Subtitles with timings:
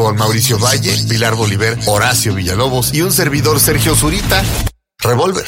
[0.00, 4.42] con Mauricio Valle, Pilar Bolívar, Horacio Villalobos y un servidor Sergio Zurita.
[4.98, 5.44] Revolver.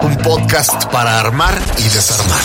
[0.00, 2.40] Un podcast para armar y desarmar.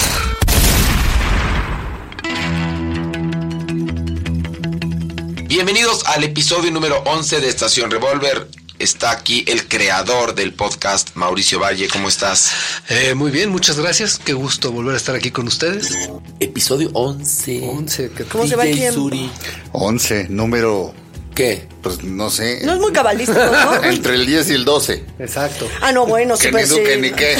[5.47, 8.49] Bienvenidos al episodio número 11 de Estación Revolver.
[8.79, 11.87] Está aquí el creador del podcast, Mauricio Valle.
[11.87, 12.51] ¿Cómo estás?
[12.89, 14.19] Eh, muy bien, muchas gracias.
[14.23, 15.97] Qué gusto volver a estar aquí con ustedes.
[16.39, 17.61] Episodio 11.
[17.63, 18.11] 11.
[18.15, 18.99] ¿qué- ¿Cómo se va DJ tiempo?
[19.01, 19.31] Suri.
[19.71, 20.93] 11, número,
[21.33, 21.67] ¿Qué?
[21.81, 23.83] pues no sé, No es muy cabalístico, ¿no?
[23.89, 25.03] entre el 10 y el 12.
[25.17, 25.67] Exacto.
[25.81, 27.01] Ah, no, bueno, Que súper ni du, que sí.
[27.01, 27.37] ni qué.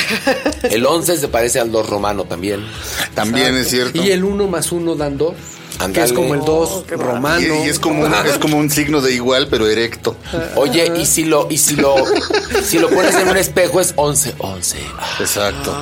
[0.75, 2.65] El 11 se parece al 2 romano también.
[3.13, 4.01] También es cierto.
[4.01, 5.33] Y el 1 más 1 dan 2.
[5.77, 6.05] Que Ándale.
[6.07, 7.39] es como el 2 Oh, romano.
[7.41, 10.15] Y- y es como, un, es como un signo de igual, pero erecto.
[10.55, 11.95] Oye, y si lo, y si lo,
[12.63, 14.77] si lo pones en un espejo es 11, 11.
[15.19, 15.75] Exacto.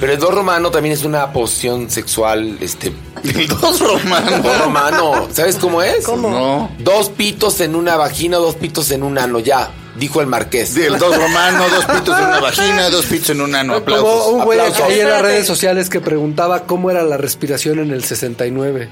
[0.00, 2.92] Pero el 2 romano también es una posición sexual, este,
[3.24, 4.38] El 2 romano.
[4.42, 5.28] 2 romano.
[5.32, 6.04] ¿Sabes cómo es?
[6.04, 6.30] ¿Cómo?
[6.30, 6.70] No.
[6.78, 10.76] Dos pitos en una vagina, dos pitos en un ano, ya, dijo el marqués.
[10.76, 13.74] El 2 romano, dos pitos en una vagina, dos pitos en un ano.
[13.84, 14.26] Como Aplausos.
[14.32, 18.02] un güey ahí en las redes sociales que preguntaba cómo era la respiración en el
[18.04, 18.88] 69.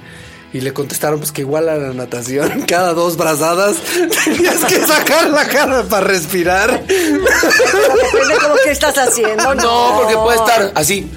[0.53, 3.77] Y le contestaron pues que igual a la natación, cada dos brazadas
[4.25, 6.83] tenías que sacar la cara para respirar.
[6.87, 9.55] Pero depende como que estás haciendo.
[9.55, 11.11] No, No, porque puede estar así.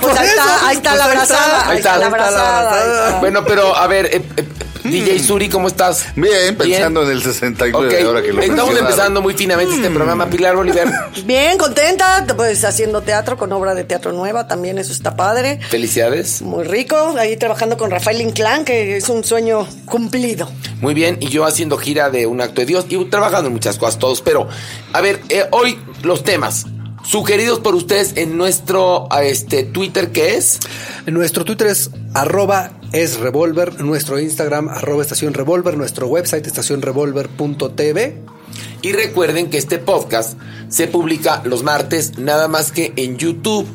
[0.00, 1.68] Pues ahí está, ahí está la Pues ahí abrazada.
[1.68, 3.18] Ahí está la está.
[3.20, 4.44] Bueno, pero a ver, eh, eh,
[4.90, 6.06] DJ Suri, ¿cómo estás?
[6.14, 8.78] Bien, pensando en el 69 Ok, ahora que lo estamos mencionaron.
[8.78, 10.26] empezando muy finamente este programa.
[10.28, 10.88] Pilar Oliver,
[11.24, 15.58] Bien, contenta, pues haciendo teatro con obra de teatro nueva, también eso está padre.
[15.70, 16.42] felicidades.
[16.42, 20.48] Muy rico, ahí trabajando con Rafael Inclán, que es un sueño cumplido.
[20.80, 23.78] Muy bien, y yo haciendo gira de un acto de Dios y trabajando en muchas
[23.78, 24.20] cosas todos.
[24.20, 24.48] Pero,
[24.92, 26.66] a ver, eh, hoy los temas
[27.04, 30.58] sugeridos por ustedes en nuestro este Twitter, ¿qué es?
[31.06, 38.22] Nuestro Twitter es arroba es revolver, nuestro Instagram arroba estación revolver, nuestro website estacionrevolver.tv.
[38.82, 40.38] Y recuerden que este podcast
[40.68, 43.66] se publica los martes, nada más que en YouTube.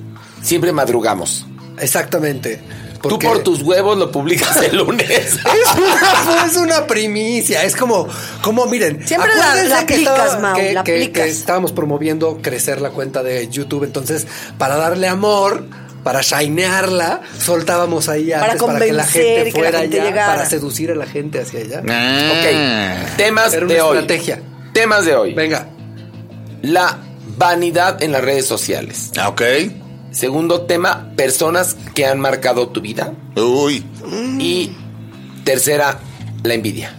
[0.42, 1.46] Siempre madrugamos.
[1.80, 2.62] Exactamente.
[3.02, 5.10] Tú por tus huevos lo publicas el lunes.
[5.10, 5.40] Es
[5.78, 8.08] una, es una primicia, es como,
[8.42, 9.06] como miren.
[9.08, 11.24] Siempre la- acuérdense la que aplicas, estaba- Mau, que- la que- aplicas.
[11.24, 14.28] que estábamos promoviendo crecer la cuenta de YouTube, entonces
[14.58, 15.64] para darle amor,
[16.04, 20.00] para shinearla, soltábamos ahí Para antes para, que la gente y que la fuera gente
[20.02, 20.36] allá, llegara.
[20.36, 21.82] para seducir a la gente hacia allá.
[21.90, 22.32] Ah.
[23.10, 23.98] Ok, temas Era una de hoy.
[23.98, 24.42] estrategia.
[24.74, 25.34] Temas de hoy.
[25.34, 25.68] Venga,
[26.62, 26.98] La
[27.38, 29.12] vanidad en las redes sociales.
[29.18, 29.42] Ah, Ok.
[30.12, 33.14] Segundo tema, personas que han marcado tu vida.
[33.36, 33.86] Uy.
[34.40, 34.72] Y
[35.44, 36.00] tercera,
[36.44, 36.96] la envidia.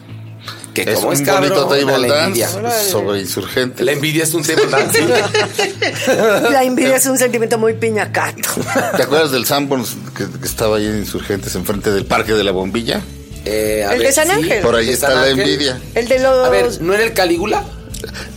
[0.75, 2.49] Que Es como un es bonito cabrón, table la envidia.
[2.49, 3.85] dance sobre insurgentes.
[3.85, 5.01] La envidia es un table dance.
[6.51, 8.49] La envidia es un sentimiento muy piñacato.
[8.97, 12.53] ¿Te acuerdas del Sanborns que, que estaba ahí en Insurgentes enfrente del Parque de la
[12.53, 13.03] Bombilla?
[13.45, 14.63] Eh, a El de San Ángel.
[14.63, 15.81] Por ahí está la envidia.
[15.95, 16.47] El de los...
[16.47, 17.65] A ver, ¿no era el Calígula?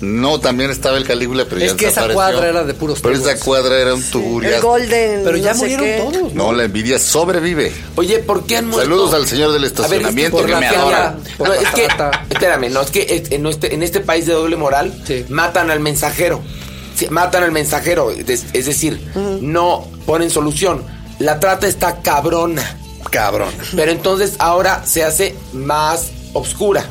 [0.02, 3.16] No, también estaba el Calígula, pero Es ya que esa cuadra era de puros Pero
[3.16, 4.68] esa cuadra era un el tuguriazo.
[4.68, 5.22] Golden.
[5.24, 6.18] pero ya no sé murieron qué.
[6.20, 6.34] todos.
[6.34, 7.72] No, la envidia sobrevive.
[7.96, 8.84] Oye, ¿por qué han muerto?
[8.84, 11.18] Saludos al señor del A ver, es que estacionamiento que me adora.
[11.40, 11.88] No, es que,
[12.30, 15.26] espérame, no, es que en este, en este país de doble moral Sí.
[15.30, 16.42] matan al mensajero.
[16.96, 18.12] Sí, matan al mensajero.
[18.12, 19.00] Es, es decir,
[19.42, 20.84] no ponen solución.
[21.20, 22.78] La trata está cabrona.
[23.10, 23.50] Cabrón.
[23.76, 26.86] Pero entonces ahora se hace más obscura.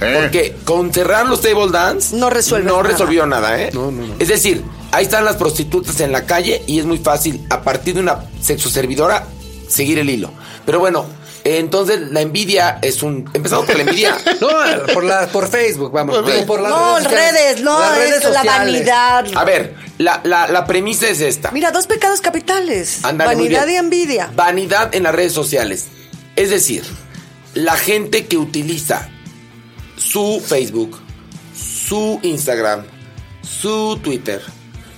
[0.00, 0.18] Eh.
[0.20, 2.88] Porque con cerrar los table dance No resuelve no nada.
[2.88, 3.70] resolvió nada, ¿eh?
[3.72, 4.14] No, no, no.
[4.18, 7.94] Es decir, ahí están las prostitutas en la calle y es muy fácil a partir
[7.94, 9.26] de una sexoservidora
[9.68, 10.30] seguir el hilo.
[10.64, 11.06] Pero bueno,
[11.44, 14.16] entonces la envidia es un empezamos por la envidia.
[14.40, 14.48] No,
[14.94, 16.16] por, la, por Facebook, vamos.
[16.18, 17.32] Por por las No, sociales.
[17.34, 19.26] redes, no, Las redes es la vanidad.
[19.34, 21.50] A ver, la, la- la premisa es esta.
[21.50, 23.00] Mira, dos pecados capitales.
[23.02, 24.30] Vanidad y envidia.
[24.34, 25.86] Vanidad en las redes sociales.
[26.36, 26.84] Es decir,
[27.54, 29.08] la gente que utiliza
[29.98, 30.98] su Facebook,
[31.54, 32.84] su Instagram,
[33.42, 34.40] su Twitter,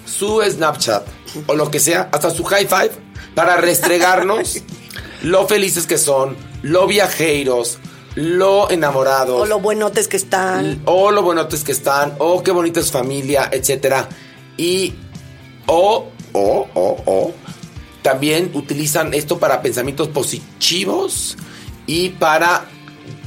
[0.04, 1.06] su Snapchat
[1.46, 2.90] o lo que sea, hasta su high five,
[3.34, 4.58] para restregarnos
[5.22, 7.78] lo felices que son, lo viajeros,
[8.14, 9.40] lo enamorados.
[9.40, 10.82] O lo buenotes que están.
[10.84, 14.08] o lo buenotes que están, o qué bonita es familia, etcétera.
[14.56, 14.94] Y
[15.66, 17.32] o, o, o, o,
[18.02, 21.36] también utilizan esto para pensamientos positivos
[21.86, 22.66] y para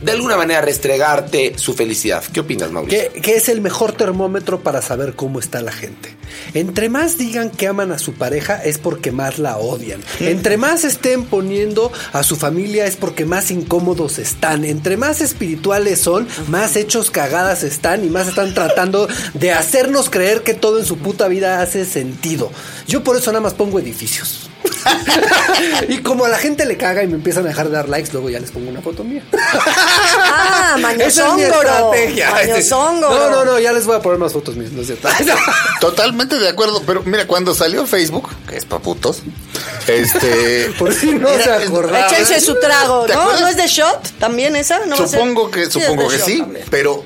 [0.01, 2.23] de alguna manera restregarte su felicidad.
[2.31, 3.11] ¿Qué opinas, Mauricio?
[3.13, 6.15] ¿Qué, qué es el mejor termómetro para saber cómo está la gente?
[6.53, 10.01] Entre más digan que aman a su pareja es porque más la odian.
[10.19, 14.65] Entre más estén poniendo a su familia es porque más incómodos están.
[14.65, 20.43] Entre más espirituales son, más hechos cagadas están y más están tratando de hacernos creer
[20.43, 22.51] que todo en su puta vida hace sentido.
[22.87, 24.42] Yo por eso nada más pongo edificios.
[25.89, 28.09] y como a la gente le caga y me empiezan a dejar de dar likes,
[28.11, 29.23] luego ya les pongo una foto mía.
[29.33, 32.29] Ah, Esa es mi estrategia.
[32.71, 35.07] No, no, no, ya les voy a poner más fotos mías, no es cierto.
[35.79, 39.21] Totalmente de acuerdo, pero mira, cuando salió Facebook, que es pa' putos,
[39.87, 40.73] este...
[40.77, 42.07] Por si no se acordaba.
[42.07, 43.39] Échense su trago, ¿Te ¿no?
[43.39, 44.11] ¿No es de shot?
[44.19, 44.79] ¿También esa?
[44.85, 45.19] ¿No va a ser?
[45.19, 46.65] Supongo que, Sí, supongo que sí, también.
[46.69, 47.05] pero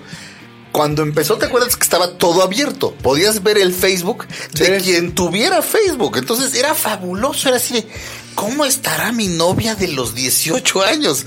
[0.77, 2.93] cuando empezó, ¿te acuerdas que estaba todo abierto?
[3.01, 6.17] Podías ver el Facebook de quien tuviera Facebook.
[6.17, 7.87] Entonces era fabuloso, era así de,
[8.35, 11.25] ¿cómo estará mi novia de los 18 años?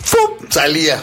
[0.00, 0.48] ¡Fum!
[0.50, 1.00] Salía.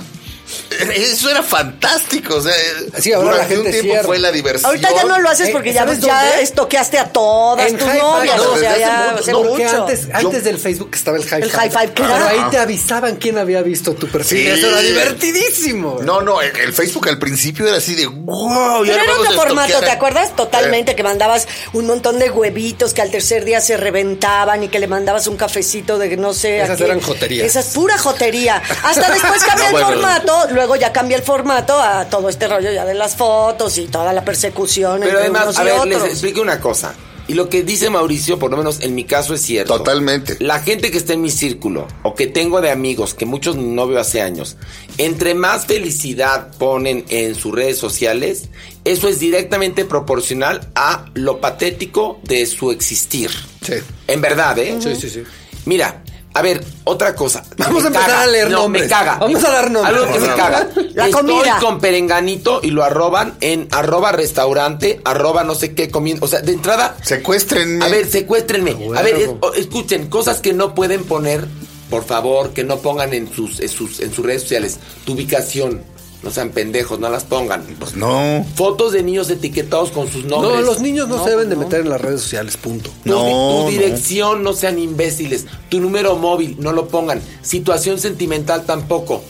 [0.96, 2.36] Eso era fantástico.
[2.36, 2.54] O sea,
[3.00, 4.04] Sí, ahora la durante un tiempo cierra.
[4.04, 4.66] fue la diversión.
[4.70, 7.88] Ahorita ya no lo haces Eh, porque ya, ¿sabes ya estoqueaste a todas En tus
[7.88, 8.38] novias.
[8.38, 9.82] no, o sea, ya hace mucho, Porque mucho.
[9.84, 11.60] antes, antes del Facebook estaba el high El five.
[11.62, 12.28] high five, Pero claro.
[12.28, 14.40] ahí te avisaban quién había visto tu perfil.
[14.40, 14.48] Sí.
[14.48, 16.00] Eso era divertidísimo.
[16.04, 18.82] No, no, el, el Facebook al principio era así de wow.
[18.84, 20.36] Pero era otro formato, estoquear ¿te acuerdas?
[20.36, 24.68] Totalmente, Eh, que mandabas un montón de huevitos que al tercer día se reventaban y
[24.70, 26.62] que le mandabas un cafecito de no sé.
[26.62, 27.46] Esas eran joterías.
[27.48, 28.62] Esa es pura jotería.
[28.84, 29.88] Hasta después cambia No, el bueno.
[30.02, 33.88] formato, luego ya cambia el formato a todo este rollo ya de las fotos y
[33.88, 36.94] toda la persecución Pero entre además, unos a y ver, les explico una cosa.
[37.26, 39.78] Y lo que dice Mauricio, por lo menos en mi caso, es cierto.
[39.78, 40.36] Totalmente.
[40.40, 43.88] La gente que está en mi círculo o que tengo de amigos, que muchos no
[43.88, 44.58] veo hace años,
[44.98, 48.50] entre más felicidad ponen en sus redes sociales,
[48.84, 53.32] eso es directamente proporcional a lo patético de su existir.
[53.62, 53.76] Sí.
[54.08, 54.76] En verdad, ¿eh?
[54.82, 55.24] Sí, sí, sí.
[55.66, 56.03] Mira,
[56.34, 57.44] a ver, otra cosa.
[57.58, 58.22] Vamos Me a empezar caga.
[58.24, 58.84] a leer no, nombres.
[58.86, 59.18] Me caga.
[59.18, 59.96] Vamos a dar nombres.
[59.98, 60.68] Algo que me caga.
[60.96, 61.58] La Estoy comida.
[61.60, 66.26] con perenganito y lo arroban en arroba restaurante, arroba no sé qué comiendo.
[66.26, 67.86] O sea, de entrada, Secuéstrenme.
[67.86, 68.76] a ver, secuéstrenme.
[68.96, 71.46] A ver, es- escuchen, cosas que no pueden poner,
[71.90, 74.80] por favor, que no pongan en sus, en sus, en sus redes sociales.
[75.06, 75.84] Tu ubicación.
[76.24, 77.64] No sean pendejos, no las pongan.
[77.80, 78.46] Pues no.
[78.56, 80.56] Fotos de niños etiquetados con sus nombres.
[80.56, 82.90] No, los niños no, se deben de meter en las redes sociales, punto.
[83.04, 84.54] Tu, No, tu dirección, no.
[84.54, 85.46] sean imbéciles.
[85.70, 87.22] Tu número móvil, no lo pongan.
[87.42, 89.22] Situación sentimental tampoco.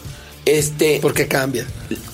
[0.45, 0.99] Este.
[1.01, 1.65] Porque cambia.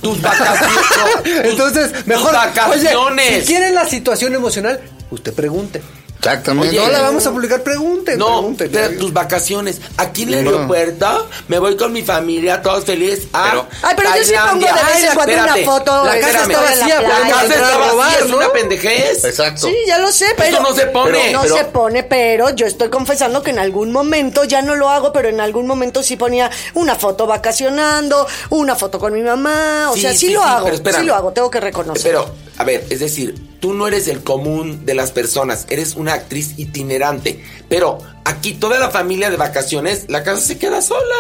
[0.02, 0.78] tus vacaciones.
[1.24, 2.32] tus- Entonces, tus mejor.
[2.34, 2.96] vacaciones.
[3.28, 4.80] Oye, si quieren la situación emocional,
[5.12, 5.82] usted pregunte.
[6.20, 6.78] Exactamente.
[6.78, 8.20] Oye, No la vamos a publicar, pregunten.
[8.20, 8.68] No, pregunten.
[8.68, 9.80] espera, tus vacaciones.
[9.98, 10.52] Aquí en el No.
[10.52, 13.28] aeropuerto me voy con mi familia, todos felices.
[13.34, 16.04] a Pero- Ay, pero yo sí pongo de vez en cuando una foto.
[16.06, 18.38] La casa está vacía, la casa está robar, vacía, es ¿no?
[18.38, 19.24] una pendejez.
[19.24, 19.68] Exacto.
[19.68, 20.60] Sí, ya lo sé, pero.
[20.62, 21.32] no se pone.
[21.32, 24.90] No Pero- se pone, pero yo estoy confesando que en algún momento, ya no lo
[24.90, 29.90] hago, pero en algún momento sí ponía una foto vacacionando, una foto con mi mamá.
[29.92, 30.70] O Sí, sea, sí, sí, lo sí, hago.
[30.76, 32.12] Sí lo hago, tengo que reconocer.
[32.12, 32.30] Pero,
[32.60, 36.56] a ver, es decir, tú no eres el común de las personas, eres una actriz
[36.58, 37.42] itinerante.
[37.70, 41.16] Pero aquí toda la familia de vacaciones, la casa se queda sola.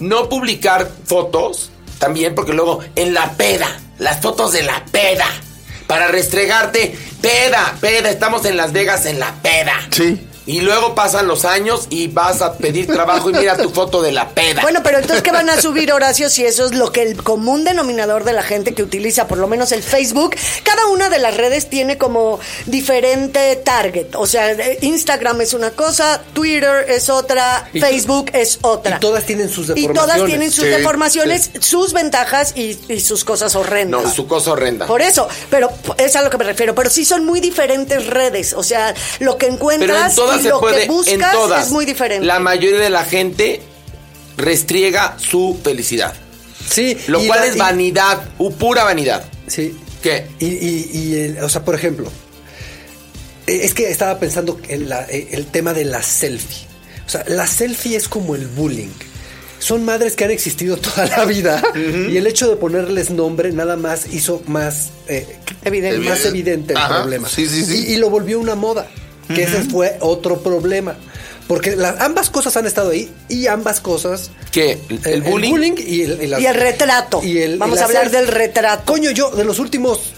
[0.00, 5.26] No publicar fotos, también porque luego en la peda, las fotos de la peda,
[5.86, 9.74] para restregarte, peda, peda, estamos en Las Vegas en la peda.
[9.92, 10.26] Sí.
[10.46, 14.12] Y luego pasan los años y vas a pedir trabajo y mira tu foto de
[14.12, 14.60] la peda.
[14.62, 16.28] Bueno, pero entonces, ¿qué van a subir, Horacio?
[16.28, 19.46] Si eso es lo que el común denominador de la gente que utiliza, por lo
[19.48, 24.14] menos el Facebook, cada una de las redes tiene como diferente target.
[24.16, 28.96] O sea, Instagram es una cosa, Twitter es otra, Y- Facebook es otra.
[28.96, 30.26] y todas tienen sus Y todas deformaciones.
[30.26, 34.02] tienen sus Sí, deformaciones, sus ventajas y, y sus cosas horrendas.
[34.02, 34.86] no, su cosa horrenda.
[34.86, 36.74] Por eso, pero es a lo que me refiero.
[36.74, 38.52] Pero sí son muy diferentes redes.
[38.52, 41.20] O sea, lo que Pero en encuentras todas y se lo puede, que buscas en
[41.32, 41.66] todas.
[41.66, 42.26] es muy diferente.
[42.26, 43.60] La mayoría de la gente
[44.36, 46.14] restriega su felicidad.
[46.68, 46.96] Sí.
[47.08, 49.24] Lo y cual la- es y- vanidad, u pura vanidad.
[49.46, 49.76] Sí.
[50.02, 50.26] ¿Qué?
[50.38, 52.10] Y, y- y el- o sea, por ejemplo,
[53.46, 56.66] eh, es que estaba pensando en la- eh, el tema de la selfie.
[57.06, 58.88] O sea, la selfie es como el bullying.
[59.58, 63.76] Son madres que han existido toda la vida y el hecho de ponerles nombre nada
[63.76, 66.06] más hizo más eh, Evidente.
[66.08, 67.28] más evidente el Ajá, problema.
[67.28, 67.84] sí, sí, sí.
[67.88, 68.88] Y, y lo volvió una moda,
[69.28, 70.96] que ese fue otro problema.
[71.46, 74.78] Porque la- ambas cosas han estado ahí y ambas cosas ¿Qué?
[75.04, 75.74] ¿El, bullying?
[75.76, 77.20] y el, y las- Y el retrato.
[77.22, 78.84] y el- y Vamos a hablar del retrato.
[78.90, 80.13] Coño, yo de los últimos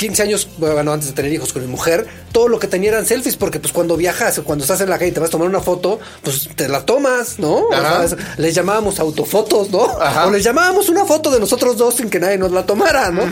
[0.00, 3.04] 15 años, bueno, antes de tener hijos con mi mujer, todo lo que tenía eran
[3.04, 5.32] selfies, porque pues cuando viajas, o cuando estás en la calle y te vas a
[5.32, 7.52] tomar una foto, pues te la tomas, ¿no?
[7.56, 8.08] O Ajá.
[8.08, 9.84] sea, es- les llamábamos autofotos, ¿no?
[10.00, 10.26] Ajá.
[10.26, 13.22] O les llamábamos una foto de nosotros dos sin que nadie nos la tomara, ¿no?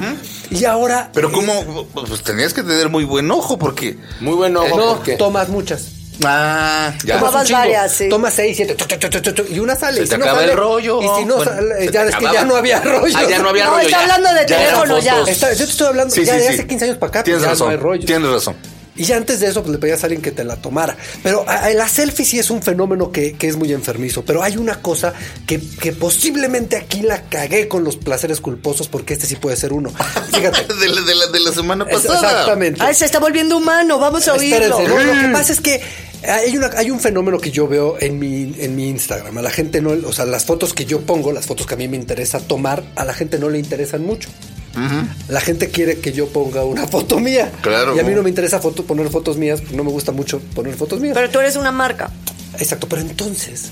[0.50, 1.10] Y ahora...
[1.14, 3.96] Pero cómo, pues tenías que tener muy buen ojo porque...
[4.20, 5.86] Muy bueno, Eh, no, porque tomas muchas.
[6.24, 7.18] Ah, ya.
[7.18, 8.08] Tomabas varias, sí.
[8.08, 9.98] Tomas seis, siete, tu, tu, tu, tu, tu, y una sale.
[9.98, 10.98] Se y si te no acaba sale- el rollo.
[11.02, 13.16] Y si no Bueno, sale, ya es que ya no había rollo.
[13.16, 13.82] Ah, ya no había No, rollo.
[13.86, 14.02] está ya.
[14.14, 15.20] hablando de teléfono ya.
[15.26, 16.54] Está- yo te estoy hablando Sí, ya sí, de sí.
[16.54, 17.66] hace 15 años para acá, Tienes pues ya razón.
[17.68, 18.06] no hay rollo.
[18.06, 18.56] Tienes razón.
[18.98, 20.96] Y antes de eso, pues le pedías a alguien que te la tomara.
[21.22, 24.24] Pero la selfie sí es un fenómeno que, que es muy enfermizo.
[24.24, 25.14] Pero hay una cosa
[25.46, 29.72] que, que posiblemente aquí la cagué con los placeres culposos, porque este sí puede ser
[29.72, 29.90] uno.
[30.34, 30.66] Fíjate.
[30.74, 32.30] De la, de la- de la semana Es- pasada.
[32.30, 32.80] Exactamente.
[32.82, 34.80] Ay, se está volviendo humano, vamos a oírlo.
[34.80, 35.80] No, lo que pasa es que
[36.26, 39.38] hay, una, hay un fenómeno que yo veo en mi, en mi Instagram.
[39.38, 41.76] A la gente no, o sea, las fotos que yo pongo, las fotos que a
[41.76, 44.28] mí me interesa tomar, a la gente no le interesan mucho.
[45.28, 47.50] La gente quiere que yo ponga una foto mía.
[47.60, 47.96] Claro.
[47.96, 50.74] Y a mí no me interesa foto, poner fotos mías, no me gusta mucho poner
[50.74, 51.14] fotos mías.
[51.14, 52.10] Pero tú eres una marca.
[52.58, 53.70] Exacto, pero entonces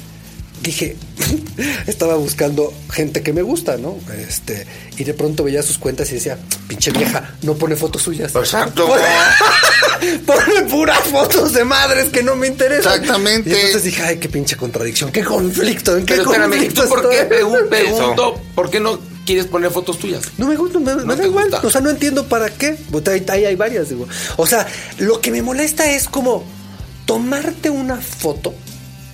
[0.62, 0.96] dije,
[1.86, 3.98] estaba buscando gente que me gusta, ¿no?
[4.28, 8.34] Este, y de pronto veía sus cuentas y decía, pinche vieja, no pone fotos suyas.
[8.34, 8.88] Exacto.
[10.26, 12.92] Pone puras fotos de madres que no me interesan.
[12.92, 13.48] Exactamente.
[13.48, 16.82] Y entonces dije, ay, qué pinche contradicción, qué conflicto, ¿en qué Pero espérame, ¿y conflicto
[16.82, 18.40] tú por qué pregunto?
[18.54, 20.22] ¿Por qué no quieres poner fotos tuyas?
[20.38, 21.50] No me gusta, me, me ¿No da te igual.
[21.50, 21.66] gusta?
[21.66, 22.78] O sea, no entiendo para qué.
[23.10, 24.08] Ahí, ahí hay varias, digo.
[24.38, 24.66] O sea,
[24.98, 26.44] lo que me molesta es como
[27.04, 28.54] tomarte una foto.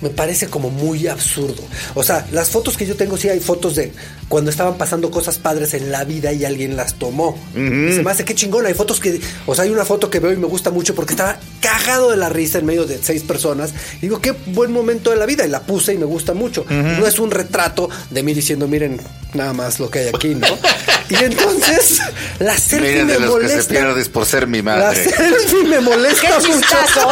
[0.03, 1.63] Me parece como muy absurdo.
[1.95, 3.93] O sea, las fotos que yo tengo, sí hay fotos de
[4.27, 7.37] cuando estaban pasando cosas padres en la vida y alguien las tomó.
[7.55, 8.65] Y se me hace qué chingón.
[8.65, 9.21] Hay fotos que.
[9.45, 12.17] O sea, hay una foto que veo y me gusta mucho porque estaba cagado de
[12.17, 13.71] la risa en medio de seis personas.
[13.99, 15.45] Y digo, qué buen momento de la vida.
[15.45, 16.65] Y la puse y me gusta mucho.
[16.69, 18.99] No es un retrato de mí diciendo, miren,
[19.33, 20.47] nada más lo que hay aquí, ¿no?
[21.09, 21.99] y entonces,
[22.39, 23.61] la selfie Miren me de los que molesta.
[23.63, 25.03] se pierdes por ser mi La madre.
[25.03, 26.47] selfie me ¡Qué molesta mucho.
[26.51, 27.09] chistazo!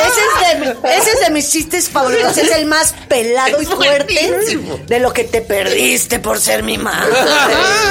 [0.00, 2.29] Ese es, de, ese es de mis chistes favoritos.
[2.36, 4.30] Es el más pelado y fuerte
[4.86, 7.12] de lo que te perdiste por ser mi madre.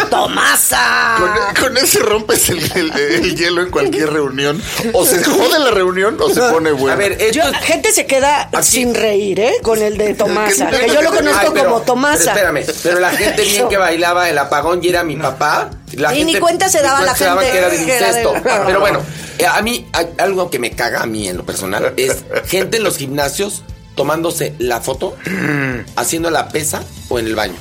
[0.09, 1.15] ¡Tomasa!
[1.55, 4.61] Con, con ese rompes el, el- el hielo en cualquier reunión.
[4.93, 6.93] O se jode la reunión o se pone bueno.
[6.93, 9.53] A ver, esto Yo, gente se queda Aquí- sin reír, ¿eh?
[9.61, 10.69] Con el de Tomasa.
[10.69, 12.33] Que yo lo conozco Ay, pero- como Tomasa.
[12.33, 15.69] pero espérame, pero la gente bien que bailaba el apagón y era mi papá.
[15.93, 18.11] La Y gente, ni cuenta se daba la daba gente que era de que era
[18.13, 18.33] de- incesto.
[18.65, 19.01] Pero bueno,
[19.37, 22.83] eh, a mí algo que me caga a mí en lo personal es gente en
[22.83, 23.63] los gimnasios
[23.99, 25.17] tomándose la foto,
[25.97, 27.55] haciendo la pesa o en el baño.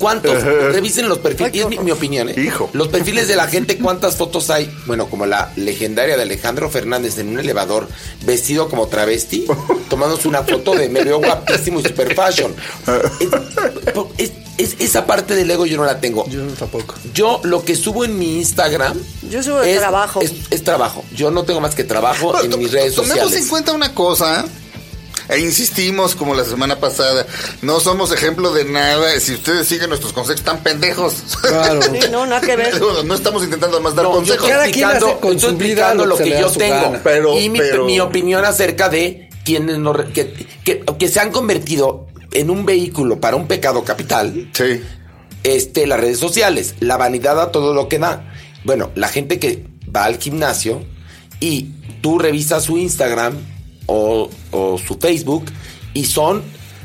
[0.00, 0.42] ¿Cuántos?
[0.72, 1.54] Revisen los perfiles.
[1.54, 2.34] Y es mi, mi opinión, ¿eh?
[2.36, 2.68] Hijo.
[2.72, 4.68] Los perfiles de la gente, ¿cuántas fotos hay?
[4.86, 7.86] Bueno, como la legendaria de Alejandro Fernández en un elevador,
[8.24, 9.46] vestido como travesti,
[9.88, 12.52] tomándose una foto de me veo guapísimo y super fashion.
[13.20, 13.28] Es-
[14.18, 16.26] es- es- esa parte del ego yo no la tengo.
[16.28, 16.94] Yo tampoco.
[17.14, 18.98] Yo lo que subo en mi Instagram.
[19.30, 20.20] Yo subo es, trabajo.
[20.20, 21.04] Es, es trabajo.
[21.14, 23.42] Yo no tengo más que trabajo en mis redes Tomemos sociales.
[23.44, 24.44] en cuenta una cosa.
[25.30, 27.26] E insistimos, como la semana pasada,
[27.62, 29.18] no somos ejemplo de nada.
[29.20, 31.14] Si ustedes siguen nuestros consejos, están pendejos.
[31.42, 31.80] Claro.
[31.92, 32.80] Sí, no, nada que ver.
[33.04, 34.36] No estamos intentando más dar No, yo consejos.
[34.44, 36.74] estoy Cada quien explicando, hace con estoy su vida explicando lo lo que yo tengo.
[36.82, 37.00] gana.
[37.02, 40.32] Pero- y mi, pero- mi opinión acerca de quienes no re- que,
[40.64, 44.50] que, que se han convertido en un vehículo para un pecado capital.
[44.52, 44.82] Sí.
[45.42, 48.30] este, las redes sociales, la vanidad a todo lo que da.
[48.64, 50.82] Bueno, la gente que va al gimnasio
[51.40, 51.70] y
[52.02, 53.34] tú revisas su Instagram
[53.90, 55.46] o, o su Facebook
[55.94, 56.42] y son,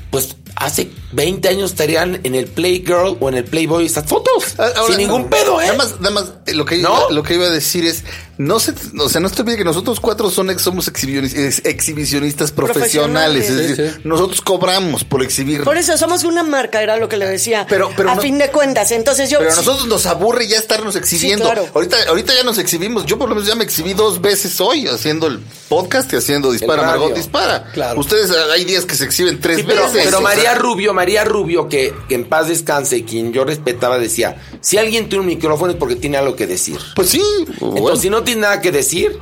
[0.10, 4.56] pues, hace 20 años estarían en el Playgirl o en el Playboy estas fotos.
[4.58, 5.66] Ah, ahora, sin ningún pedo, ¿eh?
[5.66, 7.10] Nada más, nada más, eh, lo que, ¿No?
[7.10, 8.04] lo que iba a decir es,
[8.38, 11.62] no se, o sea, no se te olvide que nosotros cuatro son, somos exhibicionis- ex-
[11.66, 13.46] exhibicionistas profesionales.
[13.46, 13.50] Profesionales.
[13.50, 15.64] Es decir, Sí, nosotros cobramos por exhibir.
[15.64, 17.66] Por eso somos una marca, era lo que le decía.
[17.70, 19.40] Pero- pero a no- fin de cuentas, entonces yo.
[19.40, 21.46] Pero a nosotros nos aburre ya estarnos exhibiendo.
[21.46, 21.68] Sí, claro.
[21.74, 23.06] ahorita, ahorita ya nos exhibimos.
[23.06, 26.52] Yo por lo menos ya me exhibí dos veces hoy haciendo el podcast y haciendo
[26.52, 26.84] Dispara.
[26.84, 27.72] Margot Dispara.
[27.74, 28.00] Claro.
[28.00, 30.02] Ustedes ah, hay días que se exhiben tres Sí, pero, veces.
[30.06, 34.78] pero María Rubio, María Rubio, que, que en paz descanse, quien yo respetaba, decía, si
[34.78, 36.78] alguien tiene un micrófono es porque tiene algo que decir.
[36.96, 37.22] Pues sí.
[37.62, 39.18] Entonces, si no tiene nada que decir,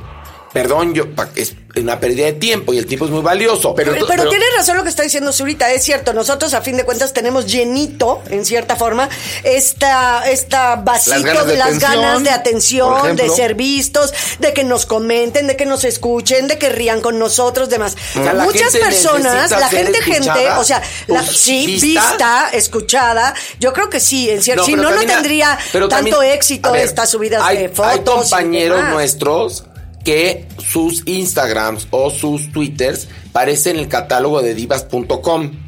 [0.52, 3.74] perdón, yo pa- es una pérdida de tiempo y el tiempo es muy valioso.
[3.74, 6.76] Pero- Pero, pero tiene razón lo que está diciendo Zurita, es cierto, nosotros a fin
[6.76, 9.08] de cuentas tenemos llenito, en cierta forma,
[9.42, 14.52] esta, esta vasito Las ganas de las atención, ganas de atención, de ser vistos, de
[14.52, 17.96] que nos comenten, de que nos escuchen, de que rían con nosotros, demás.
[18.18, 22.50] O sea, la Muchas personas, la gente, gente, o sea, la- Uf, sí, ¿vista?
[22.52, 26.72] escuchada, yo creo que sí, en cierto, No, si no, no tendría tanto también- éxito
[26.72, 27.88] ver, estas subidas hay, de fotos.
[27.92, 29.64] Hay compañeros nuestros
[30.04, 35.63] que sus Instagrams o sus Twitters parecen el catálogo de divas.com.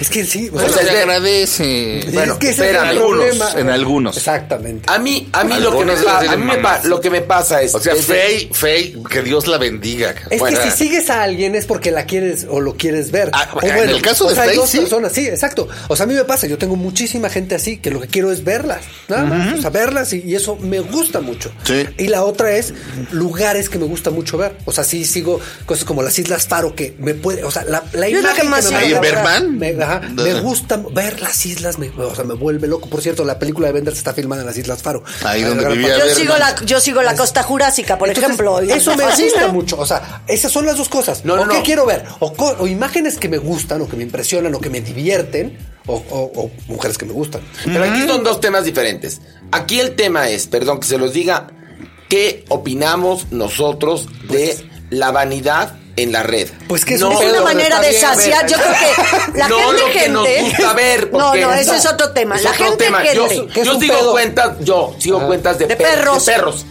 [0.00, 0.48] Es que sí.
[0.52, 1.98] o sea, sea, se es- agradece.
[2.00, 3.60] es bueno, que ese es espérame, el algunos, problema.
[3.60, 4.16] en algunos.
[4.16, 4.90] Exactamente.
[4.92, 6.84] A mí, a mí lo que me, Algunos pa- dicen a mí me pa- mamás.
[6.84, 7.74] lo que me pasa es.
[7.74, 10.14] O sea, es Fey, Fey, que Dios la bendiga.
[10.30, 10.62] Es Fuera.
[10.62, 13.30] que si sigues a alguien es porque la quieres o lo quieres ver.
[13.32, 14.78] Ah, o en el caso o de sea, hay Faye, dos sí.
[14.78, 15.68] personas, sí, exacto.
[15.88, 18.30] O sea, a mí me pasa, yo tengo muchísima gente así que lo que quiero
[18.32, 21.50] es verlas, nada más, o sea, verlas y, y eso me gusta mucho.
[21.64, 21.84] Sí.
[21.98, 22.72] Y la otra es
[23.10, 24.56] lugares que me gusta mucho ver.
[24.64, 27.82] O sea, sí sigo cosas como las Islas Faro que me puede, o sea, la,
[27.92, 29.24] la es imagen que más me sigo, ¿Ahí en manda- la verdad.
[29.40, 29.58] Berman?
[29.58, 32.88] me- Ajá, me gusta ver las islas, me, o sea, me vuelve loco.
[32.88, 35.02] Por cierto, la película de Bender está filmada en las Islas Faro.
[35.24, 35.98] Ahí donde vivía.
[35.98, 38.60] Yo sigo, la, yo sigo la costa jurásica, por Entonces, ejemplo.
[38.60, 39.28] Eso me fascina.
[39.32, 39.78] gusta mucho.
[39.78, 41.24] O sea, esas son las dos cosas.
[41.24, 41.62] No, no, o qué no.
[41.62, 42.04] quiero ver.
[42.20, 46.32] O, imágenes que me gustan, o que me impresionan, o que me divierten, o, o-
[46.42, 47.40] o mujeres que me gustan.
[47.64, 49.20] Pero aquí son dos temas diferentes.
[49.52, 51.46] Aquí el tema es, perdón que se los diga,
[52.08, 56.48] ¿qué opinamos nosotros de la vanidad en la red?
[56.68, 58.46] Pues que es No un Es pedo, una manera de saciar.
[58.46, 60.08] Yo creo que la no gente, lo que gente.
[60.10, 61.12] nos gusta ver.
[61.12, 62.36] No, no, ese es otro tema.
[62.36, 63.04] es la otro gente, tema.
[63.12, 63.52] Yo, gente.
[63.52, 64.10] ¿Qué es yo un sigo pedo?
[64.12, 66.24] cuentas, yo sigo cuentas de, De per- perros.
[66.26, 66.66] de perros.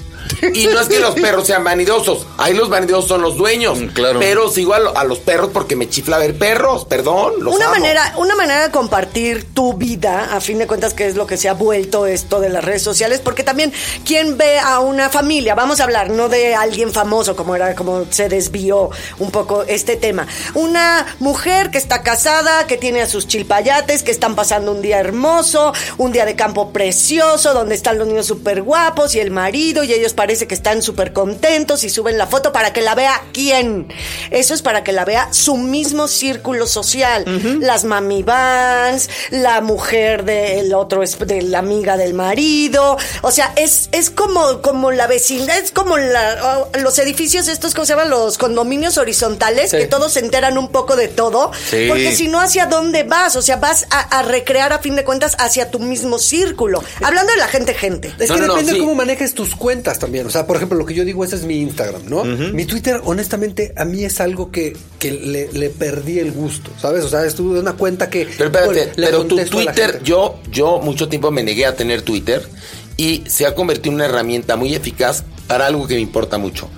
[0.53, 2.27] Y no es que los perros sean vanidosos.
[2.38, 3.79] Ahí los vanidosos son los dueños.
[3.79, 4.19] Mm, claro.
[4.19, 6.86] Pero sigo a, lo- a los perros porque me chifla ver perros.
[6.86, 7.34] Perdón.
[7.39, 7.75] Los Una amo.
[7.79, 11.38] manera, una manera de compartir tu vida, a fin de cuentas, que es lo que
[11.38, 13.72] se ha vuelto esto de las redes sociales, porque también
[14.05, 18.05] quien ve a una familia, vamos a hablar no de alguien famoso, como era, como
[18.10, 20.27] se desvió un poco este tema.
[20.53, 25.00] Una mujer que está casada, que tiene a sus chilpayates, que están pasando un día
[25.00, 29.84] hermoso, un día de campo precioso, donde están los niños súper guapos y el marido,
[29.84, 33.22] y ellos parece que están súper contentos y suben la foto para que la vea
[33.34, 33.88] quién.
[34.31, 37.25] Eso es para que la vea su mismo círculo social.
[37.60, 42.97] Las mami vans, la mujer del otro, es de la amiga del marido.
[43.21, 47.74] O sea, es, es como, como la vecindad, es como la- oh, los edificios estos,
[47.75, 48.09] ¿cómo se llaman?
[48.09, 49.77] Los condominios horizontales, Sí.
[49.77, 51.51] que todos se enteran un poco de todo.
[51.69, 51.86] Sí.
[51.89, 53.36] Porque si no, ¿hacia dónde vas?
[53.36, 56.81] O sea, vas a, a recrear a fin de cuentas hacia tu mismo círculo.
[57.03, 58.13] Hablando de la gente, gente.
[58.17, 58.77] Es No, que no, no, depende sí.
[58.79, 60.25] de cómo manejes tus cuentas también.
[60.25, 62.24] O sea, por ejemplo, lo que yo digo, ese es mi Instagram, ¿no?
[62.24, 67.03] Mi Twitter, honestamente, a mí es algo que, que le, le perdí el gusto, ¿sabes?
[67.03, 68.25] O sea, es tu- una cuenta que...
[68.38, 72.47] Pero espérate, bueno, pero tu Twitter, yo, yo mucho tiempo me negué a tener Twitter
[72.95, 76.69] y se ha convertido en una herramienta muy eficaz para algo que me importa mucho,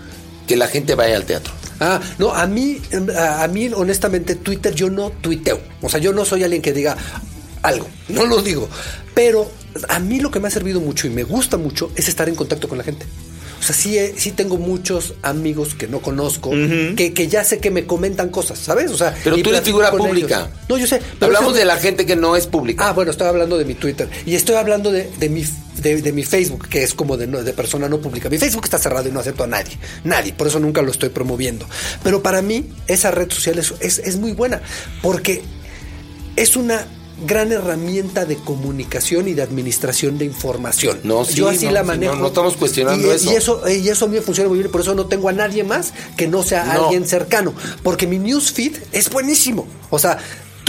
[0.48, 1.54] que la gente vaya al teatro.
[1.80, 2.82] Ah, no, a mí,
[3.16, 5.60] a, a mí, honestamente, Twitter yo no tuiteo.
[5.82, 6.98] O sea, yo no soy alguien que diga
[7.62, 8.68] algo, no lo digo.
[9.14, 9.50] Pero
[9.88, 12.36] a mí lo que me ha servido mucho y me gusta mucho es estar en
[12.36, 13.06] contacto con la gente.
[13.60, 17.60] O sea, sí, he- sí tengo muchos amigos que no conozco, que, que ya sé
[17.60, 18.90] que me comentan cosas, ¿sabes?
[18.92, 20.38] O sea, Pero tú eres figura pública.
[20.48, 20.50] ellos.
[20.70, 21.02] No, yo sé.
[21.20, 22.88] pero Hablamos de la gente que no es pública.
[22.88, 24.10] Ah, bueno, estoy hablando de mi Twitter.
[24.26, 25.44] Y estoy hablando de, de mi,
[25.82, 28.30] de, de mi Facebook, que es como de, no- de persona no pública.
[28.30, 29.78] Mi Facebook está cerrado y no acepto a nadie.
[30.06, 30.32] Nadie.
[30.34, 31.66] Por eso nunca lo estoy promoviendo.
[32.02, 34.62] Pero para mí, esa red social es, es, es muy buena.
[35.02, 35.42] Porque
[36.38, 36.86] es una
[37.26, 41.00] gran herramienta de comunicación y de administración de información.
[41.04, 42.16] No, sí, Yo así no, la manejo.
[42.16, 43.32] no, no estamos cuestionando y, eso.
[43.32, 44.72] Y eso, y eso a mí me funciona muy bien.
[44.72, 46.84] Por eso no tengo a nadie más que no sea No.
[46.86, 47.54] alguien cercano.
[47.84, 49.68] Porque mi newsfeed es buenísimo.
[49.90, 50.18] O sea,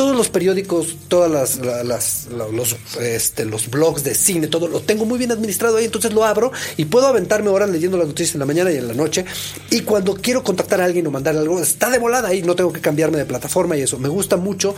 [0.01, 4.67] todos los periódicos, todas las, la- las- la- los, este, los blogs de cine, todo
[4.67, 8.07] lo tengo muy bien administrado ahí, entonces lo abro y puedo aventarme horas leyendo las
[8.07, 9.27] noticias en la mañana y en la noche.
[9.71, 12.73] Y cuando quiero contactar a alguien o mandar algo, está de volada ahí, no tengo
[12.73, 13.99] que cambiarme de plataforma y eso.
[13.99, 14.75] Me gusta mucho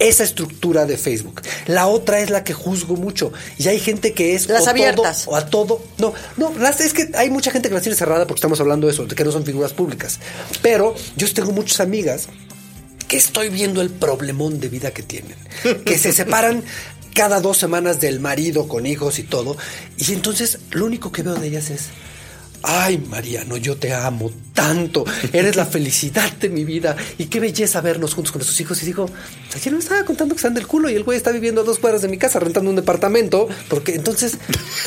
[0.00, 1.40] esa estructura de Facebook.
[1.68, 3.32] La otra es la que juzgo mucho.
[3.58, 5.24] Y hay gente que es Las o todo abiertas.
[5.28, 5.82] o a todo.
[5.98, 8.88] No, no, las, es que hay mucha gente que las tiene cerrada porque estamos hablando
[8.88, 10.18] de eso, de que no son figuras públicas.
[10.62, 12.26] Pero yo tengo muchas amigas
[13.16, 15.36] estoy viendo el problemón de vida que tienen.
[15.84, 16.62] Que se separan
[17.14, 19.56] cada dos semanas del marido con hijos y todo.
[19.96, 21.86] Y entonces lo único que veo de ellas es,
[22.64, 27.80] ay Mariano, yo te amo tanto, eres la felicidad de mi vida y qué belleza
[27.80, 28.80] vernos juntos con nuestros hijos.
[28.82, 29.08] Y digo,
[29.52, 31.80] ayer me estaba contando que están del culo y el güey está viviendo a dos
[31.80, 34.34] cuadras de mi casa rentando un departamento, porque entonces...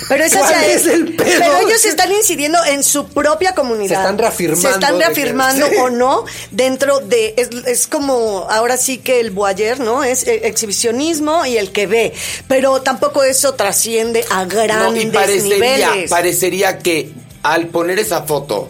[0.08, 1.28] Pero esa ¿cuál es el pedo?
[1.40, 3.96] Pero ellos están incidiendo en su propia comunidad.
[3.96, 7.34] Se están reafirmando Se están que- reafirmando o no dentro de.
[7.36, 10.04] Es, es como ahora sí que el boyer, ¿no?
[10.04, 12.14] Es eh, exhibicionismo y el que ve.
[12.48, 15.56] Pero tampoco eso trasciende a No, grandes y parecería,
[15.90, 16.10] niveles.
[16.10, 17.12] parecería que
[17.54, 18.70] al poner esa foto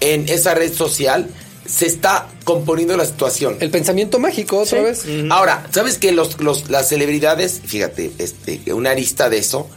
[0.00, 1.28] en esa red social,
[1.66, 3.56] se está componiendo la situación.
[3.60, 5.04] El pensamiento mágico otra vez.
[5.30, 9.68] Ahora, ¿sabes que los, los- las celebridades, fíjate, este, una arista de eso,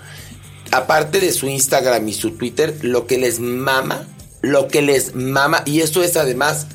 [0.71, 4.05] aparte de su Instagram y su Twitter, lo que les mama,
[4.41, 6.67] lo que les mama, y eso es además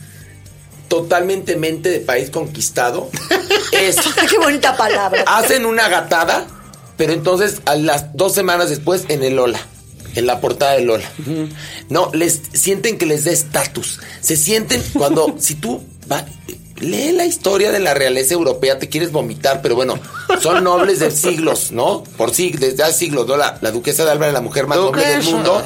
[0.89, 3.09] totalmente mente de país conquistado,
[3.73, 3.97] es
[4.29, 5.23] Qué bonita palabra.
[5.27, 6.47] hacen una gatada,
[6.97, 9.61] pero entonces a las dos semanas después en el Lola.
[10.15, 11.09] En la portada de Lola.
[11.89, 14.01] No, les sienten que les dé estatus.
[14.21, 16.25] Se sienten cuando, si tú va-
[16.77, 19.99] lee la historia de la realeza europea, te quieres vomitar, pero bueno,
[20.41, 22.03] son nobles de siglos, ¿no?
[22.17, 23.37] Por sí, desde hace siglos, ¿no?
[23.37, 25.63] La, la duquesa de Alba era la mujer más noble del mundo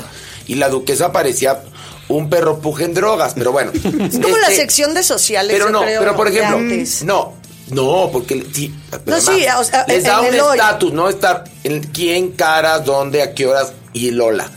[0.47, 1.63] y la duquesa parecía
[2.09, 3.71] un perro puje en drogas, pero bueno.
[3.75, 3.83] Es
[4.19, 5.53] como la Este, sección de sociales.
[5.53, 6.59] pero yo no, creo, pero por ejemplo,
[7.05, 7.35] no,
[7.71, 11.45] no, porque sí, pero No, sí, o sea, les da en un estatus, no estar
[11.65, 13.73] en quién, caras, dónde, a qué horas
[14.07, 14.51] y Lola.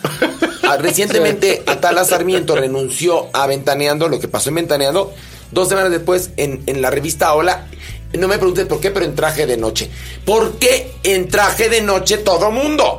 [0.64, 5.14] Ah, Recientemente Atala Sarmiento renunció a Ventaneando, lo que pasó en Ventaneando,
[5.52, 7.68] dos semanas después en, en la revista Hola
[8.14, 9.90] No me preguntes por qué, pero en traje de noche.
[10.26, 12.98] ¿Por qué en traje de noche todo mundo?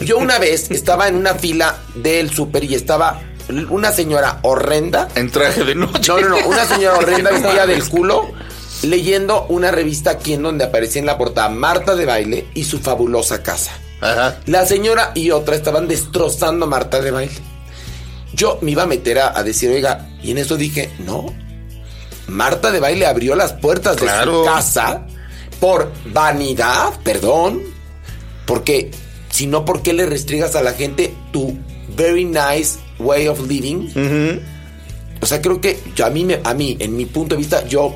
[0.00, 3.22] Yo una vez estaba en una fila del súper y estaba
[3.70, 5.08] una señora horrenda.
[5.14, 6.12] En traje de noche.
[6.12, 8.30] No, no, no, una señora horrenda vestida del culo
[8.82, 12.78] leyendo una revista aquí en donde aparecía en la portada Marta de baile y su
[12.78, 13.72] fabulosa casa.
[14.00, 14.38] Ajá.
[14.46, 17.32] La señora y otra estaban destrozando a Marta de baile.
[18.34, 21.26] Yo me iba a meter a, a decir, oiga, y en eso dije, no.
[22.28, 25.06] Marta de baile abrió las puertas de su casa
[25.60, 27.62] por vanidad, perdón.
[28.46, 28.90] Porque,
[29.30, 31.56] si no, ¿por qué le restringas a la gente tu
[31.96, 33.88] very nice way of living?
[35.22, 37.64] O sea, creo que yo, a mí, me- a mí, en mi punto de vista,
[37.66, 37.94] yo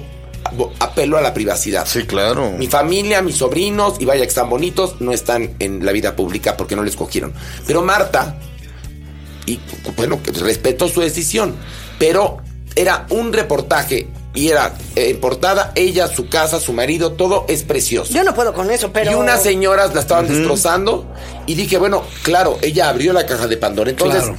[0.79, 1.87] apelo a la privacidad.
[1.87, 2.50] Sí, claro.
[2.53, 6.57] Mi familia, mis sobrinos, y vaya que están bonitos, no están en la vida pública
[6.57, 7.33] porque no les cogieron.
[7.66, 8.37] Pero Marta,
[9.46, 9.59] y
[9.96, 11.55] bueno, que respeto su decisión,
[11.98, 12.38] pero
[12.76, 18.12] era un reportaje y era eh, portada, ella, su casa, su marido, todo es precioso.
[18.12, 19.11] Yo no puedo con eso, pero.
[19.11, 21.07] Y unas señoras la estaban destrozando
[21.46, 23.90] y dije, bueno, claro, ella abrió la caja de Pandora.
[23.90, 24.38] Entonces, Claro.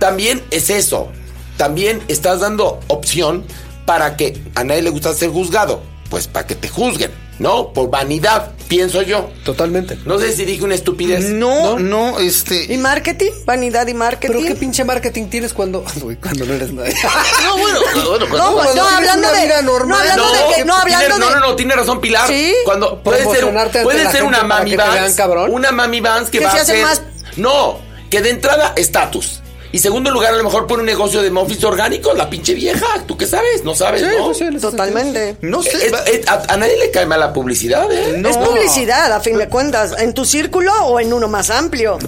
[0.00, 1.08] también es eso.
[1.56, 3.44] También estás dando opción
[3.88, 5.80] para que a nadie le gusta ser juzgado.
[6.10, 7.72] Pues para que te juzguen, ¿no?
[7.72, 9.30] Por vanidad, pienso yo.
[9.46, 9.98] Totalmente.
[10.04, 11.24] No sé si dije una estupidez.
[11.30, 12.70] No, no, este.
[12.70, 13.30] ¿Y marketing?
[13.46, 14.34] ¿Vanidad y marketing?
[14.34, 16.94] Pero qué pinche marketing tienes cuando, Uy, cuando no eres nadie.
[17.44, 19.42] No, bueno, bueno, No, cuando- no, hablando de.
[19.46, 20.00] vida No, normal.
[20.00, 20.64] hablando No, de que.
[20.66, 21.20] No, hablando tiene, de.
[21.20, 22.28] no, no, no, tiene razón Pilar.
[22.28, 22.54] Sí.
[22.66, 23.50] Cuando puede ser,
[23.84, 25.50] puede ser una mami vean Vans, cabrón.
[25.50, 27.02] una mami Vans que Que va se a hace ser más-
[27.36, 27.78] No,
[28.10, 29.40] que de entrada estatus.
[29.70, 32.86] Y segundo lugar, a lo mejor pone un negocio de muffins orgánicos, la pinche vieja.
[33.06, 33.64] ¿Tú qué sabes?
[33.64, 34.32] No sabes, ¿no?
[34.32, 34.58] sí, sí, sí.
[34.60, 35.36] Totalmente.
[35.42, 35.70] No sé.
[35.86, 38.16] Es- es- a, a nadie le cae mal la publicidad, ¿eh?
[38.18, 38.30] No.
[38.30, 39.94] Es publicidad, a fin de cuentas.
[39.98, 41.98] ¿En tu círculo o en uno más amplio?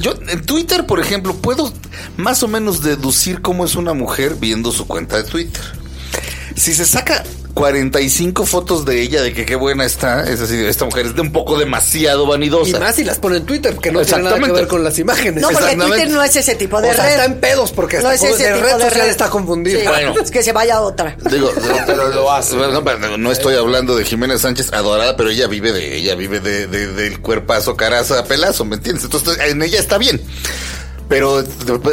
[0.00, 1.72] Yo en Twitter, por ejemplo, puedo
[2.16, 5.62] más o menos deducir cómo es una mujer viendo su cuenta de Twitter.
[6.56, 7.22] Si se saca
[7.54, 11.20] 45 fotos de ella, de que qué buena está, es decir, esta mujer es de
[11.20, 12.76] un poco demasiado vanidosa.
[12.76, 14.98] Y más si las pone en Twitter, que no tiene nada que ver con las
[14.98, 15.42] imágenes.
[15.42, 15.76] No, porque.
[15.76, 17.10] Twitter no es ese tipo de O sea, red.
[17.12, 19.08] está en pedos porque no hasta es ese tipo red de red.
[19.08, 19.80] está confundido.
[19.80, 20.14] Sí, Bueno.
[20.22, 21.16] es que se vaya a otra.
[21.30, 21.50] Digo,
[21.86, 22.56] pero lo hace.
[22.56, 26.66] No, no estoy hablando de Jimena Sánchez adorada, pero ella vive de ella vive de,
[26.66, 29.04] de- del cuerpazo caraza pelazo, ¿me entiendes?
[29.04, 30.20] Entonces en ella está bien.
[31.08, 31.42] Pero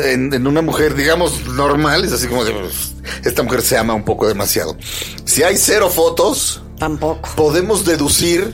[0.04, 2.94] en, en una mujer, digamos, normal, es así como de, pues,
[3.24, 4.76] esta mujer se ama un poco demasiado.
[5.26, 7.30] Si hay cero fotos, Tampoco.
[7.36, 8.54] podemos deducir,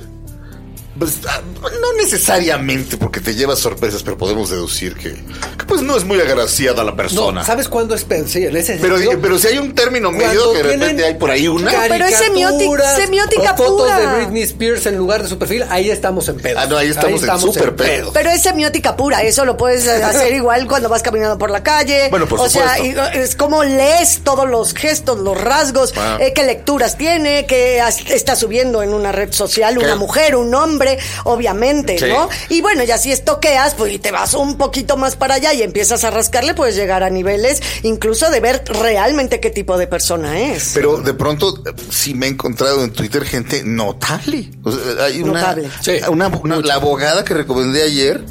[0.97, 5.95] pues, ah, no necesariamente porque te llevas sorpresas, pero podemos deducir que, que, pues no
[5.97, 7.41] es muy agraciada la persona.
[7.41, 8.27] No, ¿sabes cuándo es pedo?
[8.27, 11.13] Sí, en ese pero, sentido, pero si hay un término medio que de repente hay
[11.15, 11.71] por ahí una.
[11.87, 13.99] Pero es semiótica- semiótica o fotos pura.
[13.99, 16.59] de Britney Spears en lugar de su perfil, ahí estamos en pedo.
[16.59, 18.11] Ah, no, ahí estamos en súper pedo.
[18.13, 22.07] Pero es semiótica pura, eso lo puedes hacer igual cuando vas caminando por la calle.
[22.09, 23.01] Bueno, por o sea, supuesto.
[23.15, 26.17] y- es como lees todos los gestos, los rasgos, Ah.
[26.19, 29.83] eh, qué lecturas tiene, qué está subiendo en una red social, ¿Qué?
[29.85, 30.82] una mujer, un hombre,
[31.23, 32.05] obviamente, Sí.
[32.07, 32.29] ¿no?
[32.49, 35.61] Y bueno, ya si estoqueas, pues y te vas un poquito más para allá y
[35.61, 40.39] empiezas a rascarle, puedes llegar a niveles incluso de ver realmente qué tipo de persona
[40.39, 40.71] es.
[40.73, 44.49] Pero de pronto sí me he encontrado en Twitter gente notable.
[44.63, 45.69] O sea, hay una, Notable.
[45.81, 45.91] Sí.
[46.09, 48.23] una- una- la abogada que recomendé ayer.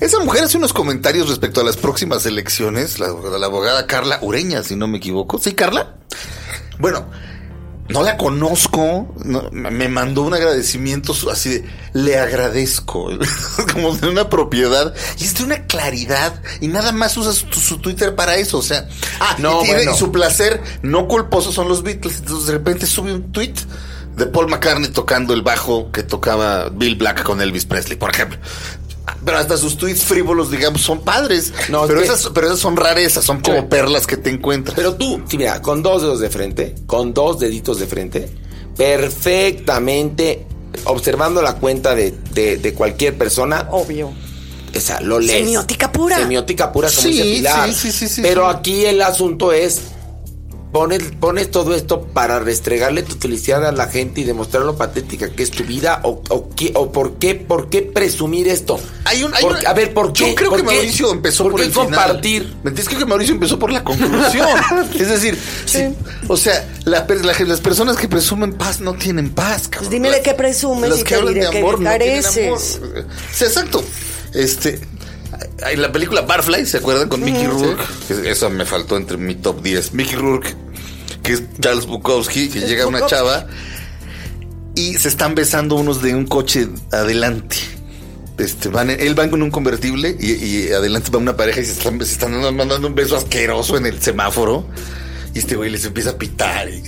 [0.00, 2.98] Esa mujer hace unos comentarios respecto a las próximas elecciones.
[2.98, 3.06] La,
[3.38, 5.38] la abogada Carla Ureña, si no me equivoco.
[5.38, 5.94] ¿Sí, Carla?
[6.78, 7.06] Bueno,
[7.92, 9.14] no la conozco.
[9.24, 13.10] no, me mandó un agradecimiento así de, le agradezco.
[13.72, 14.94] Como de una propiedad.
[15.18, 16.40] Y es de una claridad.
[16.60, 18.58] Y nada más usa su, su Twitter para eso.
[18.58, 18.88] O sea,
[19.20, 19.94] ah, No, y, tiene- bueno.
[19.94, 22.18] y su placer no culposo son los Beatles.
[22.18, 23.54] Entonces de repente sube un tweet
[24.16, 28.38] de Paul McCartney tocando el bajo que tocaba Bill Black con Elvis Presley, por ejemplo.
[29.24, 31.52] Pero hasta sus tweets frívolos, digamos, son padres.
[31.68, 33.66] No, es pero, que- esas, pero esas son rarezas, son como Sí.
[33.68, 34.74] perlas que te encuentras.
[34.76, 38.30] Pero tú, sí, mira, con dos dedos de frente, con dos deditos de frente,
[38.76, 40.46] perfectamente
[40.84, 44.12] observando la cuenta de, de- de cualquier persona, Obvio.
[44.74, 45.40] o sea, lo lees.
[45.40, 46.16] Semiótica pura.
[46.18, 47.68] Semiótica pura, como Sí, dice Pilar.
[47.68, 48.56] sí, sí, sí, sí, Pero sí.
[48.58, 49.80] aquí el asunto es.
[50.72, 55.28] Pones, pones todo esto para restregarle tu felicidad a la gente y demostrar lo patética
[55.30, 58.80] que es tu vida o, o, qué- o por qué por qué presumir esto.
[59.04, 60.30] Hay un, hay Por- una- a ver, ¿por qué?
[60.30, 60.74] Yo creo ¿Por que qué?
[60.74, 61.86] Mauricio empezó ¿Por por, qué el final.
[61.88, 62.42] compartir?
[62.62, 62.88] ¿Me entiendes?
[62.88, 64.48] Creo que Mauricio empezó por la conclusión.
[64.98, 65.94] es decir, sí,
[66.28, 69.64] o sea, la la- las personas que presumen paz no tienen paz.
[69.68, 69.80] cabrón.
[69.80, 72.46] Pues dime de qué presumes las y que hablan de que amor no tienen careces.
[72.78, 73.06] amor.
[73.30, 73.84] Sí, exacto.
[74.32, 74.80] Este,
[75.70, 77.82] en la película Barfly, ¿se acuerdan con Mickey Rourke?
[78.08, 79.92] Que Eso me faltó entre mi top 10.
[79.94, 80.54] Mickey Rourke,
[81.22, 83.46] que es Charles Bukowski, que llega una chava
[84.74, 87.56] y se están besando unos de un coche adelante.
[88.38, 91.72] Este, van, él va con un convertible y, y adelante va una pareja y se
[91.72, 94.66] están, se están dando- mandando un beso asqueroso en el semáforo.
[95.34, 96.68] Y este güey les empieza a pitar.
[96.68, 96.82] Y,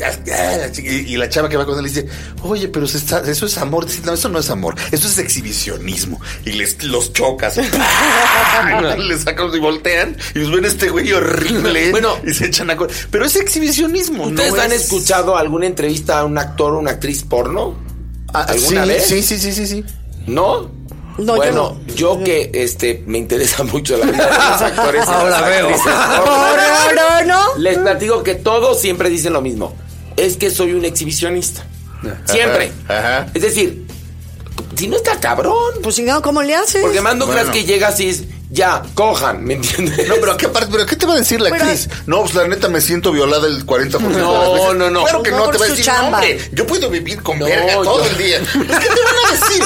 [0.82, 2.06] y- y la chava que va con él le dice,
[2.42, 3.86] oye, pero se está- eso es amor.
[3.86, 4.74] Dice, no, eso no es amor.
[4.92, 6.20] Eso es exhibicionismo.
[6.44, 7.56] Y les los chocas.
[8.98, 10.16] les sacan y voltean.
[10.34, 11.90] Y los ven este güey horrible.
[11.90, 12.16] Bueno.
[12.26, 12.76] y se echan a
[13.10, 14.24] Pero es exhibicionismo.
[14.26, 17.74] ¿Ustedes no han es- escuchado alguna entrevista a un actor o una actriz porno?
[18.32, 19.06] Ah, ¿Alguna sí, vez?
[19.06, 19.84] Sí, sí, sí, sí, sí.
[20.26, 20.70] ¿No?
[21.18, 21.94] No, yo bueno, no.
[21.94, 25.06] yo, que este me interesa mucho la vida de los actores.
[25.08, 25.68] Ahora veo.
[25.86, 27.40] Ahora, ¿no?
[27.58, 29.74] Les platico que todos siempre dicen lo mismo.
[30.16, 31.64] Es que soy un exhibicionista.
[32.26, 32.70] Siempre.
[32.88, 33.26] Ajá.
[33.32, 33.86] Es decir,
[34.76, 35.54] si no está cabrón.
[35.82, 36.82] Pues chingado, ¿cómo le haces?
[36.82, 37.26] Porque no Bueno.
[37.28, 38.24] creas que llega así, es,
[38.54, 40.08] ya, cojan, ¿me entiendes?
[40.08, 41.88] No, pero ¿qué, pero ¿qué te va a decir la Pero- actriz?
[42.06, 44.74] No, pues la neta me siento violada el 40% de las No, veces.
[44.76, 45.02] no, no.
[45.02, 47.46] Claro que No no, te va a decir, no, hombre, yo puedo vivir con No,
[47.46, 48.38] verga todo yo- el día.
[48.40, 49.64] Pues, ¿Qué te van a decir?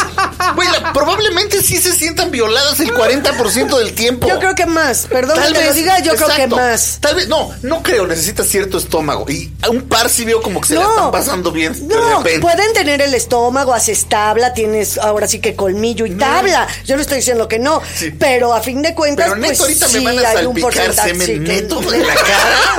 [0.56, 4.26] Güey, la- probablemente sí se sientan violadas el 40% del tiempo.
[4.26, 5.06] Yo creo que más.
[5.10, 6.98] Perdón Tal que te vez, lo diga, yo creo que más.
[7.00, 9.26] Tal vez, no, no creo, necesitas cierto estómago.
[9.28, 11.76] Y a un par sí veo como que se la están pasando bien.
[11.86, 16.66] No, pueden tener el estómago, haces tabla, tienes ahora sí que colmillo y tabla.
[16.86, 18.10] Yo no estoy diciendo que no, Sí.
[18.18, 20.42] pero a fin de cuentas, Pero neto, pues ahorita sí me van a hay un
[20.54, 21.08] salpicar porcentaje.
[21.10, 22.76] semen sí, que- neto de la cara.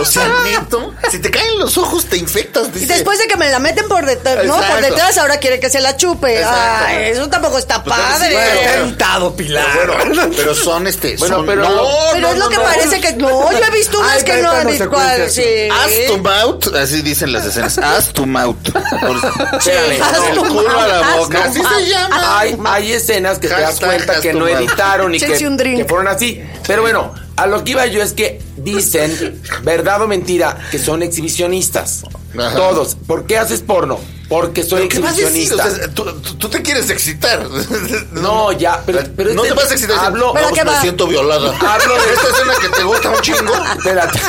[0.00, 0.94] O sea, neto.
[1.10, 2.68] Si te caen los ojos, te infectas.
[2.74, 5.70] Y después de que me la meten por detrás, no, por detrás, ahora quiere que
[5.70, 6.42] se la chupe.
[6.44, 8.32] Ay, eso tampoco está Pues, padre.
[8.32, 9.66] bueno, tentado, Pilar.
[9.74, 11.16] Pero bueno, pero son este.
[11.16, 12.62] Bueno, son- pero- no, Pero no, es lo no, que no.
[12.62, 13.52] parece que no.
[13.52, 14.90] Yo he visto unas Ay, que no no visto.
[15.28, 15.68] Sí.
[15.70, 17.78] As to mouth, así dicen las escenas.
[17.82, 18.56] As to mouth.
[19.00, 21.44] Por- to el culo a la mouth, boca.
[21.44, 22.38] as to Así se llama.
[22.40, 25.78] Hay, hay escenas que te das cuenta que no editaron y que, Un drink.
[25.78, 26.42] que fueron así.
[26.66, 31.02] Pero bueno, a lo que iba yo es que dicen, verdad o mentira, que son
[31.02, 32.04] exhibicionistas.
[32.38, 32.54] Ajá.
[32.56, 32.94] Todos.
[32.94, 33.98] ¿Por qué haces porno?
[34.32, 35.26] Porque soy ¿Qué vas a decir?
[35.26, 35.66] exhibicionista.
[35.66, 37.46] O sea, tú, tú- tú te quieres excitar.
[38.12, 39.98] No, ya, pero- pero no este- te vas a excitar.
[39.98, 41.54] hablo- ¿Pero no, pues me siento violada.
[41.60, 43.54] Hablo de- esta escena que te gusta un chingo.
[43.78, 44.20] Espérate.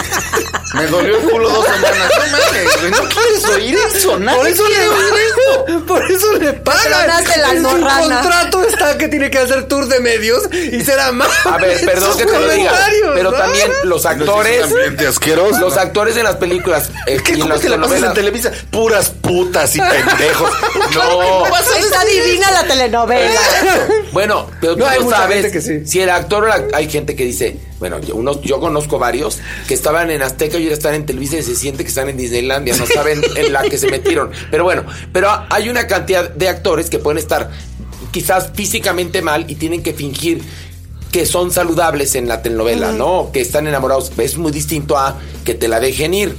[0.73, 2.09] Me dolió el culo dos semanas.
[2.19, 4.19] No mames, no quieres oír eso.
[4.19, 5.65] Por eso quiere oír eso.
[5.67, 6.83] le, por eso le pagan.
[6.83, 7.99] tronaste la en su almorrana.
[8.21, 11.29] contrato está que tiene que hacer tour de medios y será más.
[11.45, 12.73] A ver, perdón que te lo diga.
[13.13, 13.37] Pero ¿no?
[13.37, 14.65] también los actores.
[15.59, 18.13] Los actores en las películas eh, ¿Qué y en cómo las te la pasas en.
[18.13, 18.51] Televisa?
[18.71, 20.49] Puras putas y pendejos.
[20.93, 21.45] No.
[21.47, 23.39] Está divina la telenovela.
[24.11, 25.85] Bueno, pero tú No, hay sabes gente que sí.
[25.87, 29.39] si el actor o la- hay gente que dice, bueno, yo, unos, yo conozco varios
[29.67, 32.17] que estaban en Azteca y ahora están en Televisa y se siente que están en
[32.17, 34.31] Disneylandia, no saben en la que se metieron.
[34.51, 37.49] Pero bueno, pero hay una cantidad de actores que pueden estar
[38.11, 40.41] quizás físicamente mal y tienen que fingir
[41.11, 43.29] que son saludables en la telenovela, ¿no?
[43.31, 44.11] Que están enamorados.
[44.17, 46.35] Es muy distinto a que te la dejen ir.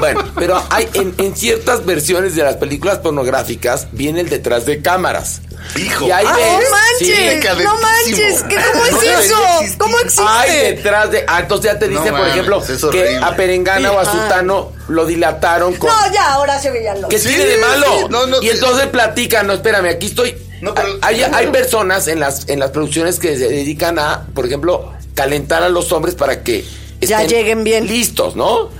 [0.00, 4.80] Bueno, pero hay en, en ciertas versiones de las películas pornográficas viene el detrás de
[4.80, 5.40] cámaras.
[5.76, 6.06] Hijo.
[6.06, 6.60] Y ahí ¡Ah, ves, no
[6.98, 7.64] sí, manches!
[7.64, 8.42] ¡No manches!
[8.48, 9.36] ¿Qué, ¿Cómo es eso?
[9.78, 10.22] ¿Cómo existe?
[10.24, 11.24] Hay detrás de.
[11.26, 14.72] Ah, entonces ya te No dice, por ejemplo, es que a Perengana o a Sutano
[14.88, 15.90] lo dilataron con.
[15.90, 17.10] No, ya, ahora se veían los.
[17.10, 17.86] ¿Qué Sí, tiene de malo?
[17.98, 20.36] sí, no, no, y entonces platican, no, espérame, aquí estoy.
[20.60, 24.46] No, pero- hay, hay personas en las, en las producciones que se dedican a, por
[24.46, 26.64] ejemplo, calentar a los hombres para que
[27.00, 27.86] Ya lleguen bien.
[27.86, 28.70] listos, ¿no?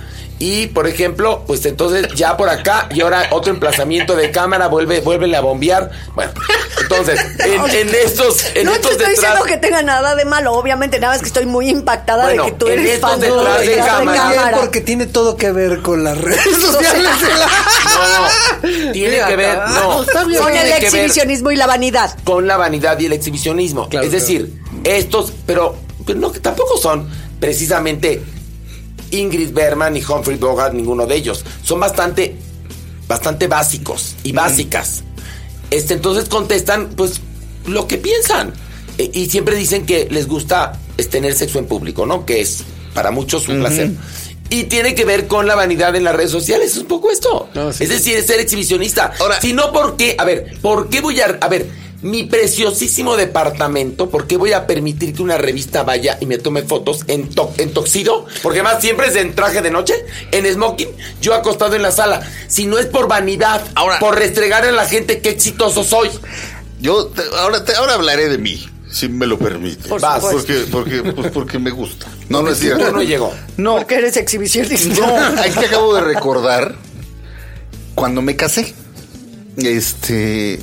[0.41, 5.01] Y por ejemplo, pues entonces ya por acá y ahora otro emplazamiento de cámara vuelve,
[5.01, 5.91] vuelve a bombear.
[6.15, 6.31] Bueno,
[6.81, 10.53] entonces, en, en estos, en no te estoy detrás- diciendo que tenga nada de malo,
[10.53, 13.19] obviamente, nada más que estoy muy impactada Bueno, de que tú en eres estos fan
[13.19, 14.29] de detrás de detrás cámara.
[14.29, 17.09] Bien, porque tiene todo que ver con las redes sociales.
[17.83, 22.17] No, tiene Mira, que ver, no, Con tiene el que ver exhibicionismo y la vanidad.
[22.23, 23.89] con la vanidad y el exhibicionismo.
[23.89, 24.53] Claro, es decir,
[24.85, 25.75] estos, pero,
[26.05, 28.21] pero no, que tampoco son precisamente
[29.11, 31.43] Ingrid Berman ni Humphrey Bogart, ninguno de ellos.
[31.63, 32.35] Son bastante,
[33.07, 35.03] bastante básicos y básicas.
[35.71, 37.21] Este, entonces contestan, pues,
[37.65, 38.53] lo que piensan.
[38.97, 42.25] E- y siempre dicen que les gusta es, tener sexo en público, ¿no?
[42.25, 43.91] Que es para muchos un placer.
[44.49, 47.49] Y tiene que ver con la vanidad en las redes sociales, es un poco esto.
[47.53, 47.83] No, sí.
[47.83, 49.13] Es decir, es ser exhibicionista.
[49.19, 50.15] Ahora- si no, ¿por qué?
[50.17, 51.37] A ver, ¿por qué voy a...
[51.39, 51.69] A ver,
[52.01, 56.61] mi preciosísimo departamento, ¿por qué voy a permitir que una revista vaya y me tome
[56.61, 58.25] fotos en, to- en toxido?
[58.41, 59.93] Porque más siempre es en traje de noche,
[60.31, 60.89] en smoking,
[61.21, 62.21] yo acostado en la sala.
[62.47, 66.09] Si no es por vanidad, Ahora- por restregar a la gente qué exitoso soy.
[66.81, 69.89] Yo te- ahora, te- ahora hablaré de mí, si me lo permite.
[69.89, 70.21] Por Vas.
[70.21, 72.07] Porque, porque, pues porque me gusta.
[72.29, 72.91] No, no es cierto.
[72.93, 73.33] no llegó.
[73.57, 75.05] No, Porque eres exhibicionista.
[75.05, 76.75] no, aquí acabo de recordar
[77.93, 78.73] cuando me casé.
[79.57, 80.61] Este.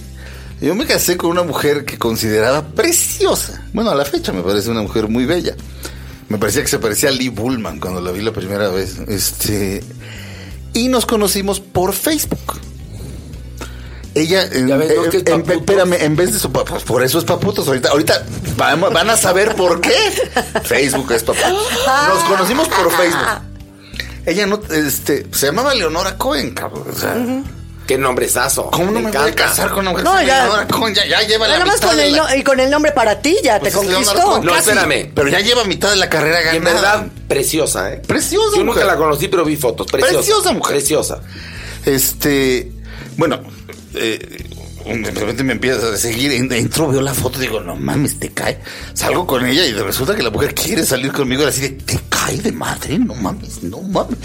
[0.61, 3.63] Yo me casé con una mujer que consideraba preciosa.
[3.73, 5.55] Bueno, a la fecha me parece una mujer muy bella.
[6.29, 8.97] Me parecía que se parecía a Lee Bullman cuando la vi la primera vez.
[9.07, 9.85] Este.
[10.73, 12.61] Y nos conocimos por Facebook.
[14.15, 15.05] Ella, en, ves, ¿no?
[15.35, 17.69] en- espérame, en vez de su pues por eso es paputos.
[17.69, 18.25] Ahorita, ahorita
[18.57, 19.93] vamos- van a saber por qué.
[20.65, 21.69] Facebook es paputos.
[22.09, 23.43] Nos conocimos por Facebook.
[24.25, 26.85] Ella no, este, se llamaba Leonora Cohen, cabrón.
[26.91, 27.15] O sea,
[27.87, 28.71] Qué nombrezazo.
[28.71, 30.67] ¿cómo no me, voy a casar con una mujer No, ya.
[30.69, 30.95] Cohen?
[30.95, 32.69] Ya, ya lleva la Nada más mitad con de el, la- no- y con el
[32.71, 34.41] nombre para ti ya Pues te conquistó.
[34.43, 34.71] No, casi.
[34.71, 35.11] espérame.
[35.15, 36.59] Pero ya lleva mitad de la carrera Y ganada.
[36.59, 38.03] en verdad, preciosa, ¿eh?
[38.07, 38.87] Preciosa Yo nunca mujer.
[38.87, 39.87] la conocí, pero vi fotos.
[39.87, 40.17] Preciosa.
[40.19, 40.77] Preciosa mujer.
[40.77, 41.21] Preciosa.
[41.85, 42.73] Este,
[43.17, 43.41] bueno,
[43.95, 44.45] eh,
[44.85, 48.31] de repente me empiezas a seguir, en- entro, veo la foto, digo, no mames, te
[48.33, 48.59] cae.
[48.95, 52.01] Salgo con ella y resulta que la mujer quiere salir conmigo y así de, te
[52.09, 54.19] cae de madre, no mames, no mames.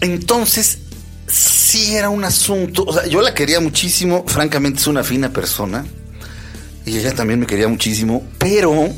[0.00, 0.78] Entonces,
[1.68, 5.84] sí era un asunto, o sea, yo la quería muchísimo, francamente es una fina persona,
[6.86, 8.88] y ella también me quería muchísimo, pero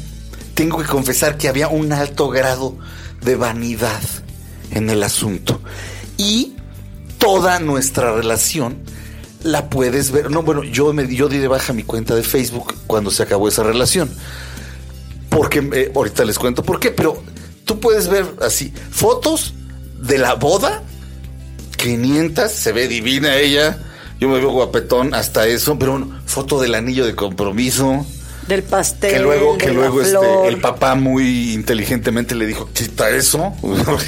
[0.55, 2.79] tengo que confesar que había un alto grado
[3.23, 4.01] de vanidad
[4.71, 5.61] en el asunto.
[6.17, 6.55] Y
[7.19, 8.79] toda nuestra relación
[9.43, 10.31] la puedes ver.
[10.31, 13.49] No, bueno, yo me yo di de baja mi cuenta de Facebook cuando se acabó
[13.49, 14.09] esa relación.
[15.29, 17.21] Porque eh, ahorita les cuento por qué, pero
[17.65, 19.55] tú puedes ver así fotos
[20.01, 20.85] de la boda
[21.81, 23.79] 500, se ve divina ella.
[24.19, 28.05] Yo me veo guapetón hasta eso, pero foto del anillo de compromiso.
[28.47, 29.13] Del pastel.
[29.13, 33.55] Que luego, que luego este, el papá muy inteligentemente le dijo, quita eso,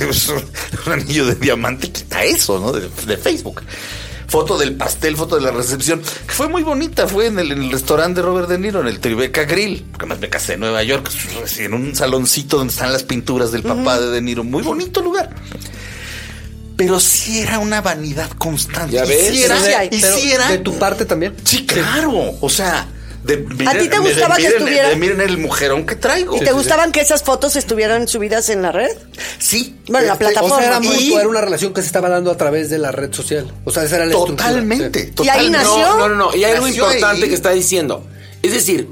[0.01, 0.29] es
[0.87, 2.73] un, anillo de diamante, quita eso, ¿no?
[2.73, 3.63] De, de Facebook.
[4.27, 7.63] Foto del pastel, foto de la recepción, que fue muy bonita, fue en el, en
[7.65, 10.61] el restaurante de Robert De Niro, en el Tribeca Grill, porque más me casé en
[10.61, 11.11] Nueva York,
[11.59, 15.31] en un saloncito donde están las pinturas del papá de De Niro, muy bonito lugar.
[16.77, 18.95] Pero sí era una vanidad constante.
[18.97, 19.29] ¿Ya Y ves?
[19.31, 19.89] sí era- Sí, hay.
[19.93, 21.35] y Pero, sí era- ¿De tu parte también?
[21.45, 22.13] Sí, claro.
[22.41, 22.89] O sea,
[23.25, 23.35] de,
[23.69, 26.37] ¿A ti te gustaba que miren, estuviera- de miren el mujerón que traigo.
[26.37, 28.91] ¿Y te gustaban que esas fotos estuvieran subidas en la red?
[29.39, 29.77] Sí.
[29.87, 30.57] Bueno, la Este, plataforma.
[30.57, 32.79] O sea, era, Y- mutuo, era una relación que se estaba dando a través de
[32.79, 33.53] la red social.
[33.65, 34.49] O sea, esa era la estructura.
[34.49, 35.01] Totalmente.
[35.01, 35.07] Sí.
[35.23, 35.59] Y ahí totalmente.
[35.59, 35.79] nació.
[35.79, 36.37] No, no, no, no.
[36.37, 37.29] Y hay algo importante ahí.
[37.29, 38.05] que está diciendo.
[38.43, 38.89] Es decir,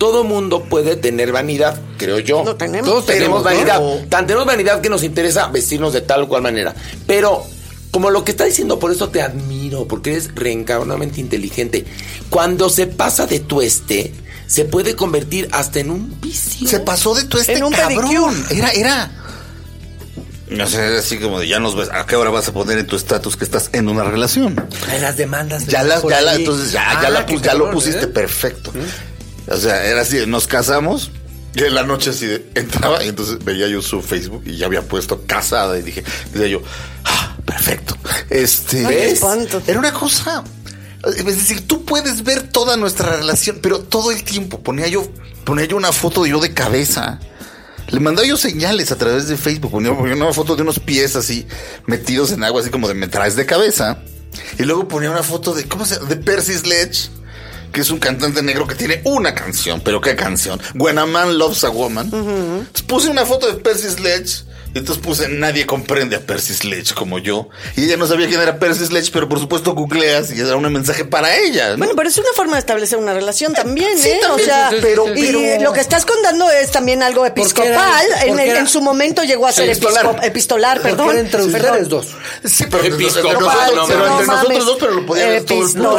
[0.00, 2.42] todo mundo puede tener vanidad, creo yo.
[2.42, 2.88] Lo tenemos.
[2.88, 3.80] Todos tenemos Tenemos, vanidad.
[4.02, 4.08] ¿no?
[4.08, 6.74] Tan tenemos vanidad que nos interesa vestirnos de tal o cual manera.
[7.06, 7.44] Pero,
[7.90, 11.84] como lo que está diciendo, por eso te admiro, porque eres reencarnadamente inteligente.
[12.30, 14.14] Cuando se pasa de tueste,
[14.46, 16.66] se puede convertir hasta en un vicio.
[16.66, 18.08] Se pasó de todo este En un cabrón.
[18.08, 18.58] pedicure.
[18.58, 19.10] Era, era.
[20.48, 21.90] No sé, así como de ya nos ves.
[21.92, 24.56] ¿A qué hora vas a poner en tu estatus que estás en una relación?
[24.98, 25.66] Las demandas.
[25.66, 28.08] Ya, las, ya, la, entonces ya, ya, Ah, la, ya lo pusiste ¿eh?
[28.08, 28.72] perfecto.
[29.50, 31.10] O sea, era así, nos casamos
[31.54, 34.66] y en la noche así de, entraba y entonces veía yo su Facebook y ya
[34.66, 36.62] había puesto casada y dije, decía yo,
[37.04, 37.96] ah, perfecto.
[38.28, 39.20] Este, ¿ves?
[39.66, 40.44] Era una cosa.
[41.04, 45.10] Es decir, tú puedes ver toda nuestra relación, pero todo el tiempo ponía yo,
[45.44, 47.18] ponía yo una foto de yo de cabeza.
[47.88, 51.16] Le mandaba yo señales a través de Facebook, ponía, ponía una foto de unos pies
[51.16, 51.48] así,
[51.86, 54.00] metidos en agua, así como de me traes de cabeza.
[54.58, 56.08] Y luego ponía una foto de, ¿cómo se llama?
[56.08, 57.10] De Percy Sledge,
[57.72, 60.60] que es un cantante negro que tiene una canción, pero ¿qué canción?
[60.74, 62.06] When a Man Loves a Woman.
[62.06, 64.44] Entonces puse una foto de Percy Sledge.
[64.72, 67.48] Entonces puse, nadie comprende a Percy Sledge como yo.
[67.76, 70.72] Y ella no sabía quién era Percy Sledge, pero por supuesto googleas y era un
[70.72, 71.70] mensaje para ella.
[71.72, 71.78] ¿no?
[71.78, 74.18] Bueno, pero es una forma de establecer una relación también, Sí, ¿eh?
[74.22, 77.26] también, o sea, sí, sí, sí, y pero- lo que estás contando es también algo
[77.26, 77.66] episcopal.
[77.74, 80.20] era- en, el- su momento llegó a ser Epistolar.
[80.22, 81.18] epistolar, perdón.
[81.18, 82.06] entre ustedes dos.
[82.44, 83.40] Sí, pero entre Episcopal,
[83.74, 84.26] nosotros, no, pero no entre mames.
[84.26, 85.98] nosotros dos, pero lo podía ver todo el mundo.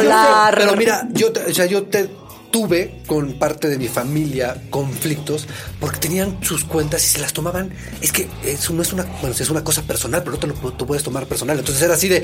[0.56, 2.08] Pero mira, yo, te- o sea, yo te
[2.52, 5.48] tuve con parte de mi familia conflictos
[5.80, 7.72] porque tenían sus cuentas y se las tomaban.
[8.00, 10.54] Es que eso no es una, bueno, es una cosa personal, pero no te lo
[10.74, 11.58] tú puedes tomar personal.
[11.58, 12.22] Entonces era así de,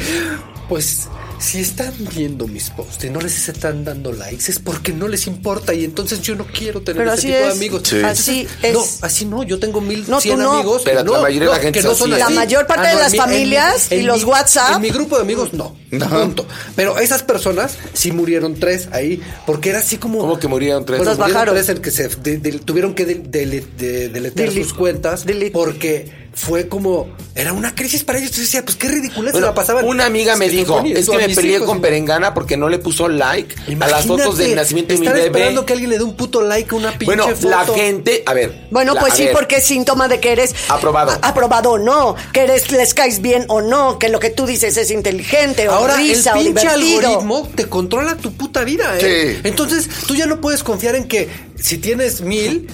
[0.69, 1.09] pues,
[1.41, 5.27] si están viendo mis posts y no les están dando likes es porque no les
[5.29, 7.83] importa y entonces yo no quiero tener Pero ese así tipo de amigos.
[7.89, 7.97] Sí.
[7.97, 8.99] Entonces, Así No, es.
[9.05, 9.43] así no.
[9.45, 10.53] Yo tengo mil No, cien no.
[10.55, 10.83] amigos.
[10.85, 12.23] Pero no, la mayoría de la no, gente que no es son así.
[12.23, 12.35] así.
[12.35, 14.25] La mayor parte Ah, de no, las en mi- en familias mi- y los mi-
[14.25, 14.75] WhatsApp.
[14.77, 15.75] En mi grupo de amigos no.
[15.91, 16.45] Punto.
[16.77, 20.18] Pero esas personas sí murieron tres ahí porque era así como.
[20.23, 20.99] ¿Cómo que murieron tres?
[21.05, 21.55] Las murieron bajaron.
[21.55, 24.65] tres en que se de- de- tuvieron que de- de- de- deletear Delete.
[24.65, 28.31] sus cuentas porque fue como era una crisis para ellos.
[28.33, 29.85] Yo decía, pues qué ridícula se Bueno, la pasaban.
[29.85, 33.09] una amiga me dijo, es que me peleé hijos, con Perengana porque no le puso
[33.09, 35.27] like a las fotos del nacimiento de mi bebé.
[35.27, 37.49] esperando que alguien le dé un puto like a una pinche Bueno, foto.
[37.49, 38.67] la gente, a ver.
[38.71, 41.11] Bueno, la- pues sí, ver, porque es síntoma de que eres Aprobado.
[41.13, 44.47] a- aprobado o no, que eres les caes bien o no, que lo que tú
[44.47, 47.09] dices es inteligente o Ahora risa el o pinche divertido.
[47.09, 49.35] algoritmo te controla tu puta vida, ¿eh?
[49.35, 49.41] Sí.
[49.49, 51.29] Entonces tú ya no puedes confiar en que
[51.61, 52.69] si tienes mil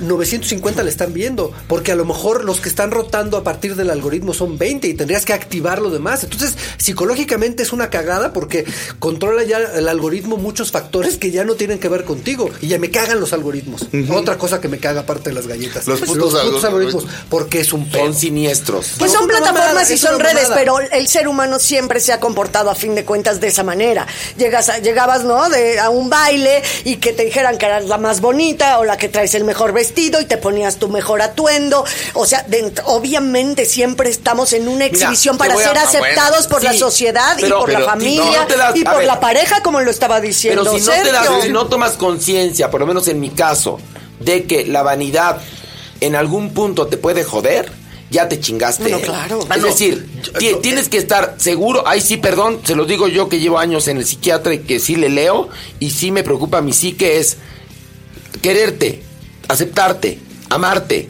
[0.00, 3.90] 950 le están viendo, porque a lo mejor los que están rotando a partir del
[3.90, 6.24] algoritmo son 20 y tendrías que activar lo demás.
[6.24, 8.64] Entonces, psicológicamente es una cagada porque
[8.98, 12.78] controla ya el algoritmo muchos factores que ya no tienen que ver contigo y ya
[12.78, 13.86] me cagan los algoritmos.
[14.10, 15.86] Otra cosa que me caga aparte de las galletas.
[15.86, 16.64] Los Pues, putos algoritmos.
[16.64, 18.04] algoritmos, porque es un pedo.
[18.06, 18.94] Son siniestros.
[18.98, 20.56] Pues No, son plataformas mamada, y son redes, mamada.
[20.56, 24.06] pero el ser humano siempre se ha comportado a fin de cuentas de esa manera.
[24.36, 25.48] Llegas a- llegabas, ¿no?
[25.48, 28.96] De, a un baile y que te dijeran que eras la más bonita o la
[28.96, 31.84] que traes el mejor vestido vestido y te ponías tu mejor atuendo.
[32.14, 32.46] O sea,
[32.84, 36.78] obviamente siempre estamos en una exhibición para a- ser ah, aceptados bueno, por la sí,
[36.78, 39.06] sociedad y pero- por la familia no te das- y por ver.
[39.06, 42.70] la pareja, como lo estaba diciendo Pero si no, te das- si no tomas conciencia,
[42.70, 43.78] por lo menos en mi caso,
[44.20, 45.40] de que la vanidad
[46.00, 47.72] en algún punto te puede joder,
[48.10, 48.82] ya te chingaste.
[48.82, 49.40] Bueno, claro.
[49.40, 49.66] Es no.
[49.66, 50.08] decir,
[50.62, 51.84] tienes que estar seguro.
[51.86, 54.80] Ay, sí, perdón, se los digo yo que llevo años en el psiquiatra y que
[54.80, 57.36] sí le leo y sí me preocupa mi psique es
[58.42, 59.02] quererte,
[59.50, 61.08] aceptarte, amarte.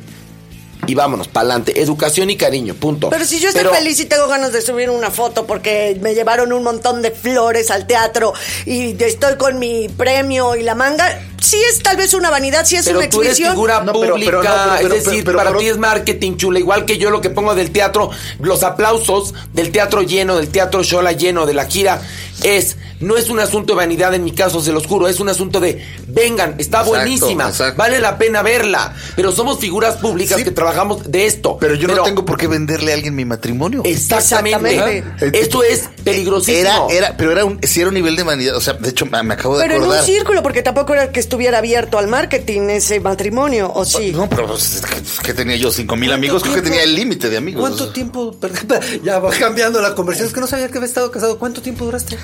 [0.87, 1.83] Y vámonos, pa'lante.
[1.83, 3.11] Educación y cariño, punto.
[3.11, 6.15] Pero si yo estoy Pero- feliz y tengo ganas de subir una foto porque me
[6.15, 8.33] llevaron un montón de flores al teatro
[8.65, 12.77] y estoy con mi premio y la manga, sí es tal vez una vanidad, sí
[12.77, 13.55] es Pero una tú eres exhibición.
[13.55, 15.67] figura No, pero- pública, pero no, pero- pero- es decir, pero- pero- para pero- ti
[15.69, 18.11] es marketing chula, igual que yo lo que pongo del teatro,
[18.41, 22.01] los aplausos del teatro lleno, del teatro Shola lleno, de la gira,
[22.43, 25.29] es, no es un asunto de vanidad en mi caso, se los juro, es un
[25.29, 27.77] asunto de, vengan, está Exacto, buenísima, exacto.
[27.77, 30.45] vale la pena verla, pero somos figuras públicas Sí.
[30.45, 31.57] que trabajamos de esto.
[31.61, 33.83] Pero yo no tengo por qué venderle a alguien mi matrimonio.
[33.85, 34.75] Exactamente.
[34.75, 35.39] Exactamente.
[35.41, 36.89] Esto es peligrosísimo.
[36.91, 38.57] Era, era, pero era un, sí era un nivel de vanidad.
[38.57, 41.13] O sea, de hecho, me me acabo de Pero en un círculo, porque tampoco era
[41.13, 44.11] que estuviera abierto al marketing ese matrimonio, ¿o sí?
[44.13, 44.83] No, pero pues,
[45.21, 47.61] que, que tenía yo cinco mil amigos, creo que tenía el límite de amigos.
[47.61, 48.37] ¿Cuánto tiempo?
[49.05, 50.27] Ya va cambiando la conversación.
[50.27, 51.39] Es que no sabía que había estado casado.
[51.39, 52.19] ¿Cuánto tiempo duraste?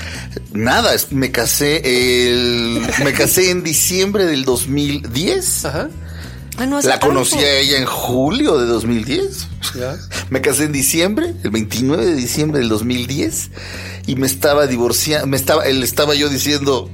[0.52, 5.64] Nada, es- me casé el, me casé en diciembre del 2010.
[5.66, 5.88] Ajá.
[6.58, 7.08] Ah, no hace La tanto.
[7.08, 9.46] conocí a ella en julio de 2010.
[9.78, 9.96] Ya.
[10.30, 13.50] Me casé en diciembre, el 29 de diciembre del 2010,
[14.08, 16.90] y me estaba divorciando, me estaba, él estaba yo diciendo,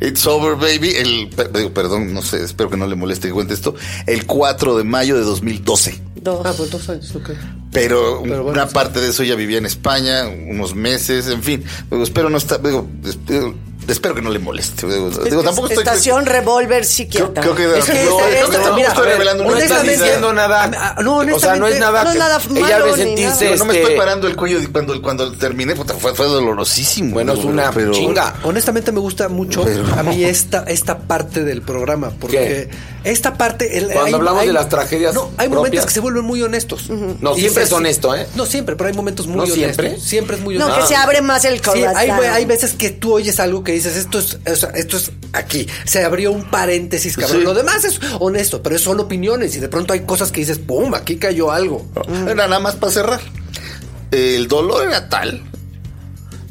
[0.00, 0.94] It's over, baby.
[0.96, 1.30] El,
[1.72, 3.74] perdón, no sé, espero que no le moleste que cuente esto.
[4.06, 6.00] El 4 de mayo de 2012.
[6.16, 6.40] Dos.
[6.44, 7.30] Ah, pues dos años, ok.
[7.70, 8.74] Pero, Pero bueno, una sí.
[8.74, 11.64] parte de eso ya vivía en España, unos meses, en fin.
[11.90, 13.54] Digo, espero no estar, digo, espero,
[13.88, 14.86] espero que no le moleste.
[14.86, 15.82] Digo, digo, tampoco estoy.
[15.84, 17.42] Estación Revolver Creo, Psiquiatra.
[17.42, 20.32] creo que, Es que no, creo que tampoco mira, estoy revelando No una estás diciendo
[20.32, 20.96] nada.
[21.02, 22.04] No, o sea, no es honestamente- nada.
[22.04, 23.56] no es nada ella debe nada.
[23.56, 27.12] no me este, estoy parando el cuello cuando, cuando terminé, puta, fue, fue dolorosísimo.
[27.12, 28.34] Bueno, es una pero- chinga.
[28.44, 32.68] Honestamente me gusta mucho Pero- a mí esta, esta parte del programa, porque
[33.04, 33.78] esta parte...
[33.78, 36.88] el- Cuando hablamos de las tragedias No, hay momentos que se vuelven muy honestos.
[37.20, 38.26] No, siempre es honesto, ¿eh?
[38.34, 39.58] No siempre, pero hay momentos muy ¿No honestos.
[39.58, 40.00] siempre?
[40.00, 40.82] Siempre es muy No, honesto.
[40.82, 41.96] que se abre más el corazón.
[41.96, 45.66] hay veces que tú oyes algo que dices, esto es, o sea, esto es aquí.
[45.84, 47.38] Se abrió un paréntesis, cabrón.
[47.38, 47.44] Sí.
[47.44, 49.56] Lo demás es honesto, pero es solo opiniones.
[49.56, 51.86] Y de pronto hay cosas que dices, pum, aquí cayó algo.
[52.26, 53.20] Era nada más para cerrar.
[54.10, 55.42] El dolor era tal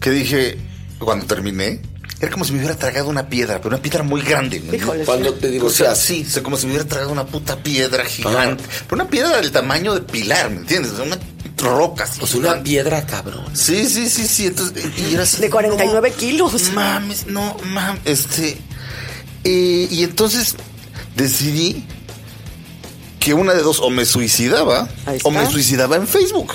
[0.04, 0.58] que dije,
[1.00, 1.80] cuando terminé,
[2.20, 4.62] era como si me hubiera tragado una piedra, pero una piedra muy grande.
[4.72, 5.06] Híjole.
[5.06, 8.04] Cuando te O sea, sí, o sea, como si me hubiera tragado una puta piedra
[8.04, 8.64] gigante.
[8.88, 10.92] Pero una piedra del tamaño de pilar, ¿me entiendes?
[10.94, 11.18] Una
[11.64, 12.20] roca así.
[12.20, 12.70] Pues una gigante.
[12.70, 13.46] piedra, cabrón.
[13.54, 14.48] Sí, sí, sí, sí.
[14.48, 16.72] Entonces, y era así, De 49 no, kilos.
[16.74, 18.02] Mames, no, mames.
[18.06, 18.58] Este.
[19.44, 20.56] eh, y entonces
[21.16, 21.84] decidí
[23.20, 24.90] que una de dos, o me suicidaba,
[25.24, 26.54] o me suicidaba en Facebook.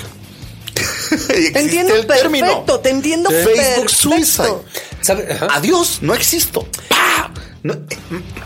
[1.27, 2.45] Te entiendo el término.
[2.45, 3.89] perfecto, te entiendo Facebook perfecto.
[3.89, 5.47] suicide.
[5.49, 6.67] Adiós, no existo.
[6.87, 7.31] ¡Pah!
[7.63, 7.97] No, eh,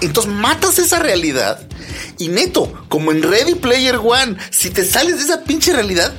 [0.01, 1.59] entonces matas esa realidad
[2.17, 6.13] y neto, como en Ready Player One, si te sales de esa pinche realidad,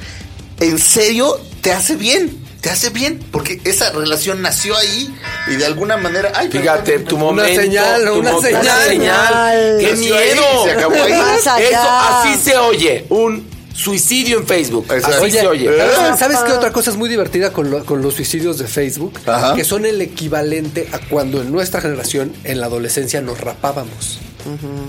[0.60, 2.42] en serio te hace bien.
[2.60, 5.14] Te hace bien, porque esa relación nació ahí
[5.48, 6.32] y de alguna manera.
[6.34, 7.60] Ay, Fíjate, perdón, tu Una momento.
[7.60, 8.88] señal, tu una mo- señal.
[8.88, 9.76] Señal.
[9.80, 10.64] ¡Qué Nació ahí, miedo!
[10.64, 11.12] se acabó ahí.
[11.12, 13.04] Eso, así se oye.
[13.10, 14.86] Un suicidio en Facebook.
[14.88, 15.08] Exacto.
[15.16, 15.66] Así Oye, se oye.
[15.68, 15.90] ¿eh?
[15.94, 19.20] ¿Sabes, sabes qué otra cosa es muy divertida con, lo- con los suicidios de Facebook?
[19.26, 19.54] Ajá.
[19.54, 24.20] Que son el equivalente a cuando en nuestra generación, en la adolescencia, nos rapábamos.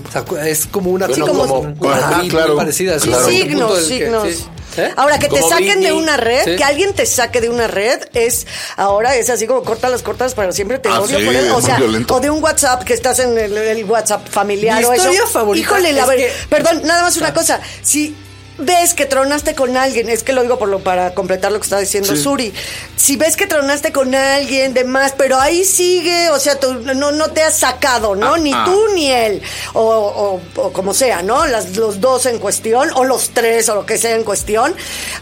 [0.08, 2.96] O sea, cu- es como una Bueno, como, como- como claro, parecida.
[2.96, 3.26] así, claro.
[3.26, 4.28] Signos, que- signos.
[4.34, 4.44] sí.
[4.78, 4.92] ¿Eh?
[4.96, 6.56] Ahora, que te saquen de una red, Sí.
[6.56, 8.46] que alguien te saque de una red, es
[8.76, 11.46] ahora es así como corta las cortas para siempre, te Ah, odio sí, por él.
[11.46, 12.14] es O sea, violento.
[12.14, 15.26] o de un WhatsApp que estás en el, el WhatsApp familiar Mi o eso.
[15.28, 17.58] favorita Híjole, la es que- perdón, nada más una cosa.
[17.80, 18.14] Si
[18.58, 21.64] ves que tronaste con alguien, es que lo digo por lo, para completar lo que
[21.64, 22.52] está diciendo Suri.
[22.96, 27.28] Si ves que tronaste con alguien, demás, pero ahí sigue, o sea, tú no, no
[27.30, 28.36] te has sacado, ¿no?
[28.36, 29.42] ni tú ni él,
[29.74, 31.46] o, o- o como sea, ¿no?
[31.46, 34.74] Las, los dos en cuestión, o los tres, o lo que sea en cuestión,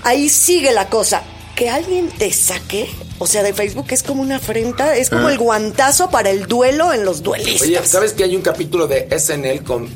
[0.03, 1.23] ahí sigue la cosa.
[1.57, 5.39] Que alguien te saque, o sea, de Facebook es como una afrenta, es como el
[5.39, 7.63] guantazo para el duelo en los duelistas.
[7.63, 9.89] Oye, ¿sabes que hay un capítulo de SNL con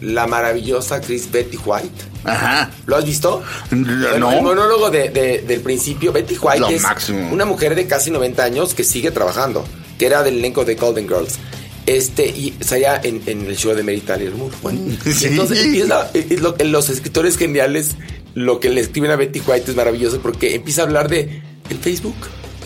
[0.00, 1.90] la maravillosa Chris Betty White?
[2.24, 2.70] Ajá.
[2.86, 3.42] ¿Lo has visto?
[3.70, 3.86] No.
[4.10, 7.30] Bueno, el monólogo de- de- del principio, Betty White Lo es máximo.
[7.32, 9.64] una mujer de casi 90 años que sigue trabajando,
[9.98, 11.38] que era del elenco de Golden Girls.
[11.84, 14.54] Este, y salía en, en el show de Mary Tyler Moore.
[14.62, 15.26] Bueno, y Sí.
[15.26, 17.96] entonces empieza, y lo- los escritores geniales,
[18.34, 21.78] lo que le escriben a Betty White es maravilloso porque empieza a hablar de el
[21.78, 22.14] Facebook.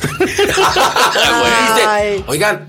[1.86, 2.24] Ay.
[2.26, 2.66] Oigan,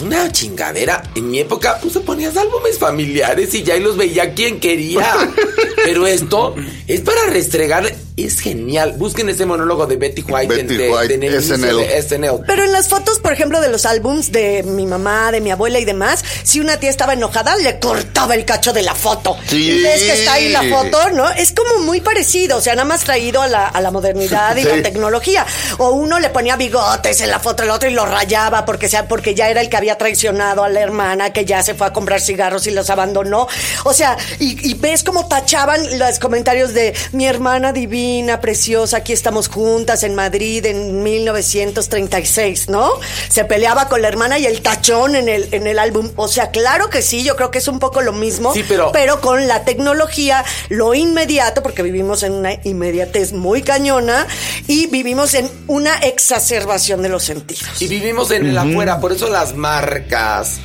[0.00, 1.02] una chingadera.
[1.14, 5.30] En mi época, pues ponías álbumes familiares y ya y los veía quien quería.
[5.84, 6.54] Pero esto
[6.86, 7.92] es para restregar.
[8.24, 8.94] Es genial.
[8.96, 11.76] Busquen ese monólogo de Betty White Betty de, White, de- en el inicio SNL.
[11.78, 12.40] de SNL.
[12.46, 15.78] Pero en las fotos, por ejemplo, de los álbums de mi mamá, de mi abuela
[15.78, 19.36] y demás, si una tía estaba enojada, le cortaba el cacho de la foto.
[19.48, 19.70] Sí.
[19.70, 21.30] Y ves que está ahí la foto, ¿no?
[21.30, 24.62] Es como muy parecido, o sea, nada más traído a la, a la modernidad y
[24.68, 24.68] Sí.
[24.68, 25.46] la tecnología.
[25.78, 29.06] O uno le ponía bigotes en la foto del otro y lo rayaba porque, sea,
[29.08, 31.92] porque ya era el que había traicionado a la hermana, que ya se fue a
[31.92, 33.46] comprar cigarros y los abandonó.
[33.84, 38.07] O sea, y, y ves cómo tachaban los comentarios de mi hermana divina,
[38.40, 42.90] preciosa, aquí estamos juntas en Madrid en 1936, ¿no?
[43.28, 46.10] Se peleaba con la hermana y el tachón en el, en el álbum.
[46.16, 48.90] O sea, claro que sí, yo creo que es un poco lo mismo, Sí, pero-
[48.92, 54.26] pero con la tecnología, lo inmediato, porque vivimos en una inmediatez muy cañona
[54.66, 57.80] y vivimos en una exacerbación de los sentidos.
[57.82, 60.58] Y vivimos en el afuera, por eso las marcas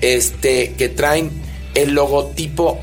[0.00, 1.30] este que traen
[1.74, 2.78] el logotipo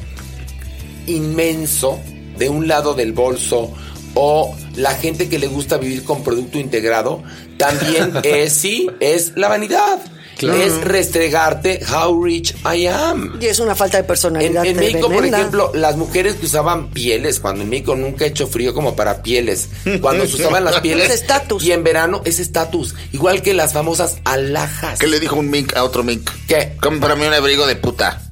[1.08, 2.00] inmenso
[2.38, 3.72] de un lado del bolso
[4.14, 7.24] o la gente que le gusta vivir con producto integrado,
[7.58, 10.00] también es sí, es la vanidad.
[10.40, 13.38] Es restregarte how rich I am.
[13.40, 14.66] Y es una falta de En, personalidad.
[14.66, 18.48] en México, por ejemplo, las mujeres que usaban pieles, cuando en México nunca ha hecho
[18.48, 19.70] frío como para pieles,
[20.02, 21.64] cuando se usaban las pieles, Es estatus.
[21.64, 24.98] y en verano es estatus, igual que las famosas alhajas.
[25.00, 26.30] ¿Qué le dijo un mink a otro mink?
[26.48, 26.76] ¿Qué?
[26.82, 28.22] Cómprame un abrigo de puta.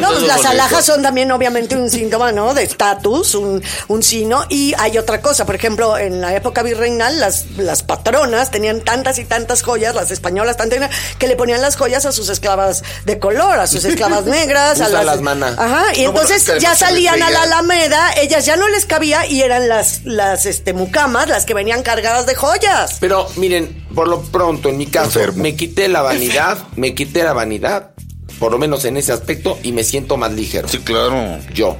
[0.00, 2.54] No, pues las alhajas son también obviamente un síntoma, ¿no?
[2.54, 4.44] De estatus, un, un signo.
[4.48, 9.18] Y hay otra cosa, por ejemplo, en la época virreinal, las, las patronas tenían tantas
[9.18, 13.18] y tantas joyas, las españolas tantas, que le ponían las joyas a sus esclavas de
[13.18, 15.04] color, a sus esclavas negras, a las...
[15.04, 15.56] las manas.
[15.58, 19.42] Ajá, y No, entonces ya salían a la Alameda, ellas ya no les cabía y
[19.42, 22.96] eran las, las este, mucamas las que venían cargadas de joyas.
[23.00, 25.42] Pero miren, por lo pronto, en mi caso, Enfermo.
[25.44, 27.90] me quité la vanidad, me quité la vanidad,
[28.38, 30.68] por lo menos en ese aspecto, y me siento más ligero.
[30.68, 31.38] Sí, claro.
[31.54, 31.76] Yo.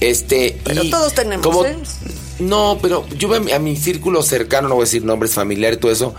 [0.00, 0.58] Este.
[0.64, 1.76] Pero y todos tenemos, como- ¿eh?
[2.38, 5.32] No, pero yo veo a mi, a mi círculo cercano, no voy a decir nombres
[5.32, 6.14] familiares y todo eso,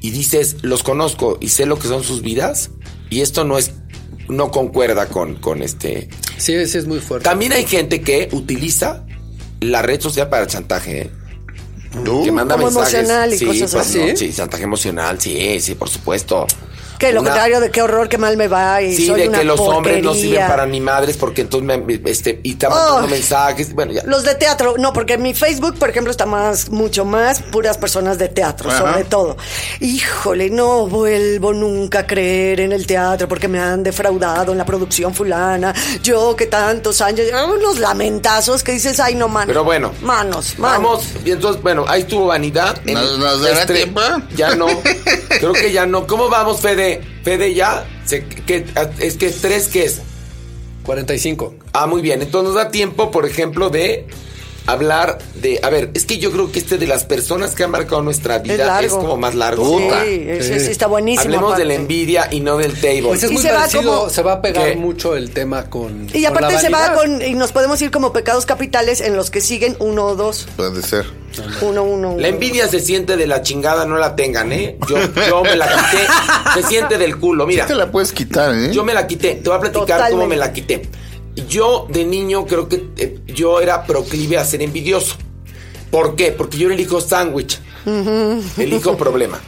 [0.00, 2.70] y dices, los conozco y sé lo que son sus vidas,
[3.10, 3.72] y esto no es.
[4.28, 6.08] No concuerda con, con este.
[6.36, 7.24] Sí, sí, es muy fuerte.
[7.24, 9.04] También hay gente que utiliza
[9.60, 11.00] la red social para el chantaje.
[11.02, 11.10] ¿eh?
[12.04, 12.22] ¿Tú?
[12.22, 12.94] que manda Como mensajes.
[12.94, 13.98] emocional y sí, cosas pues, así.
[13.98, 16.46] no, sí, chantaje emocional, sí, sí, por supuesto.
[17.00, 19.28] Que lo Una- contrario de qué horror, qué mal me va y Sí, soy de
[19.28, 22.68] una que los hombres no sirven para ni madres porque entonces me, este, y te
[22.68, 23.08] mandando Oh.
[23.08, 23.74] mensajes.
[23.74, 24.02] Bueno, ya.
[24.04, 28.18] Los de teatro, no, porque mi Facebook, por ejemplo, está más, mucho más puras personas
[28.18, 28.78] de teatro, Ajá.
[28.78, 29.36] sobre todo.
[29.80, 34.66] Híjole, no vuelvo nunca a creer en el teatro porque me han defraudado en la
[34.66, 35.74] producción fulana.
[36.02, 39.46] Yo que tantos años, unos lamentazos que dices, ay, no, manos.
[39.46, 39.92] Pero bueno.
[40.02, 40.82] Manos, manos.
[40.82, 42.78] Vamos, y entonces, bueno, ahí estuvo vanidad.
[42.84, 44.02] ¿Nos- nos dará tiempo?
[44.36, 44.66] Ya no.
[45.28, 46.06] Creo que ya no.
[46.06, 46.89] ¿Cómo vamos, Fede?
[47.22, 47.86] Fede, ya.
[48.04, 48.64] Se- que,
[48.98, 50.00] es que tres, ¿qué es?
[50.84, 51.54] 45.
[51.72, 52.22] Ah, muy bien.
[52.22, 54.06] Entonces nos da tiempo, por ejemplo, de
[54.66, 55.60] hablar de.
[55.62, 58.36] A ver, es que yo creo que este de las personas que han marcado nuestra
[58.36, 59.78] es vida es, como más largo.
[59.78, 59.88] Sí,
[60.40, 60.60] Sí.
[60.60, 61.22] sí está buenísimo.
[61.24, 63.02] Hablemos de la envidia y no del table.
[63.08, 64.76] Pues es Y muy se va parecido, como- se va a pegar ¿Qué?
[64.76, 66.08] mucho el tema con.
[66.12, 69.16] Y con aparte la se va con, y nos podemos ir como pecados capitales en
[69.16, 70.46] los que siguen uno o dos.
[70.56, 71.06] Puede ser.
[71.62, 72.18] Uno, uno, uno.
[72.20, 74.76] La envidia se siente de la chingada, no la tengan, ¿eh?
[74.88, 74.96] Yo,
[75.28, 76.06] yo me la quité.
[76.60, 77.46] Se siente del culo.
[77.46, 78.70] Mira, Te la puedes quitar, ¿eh?
[78.72, 79.36] yo me la quité.
[79.36, 80.10] Te voy a platicar Totalmente.
[80.16, 80.82] cómo me la quité.
[81.48, 85.16] Yo de niño creo que eh, yo era proclive a ser envidioso.
[85.90, 86.32] ¿Por qué?
[86.32, 87.58] Porque yo era el hijo sándwich.
[87.86, 89.40] El hijo problema.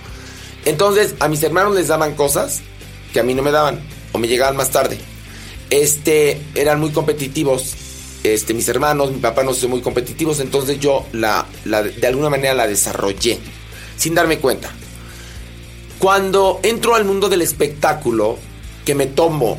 [0.64, 2.62] Entonces, a mis hermanos les daban cosas
[3.12, 3.80] que a mí no me daban
[4.12, 4.99] o me llegaban más tarde.
[5.70, 7.74] Este, eran muy competitivos.
[8.24, 12.30] Este, mis hermanos, mi papá no son muy competitivos, entonces yo la, la- de alguna
[12.30, 13.38] manera la desarrollé
[13.97, 14.70] sin darme cuenta.
[15.99, 18.38] Cuando entro al mundo del espectáculo,
[18.84, 19.59] que me tomo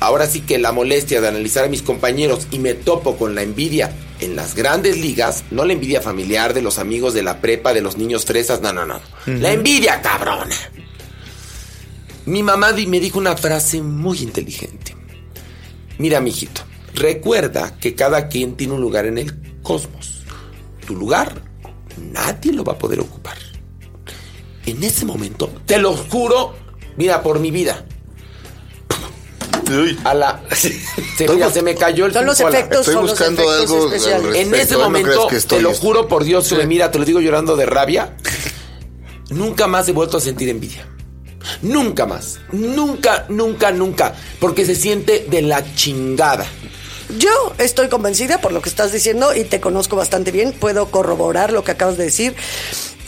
[0.00, 3.42] ahora sí que la molestia de analizar a mis compañeros y me topo con la
[3.42, 7.74] envidia en las grandes ligas, no la envidia familiar de los amigos de la prepa,
[7.74, 9.00] de los niños fresas, no, no, no.
[9.26, 10.56] La envidia, cabrona.
[12.26, 14.96] Mi mamá me dijo una frase muy inteligente.
[15.98, 16.62] Mira, mijito,
[16.94, 20.22] recuerda que cada quien tiene un lugar en el cosmos.
[20.86, 21.42] Tu lugar
[21.98, 23.36] nadie lo va a poder ocupar.
[24.66, 26.54] En ese momento, te lo juro,
[26.96, 27.84] mira, por mi vida,
[29.70, 29.98] Uy.
[30.04, 30.42] a la...
[31.16, 33.82] Se, mira, se me cayó el Son los efectos, Estoy son los buscando efectos algo
[33.88, 34.22] al especiales.
[34.26, 34.54] respecto.
[34.56, 36.56] En ese no momento, que te lo juro por Dios, Sí.
[36.66, 38.16] mira, te lo digo llorando de rabia.
[39.30, 40.86] Nunca más he vuelto a sentir envidia.
[41.62, 42.40] Nunca más.
[42.52, 44.14] Nunca, nunca, nunca.
[44.40, 46.46] Porque se siente de la chingada.
[47.18, 51.52] Yo estoy convencida por lo que estás diciendo y te conozco bastante bien, puedo corroborar
[51.52, 52.34] lo que acabas de decir.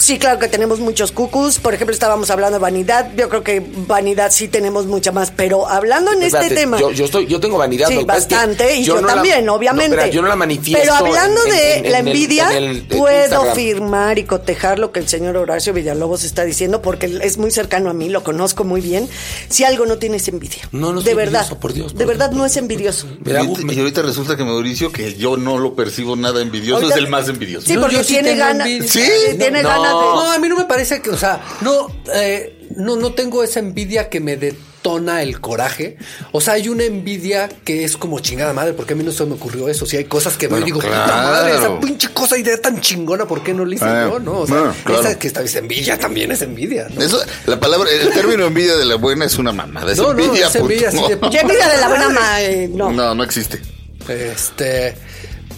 [0.07, 1.59] Sí, claro que tenemos muchos cucus.
[1.59, 3.11] Por ejemplo, estábamos hablando de vanidad.
[3.17, 5.33] Yo creo que vanidad sí tenemos mucha más.
[5.35, 6.79] Pero hablando en Espérate, este tema.
[6.79, 7.89] Yo, yo, estoy, yo tengo vanidad.
[7.89, 9.97] Sí, es que bastante, y yo, no la- también, no, obviamente.
[9.97, 10.81] espera, yo no la manifiesto.
[10.81, 13.55] Pero hablando en- de en- en la envidia, en el- en puedo Instagram.
[13.57, 17.91] firmar y cotejar lo que el señor Horacio Villalobos está diciendo, porque es muy cercano
[17.91, 19.09] a mí, lo conozco muy bien.
[19.49, 20.69] Si algo no tienes envidia.
[20.71, 21.49] No, no De verdad.
[21.59, 23.09] por Dios, por de verdad no es envidioso.
[23.27, 26.77] Y, ahorita- me- y ahorita resulta que Mauricio, que yo no lo percibo nada envidioso,
[26.77, 27.67] Ahorita- es el más envidioso.
[27.67, 28.69] Sí, porque tiene ganas.
[28.87, 29.03] Sí,
[29.37, 29.96] tiene no, ganas de.
[30.01, 33.59] No, a mí no me parece que, o sea, no, eh, no, no tengo esa
[33.61, 35.97] envidia que me detona el coraje.
[36.33, 39.25] O sea, hay una envidia que es como chingada madre, porque a mí no se
[39.25, 39.85] me ocurrió eso.
[39.87, 42.81] Si hay cosas que veo y Bueno, digo, puta madre, esa pinche cosa idea tan
[42.81, 44.19] chingona, ¿por qué no la hice Ah, yo?
[44.21, 45.01] No, o sea, bueno, claro.
[45.01, 47.01] esa que esta vez envidia también es envidia, ¿no?
[47.03, 49.91] Eso, la palabra, el término envidia de la buena es una mamada.
[49.93, 52.93] Es No, no, envidia, es envidia así de- envidia de la buena ma- eh, no.
[52.93, 53.61] No, no existe.
[54.09, 54.95] Este,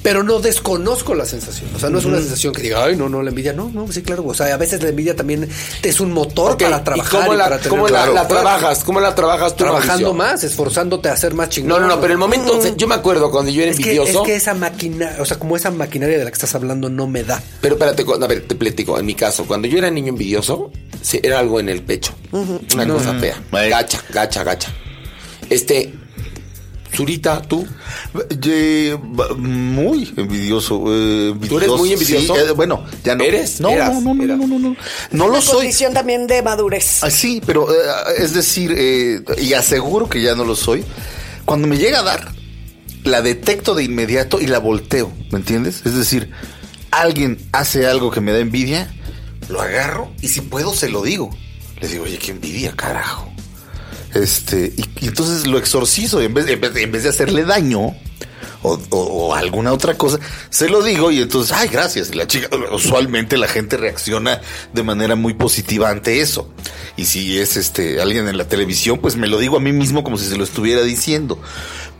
[0.09, 1.69] pero no desconozco la sensación.
[1.77, 3.53] O sea, no es una sensación que diga, ay, no, no, la envidia.
[3.53, 4.25] No, no, sí, claro.
[4.27, 5.47] O sea, a veces la envidia también
[5.83, 7.21] es un motor para ¿y trabajar.
[7.21, 8.43] cómo y la, para tener cómo la, claro, la claro.
[8.43, 8.85] trabajas?
[8.85, 11.69] ¿Cómo la trabajas tú, Trabajando más, esforzándote a ser más chingón.
[11.69, 14.23] No, no, no, pero el momento, yo me acuerdo cuando yo era Es que, envidioso.
[14.23, 17.07] es que esa máquina, o sea, como esa maquinaria de la que estás hablando no
[17.07, 17.43] me da.
[17.61, 18.99] Pero espérate, a ver, te platico.
[18.99, 22.15] En mi caso, cuando yo era niño envidioso, sí, era algo en el pecho.
[22.33, 23.37] Una cosa fea.
[23.53, 24.73] Gacha, gacha, gacha.
[25.51, 25.93] Este,
[26.95, 27.67] Zurita, tú.
[28.41, 28.97] Ye-
[29.37, 30.85] muy envidioso.
[30.89, 32.35] eh, ¿Tú eres muy envidioso?
[32.35, 33.25] Sí, eh, bueno, ya no.
[33.25, 33.61] ¿Eres?
[33.61, 34.77] No, Eras, no, no, no, no, no, no.
[35.13, 35.55] No lo Una soy.
[35.57, 37.03] condición también de madurez.
[37.03, 37.77] Ah, sí, pero eh,
[38.19, 40.85] es decir, eh, y aseguro que ya no lo soy.
[41.45, 42.33] Cuando me llega a dar,
[43.05, 45.83] la detecto de inmediato y la volteo, ¿me entiendes?
[45.87, 46.31] Es decir,
[46.91, 48.93] alguien hace algo que me da envidia,
[49.49, 51.31] lo agarro y si puedo se lo digo.
[51.81, 53.28] Le digo, oye, qué envidia, carajo.
[54.15, 57.95] Este, y, entonces lo exorcizo en vez, en vez, de- hacerle daño
[58.63, 60.19] o, o- o alguna otra cosa,
[60.51, 62.11] se lo digo y entonces, ay, gracias.
[62.11, 64.41] Y la chica, usualmente la gente reacciona
[64.73, 66.53] de manera muy positiva ante eso.
[66.97, 70.03] Y si es este alguien en la televisión, pues me lo digo a mí mismo
[70.03, 71.41] como si se lo estuviera diciendo.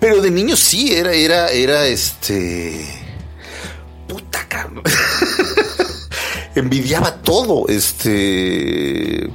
[0.01, 2.85] Pero de niño sí, era, era, era este.
[4.09, 4.83] Puta cabrón.
[6.55, 7.67] Envidiaba todo.
[7.69, 9.29] Este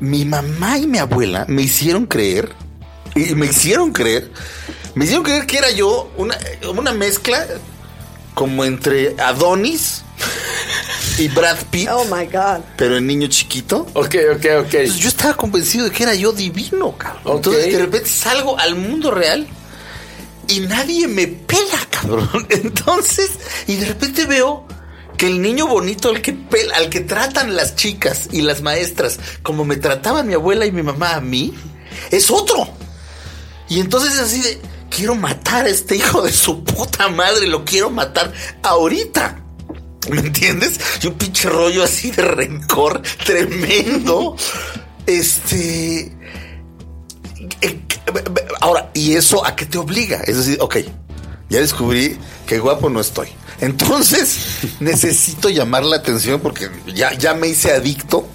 [0.00, 2.52] mi mamá y mi abuela me hicieron creer,
[3.14, 4.30] y me hicieron creer,
[4.94, 6.36] me hicieron creer que era yo una,
[6.68, 7.46] una mezcla
[8.34, 10.02] como entre Adonis
[11.18, 12.60] y Brad Pitt, Oh my God.
[12.76, 13.86] pero en niño chiquito.
[13.94, 14.74] Ok, ok, ok.
[14.74, 17.22] Entonces yo estaba convencido de que era yo divino, cabrón.
[17.24, 17.36] Ok.
[17.36, 19.46] Entonces de repente salgo al mundo real
[20.48, 22.46] y nadie me pela, cabrón.
[22.50, 23.30] Entonces,
[23.66, 24.66] y de repente veo
[25.16, 29.18] que el niño bonito al que pel- al que tratan las chicas y las maestras
[29.42, 31.54] como me trataban mi abuela y mi mamá a mí,
[32.10, 32.68] es otro.
[33.68, 34.60] Y entonces es así de
[34.90, 39.42] quiero matar a este hijo de su puta madre, lo quiero matar ahorita.
[40.10, 40.78] ¿Me entiendes?
[41.02, 44.36] Y un pinche rollo así de rencor tremendo.
[45.04, 46.12] Este.
[47.60, 47.80] eh,
[48.60, 50.20] Ahora, ¿y eso a qué te obliga?
[50.26, 50.76] Es decir, ok,
[51.48, 53.28] ya descubrí que guapo no estoy.
[53.60, 54.38] Entonces,
[54.80, 58.28] necesito llamar la atención porque ya, ya me hice adicto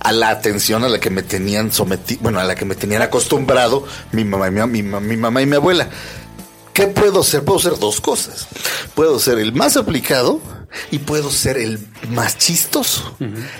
[0.00, 3.02] a la atención a la que me tenían sometido, bueno, a la que me tenían
[3.02, 5.88] acostumbrado mi mamá y mi, mi mamá y mi abuela.
[6.72, 7.42] ¿Qué puedo ser?
[7.42, 8.48] Puedo ser dos cosas.
[8.94, 10.40] Puedo ser el más aplicado
[10.90, 11.78] y puedo ser el
[12.10, 13.16] más chistoso.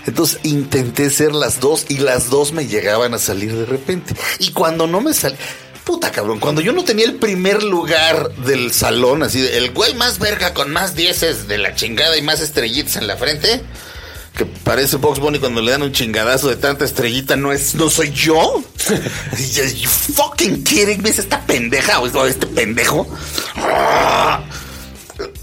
[0.06, 4.14] Entonces intenté ser las dos y las dos me llegaban a salir de repente.
[4.38, 5.38] Y cuando no me salía...
[5.86, 10.18] Puta cabrón, cuando yo no tenía el primer lugar del salón, así el güey más
[10.18, 13.62] verga con más dieces de la chingada y más estrellitas en la frente,
[14.36, 17.88] que parece Box Bunny cuando le dan un chingadazo de tanta estrellita, no es, no
[17.88, 18.64] soy yo.
[19.76, 23.06] You fucking kidding me, es esta pendeja o es- o este pendejo.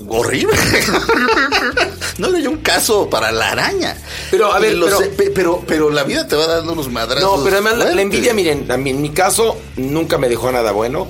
[0.07, 0.57] Horrible.
[2.17, 3.95] no era yo un caso para la araña.
[4.31, 6.89] Pero, a ver, lo pero- sé, pe- pero, pero la vida te va dando unos
[6.91, 7.37] madrazos.
[7.39, 10.51] No, pero además la, la envidia, miren, a mí, en mi caso nunca me dejó
[10.51, 11.07] nada bueno.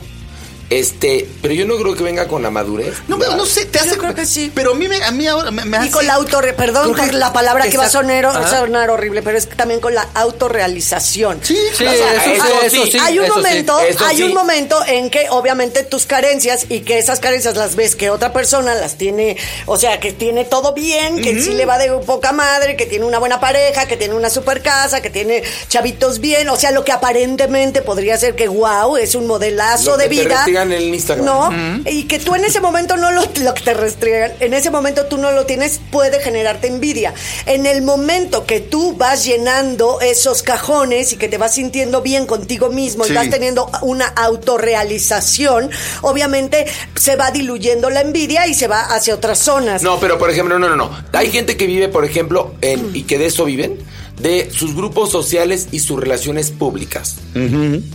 [0.69, 2.95] Este, pero yo no creo que venga con la madurez.
[3.07, 3.97] No, pero no sé, te Yo hace.
[3.97, 4.51] creo que sí.
[4.55, 5.91] Pero a mí, me, a mí ahora me, me Y hace.
[5.91, 6.53] con la autorre...
[6.53, 8.59] Perdón que- la palabra que va a sonar, a Ajá.
[8.61, 11.39] sonar horrible, pero es que también con la autorrealización.
[11.43, 12.75] Sí, Sí, O sea, eso, eso sí, sí.
[12.81, 12.97] eso sí.
[13.01, 13.39] hay un eso sí.
[13.41, 14.23] momento, eso hay sí.
[14.23, 18.33] un momento en que obviamente tus carencias y que esas carencias las ves que otra
[18.33, 22.31] persona las tiene, o sea, que tiene todo bien, que sí le va de poca
[22.31, 26.49] madre, que tiene una buena pareja, que tiene una super casa, que tiene chavitos bien,
[26.49, 30.15] o sea, lo que aparentemente podría ser que wow, es un modelazo Lo de que
[30.15, 30.45] te vida.
[30.53, 31.25] Te restringan el Instagram.
[31.25, 34.69] No, y que tú en ese momento no lo, lo que te restringan, en ese
[34.71, 37.13] momento tú no lo tienes, puede generarte envidia.
[37.45, 42.25] En el momento que tú vas llenando esos cajones y que te vas sintiendo bien
[42.25, 43.11] contigo mismo Sí.
[43.11, 45.69] y vas teniendo una autorrealización,
[46.01, 49.83] obviamente se va diluyendo la envidia y se va hacia otras zonas.
[49.83, 50.89] No, pero por ejemplo, no, no, no.
[51.11, 53.79] Hay gente que vive, por ejemplo, en, y que de eso viven,
[54.19, 57.15] de sus grupos sociales y sus relaciones públicas.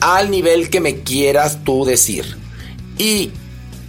[0.00, 2.36] Al nivel que me quieras tú decir.
[2.99, 3.30] Y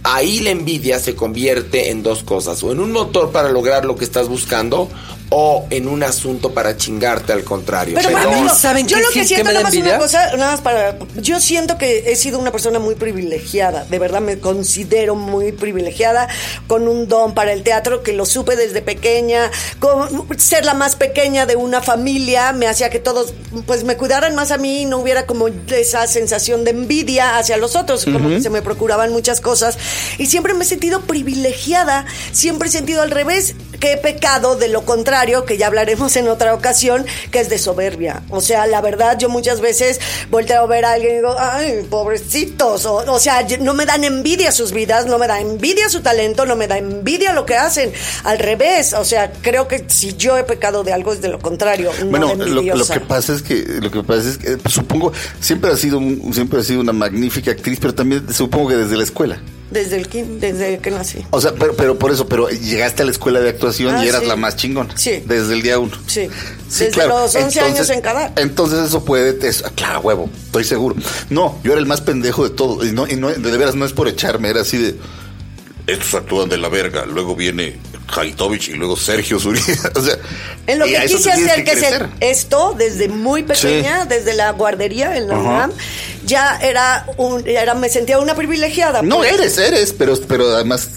[0.02, 2.62] ahí la envidia se convierte en dos cosas.
[2.62, 4.88] O en un motor para lograr lo que estás buscando.
[5.30, 7.94] O en un asunto para chingarte al contrario.
[7.94, 10.60] Pero, Pero, ejemplo, ¿saben yo lo que siento da nada más una cosa, nada más
[10.60, 15.52] para, yo siento que he sido una persona muy privilegiada, de verdad me considero muy
[15.52, 16.28] privilegiada
[16.66, 20.96] con un don para el teatro que lo supe desde pequeña, con ser la más
[20.96, 23.34] pequeña de una familia me hacía que todos
[23.66, 27.56] pues me cuidaran más a mí y no hubiera como esa sensación de envidia hacia
[27.56, 29.78] los otros, como que se me procuraban muchas cosas.
[30.18, 34.68] Y siempre me he sentido privilegiada, siempre he sentido al revés que he pecado de
[34.68, 38.22] lo contrario, que ya hablaremos en otra ocasión, que es de soberbia.
[38.30, 40.00] O sea, la verdad, yo muchas veces
[40.30, 42.84] volteo a ver a alguien y digo, ay, pobrecitos.
[42.86, 46.46] O, o sea, no me dan envidia sus vidas, no me da envidia su talento,
[46.46, 47.92] no me da envidia lo que hacen.
[48.24, 51.38] Al revés, o sea, creo que si yo he pecado de algo es de lo
[51.38, 51.90] contrario.
[52.02, 55.12] no Bueno, de lo, lo que pasa es que lo que pasa es que supongo
[55.40, 58.96] siempre ha sido un- siempre ha sido una magnífica actriz, pero también supongo que desde
[58.96, 59.40] la escuela.
[59.70, 61.24] Desde, el, quin- desde que nací.
[61.30, 64.08] O sea, pero, pero por eso, pero llegaste a la escuela de actuación Ah, y
[64.08, 64.26] eras sí.
[64.26, 64.96] la más chingona.
[64.96, 65.22] Sí.
[65.26, 65.96] Desde el día uno.
[66.06, 66.28] Sí.
[66.78, 68.32] Desde los 11 años en cada.
[68.36, 70.96] Entonces eso puede, es- claro, huevo, estoy seguro.
[71.28, 72.84] No, yo era el más pendejo de todo.
[72.84, 74.96] Y no, y no, de veras no es por echarme, era así de.
[75.86, 77.04] Estos actúan de la verga.
[77.06, 77.78] Luego viene
[78.14, 79.92] Haitovich y luego Sergio Zurita.
[79.94, 80.16] o sea,
[80.66, 82.08] En lo que quise hacer, que es crecer.
[82.20, 85.38] esto, desde muy pequeña, desde la guardería en la.
[85.38, 85.72] UNAM,
[86.24, 89.02] ya era un, era, me sentía una privilegiada.
[89.02, 89.32] No pues.
[89.32, 90.88] eres, eres, pero, pero además,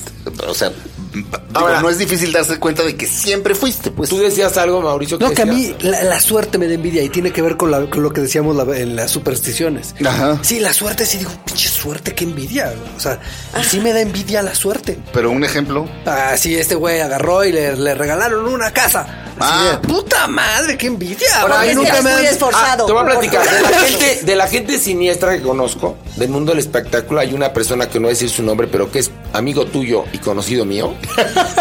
[0.47, 0.72] o sea,
[1.14, 4.09] digo, Ahora- no es difícil darse cuenta de que siempre fuiste, pues.
[4.09, 5.18] Tú decías algo, Mauricio.
[5.20, 7.72] No, que a mí la, la suerte me da envidia y tiene que ver con,
[7.72, 9.95] la- con lo que decíamos la- en las supersticiones.
[10.05, 10.39] Ajá.
[10.41, 12.74] Sí, la suerte, sí digo, pinche suerte, qué envidia.
[12.95, 13.20] O sea,
[13.59, 14.99] y sí me da envidia la suerte.
[15.14, 15.88] Pero un ejemplo.
[16.05, 19.01] Ah, sí, este güey agarró y le, le regalaron una casa.
[19.39, 19.80] Así Ah.
[19.82, 19.88] de,
[20.26, 21.28] puta madre, qué envidia.
[21.41, 22.84] Ahora, es nunca me han- esforzado.
[22.84, 23.43] Ah, te voy a platicar.
[23.49, 27.53] De la, gente, de la gente siniestra que conozco, del mundo del espectáculo, hay una
[27.53, 30.65] persona que no voy a decir su nombre, pero que es amigo tuyo y conocido
[30.65, 30.93] mío.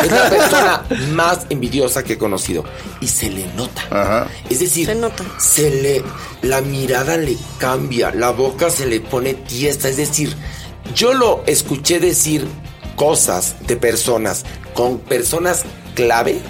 [0.03, 0.83] Es la persona
[1.13, 2.65] más envidiosa que he conocido.
[3.01, 3.83] Y se le nota.
[3.91, 4.27] Ajá.
[4.51, 5.25] Es decir, Se nota.
[5.39, 6.05] se le.
[6.43, 9.89] La mirada le cambia, la boca se le pone tiesta.
[9.89, 10.35] Es decir,
[10.95, 12.47] yo lo escuché decir
[12.97, 14.45] cosas de personas
[14.75, 15.63] con personas
[15.95, 16.41] clave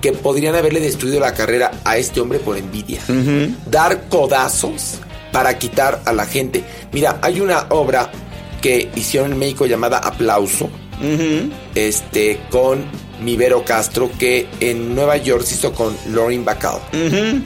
[0.00, 3.00] que podrían haberle destruido la carrera a este hombre por envidia.
[3.66, 4.98] Dar codazos
[5.32, 6.64] para quitar a la gente.
[6.92, 8.10] Mira, hay una obra
[8.60, 10.70] que hicieron en México llamada Aplauso,
[11.74, 12.84] este, con
[13.22, 16.80] Mivero Castro, que en Nueva York se hizo con Lauren Bacall.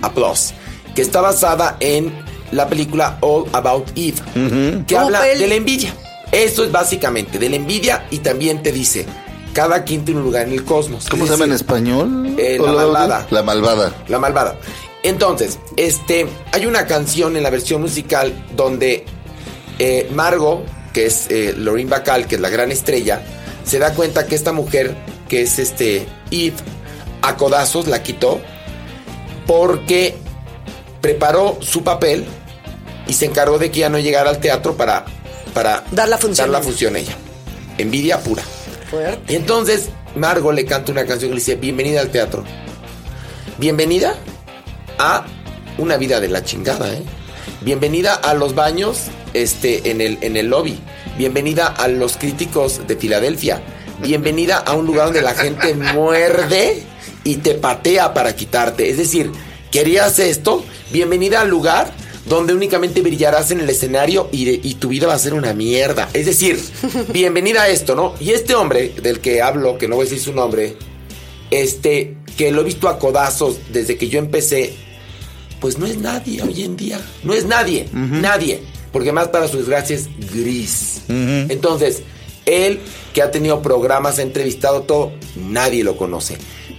[0.02, 0.54] Applause.
[0.94, 2.12] Que está basada en
[2.52, 5.40] la película All About Eve, que habla peli.
[5.40, 5.94] de la envidia.
[6.30, 9.06] Eso es básicamente de la envidia y también te dice,
[9.54, 11.08] cada quien tiene un lugar en el cosmos.
[11.08, 12.34] ¿Cómo se llama en español?
[12.36, 13.26] Eh, ¿O La Malvada.
[13.30, 13.94] La malvada.
[14.08, 14.58] La malvada.
[15.02, 19.04] Entonces, este, hay una canción en la versión musical donde
[19.78, 23.22] eh, Margot, que es eh, Lauren Bacall, que es la gran estrella,
[23.64, 24.96] se da cuenta que esta mujer,
[25.28, 26.56] que es este Eve,
[27.22, 28.40] a codazos la quitó
[29.46, 30.16] porque
[31.00, 32.24] preparó su papel
[33.06, 35.04] y se encargó de que ya no llegara al teatro para,
[35.52, 36.50] para Dar la función.
[36.50, 37.16] dar la función a ella.
[37.78, 38.42] Envidia pura.
[38.94, 39.32] Fuerte.
[39.32, 42.44] Y entonces Margot le canta una canción que le dice, bienvenida al teatro.
[43.58, 44.14] Bienvenida
[44.98, 45.26] a
[45.78, 47.02] una vida de la chingada, ¿eh?
[47.60, 50.78] Bienvenida a los baños este, en, el, en el lobby.
[51.18, 53.62] Bienvenida a los críticos de Filadelfia.
[54.00, 56.82] Bienvenida a un lugar donde la gente muerde
[57.24, 58.90] y te patea para quitarte.
[58.90, 59.32] Es decir,
[59.72, 60.64] ¿querías esto?
[60.92, 61.90] Bienvenida al lugar
[62.26, 65.52] donde únicamente brillarás en el escenario y, de- y tu vida va a ser una
[65.52, 66.08] mierda.
[66.12, 66.58] Es decir,
[67.12, 68.14] bienvenida a esto, ¿no?
[68.20, 70.76] Y este hombre del que hablo, que no voy a decir su nombre,
[71.50, 74.74] este, que lo he visto a codazos desde que yo empecé,
[75.60, 77.00] pues no es nadie hoy en día.
[77.22, 78.60] No es nadie, nadie.
[78.92, 81.02] Porque más para su desgracia es gris.
[81.08, 82.02] Entonces,
[82.46, 82.80] él
[83.12, 86.36] que ha tenido programas, ha entrevistado todo, nadie lo conoce.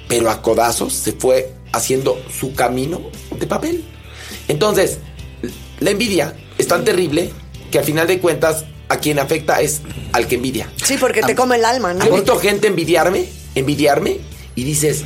[0.08, 3.02] Pero a codazos se fue haciendo su camino
[3.38, 3.84] de papel.
[4.48, 5.00] Entonces,
[5.80, 7.32] la envidia es tan terrible
[7.72, 9.82] que al final de cuentas a quien afecta es
[10.14, 10.70] al que envidia.
[10.84, 12.06] Sí, porque te come el alma, ¿no?
[12.06, 14.20] He visto gente envidiarme, envidiarme,
[14.56, 15.04] y dices,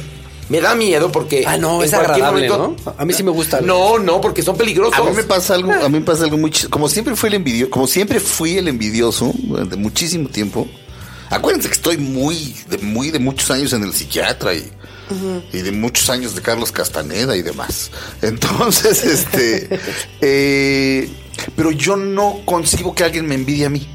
[0.49, 1.43] Me da miedo porque.
[1.45, 2.93] Ah, no, en es agradable, momento- ¿no?
[2.97, 3.61] A mí sí me gusta.
[3.61, 4.97] No, no, porque son peligrosos.
[4.99, 7.36] A mí me pasa algo, a mí me pasa algo muy como siempre fui el
[7.36, 10.67] envidioso, como siempre fui el envidioso durante muchísimo tiempo.
[11.30, 14.72] Acuérdense que estoy muy de muy de muchos años en el psiquiatra y,
[15.53, 17.91] y de muchos años de Carlos Castaneda y demás.
[18.22, 19.80] Entonces, este
[20.22, 21.10] eh,
[21.55, 23.88] pero yo no concibo que alguien me envidie a mí.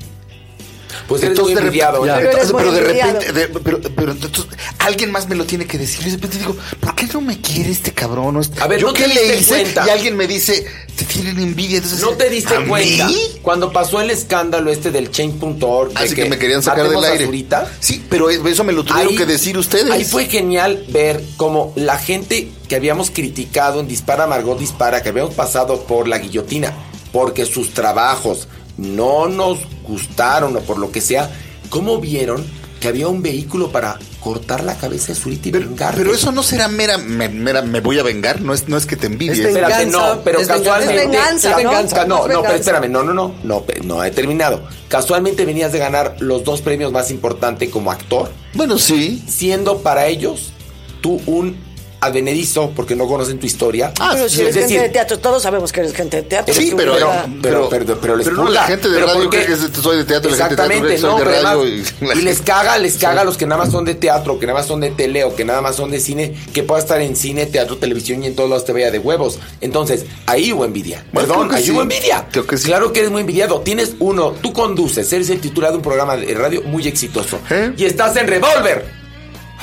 [1.09, 2.03] Pues eres Entonces, muy envidiado.
[2.03, 4.47] Pero eres muy pero de repente, de- pero, pero entonces,
[4.78, 6.01] alguien más me lo tiene que decir.
[6.07, 8.38] Y de repente digo, ¿por qué no me quiere este cabrón?
[8.40, 9.49] este- A ver, ¿yo ¿no te qué le diste hice?
[9.62, 9.84] cuenta?
[9.86, 10.64] Y alguien me dice,
[10.97, 11.76] te tienen envidia.
[11.78, 13.16] Entonces, No te diste ¿a cuenta mí?
[13.42, 15.92] cuando pasó el escándalo este del change.org.
[15.92, 17.26] de Así que, me querían sacar del aire.
[17.26, 17.70] Zurita.
[17.80, 19.90] Sí, pero eso me lo tuvieron que decir ustedes.
[19.90, 25.11] Ahí fue genial ver cómo la gente que habíamos criticado en Dispara Margot Dispara, que
[25.11, 26.72] habíamos pasado por la guillotina,
[27.12, 31.30] porque sus trabajos no nos gustaron o por lo que sea,
[31.70, 32.45] cómo vieron
[32.80, 35.97] que había un vehículo para cortar la cabeza de Zurita y Pero, vengarte?
[35.99, 38.85] pero eso no será mera, me, mera, me voy a vengar, no es, no es
[38.85, 39.32] que te envidie.
[39.32, 39.82] Es venganza.
[39.82, 40.70] Espérate, no, pero es venganza.
[40.70, 41.03] casualmente.
[41.03, 41.70] Es venganza, Es ¿no?
[41.70, 41.97] venganza.
[41.97, 42.57] Ca- No, Es no, pero venganza.
[42.70, 44.62] espérame, no, no, no, no, no he terminado.
[44.89, 49.22] Casualmente venías de ganar los dos premios más importantes como actor, Bueno, sí.
[49.26, 50.53] siendo para ellos
[51.01, 51.57] tú un
[52.05, 53.92] advenedizo, porque no conocen tu historia.
[54.00, 56.22] Ah, Pero si eres es gente decir- de teatro, todos sabemos que eres gente de
[56.24, 56.55] teatro.
[56.55, 56.96] Sí, pero,
[57.42, 60.30] pero- pero- pero les no, la gente de ¿Pero radio cree que soy de teatro,
[60.30, 61.61] la gente de teatro cree Exactamente, que soy no, de pero radio.
[61.62, 64.46] además- y les caga, les caga a los que nada más son de teatro, que
[64.46, 67.00] nada más son de tele o que nada más son de cine, que pueda estar
[67.00, 69.38] en cine, teatro, televisión y en todos lados te vea de huevos.
[69.61, 71.05] Entonces, ahí hubo envidia.
[71.12, 71.70] Bueno, Perdón, ahí sí.
[71.70, 72.26] hubo envidia.
[72.30, 72.64] Creo que sí.
[72.64, 73.61] Claro que eres muy envidiado.
[73.61, 77.38] Tienes uno, tú conduces, eres el titular de un programa de radio muy exitoso.
[77.50, 77.72] ¿Eh?
[77.76, 79.03] Y estás en Revolver.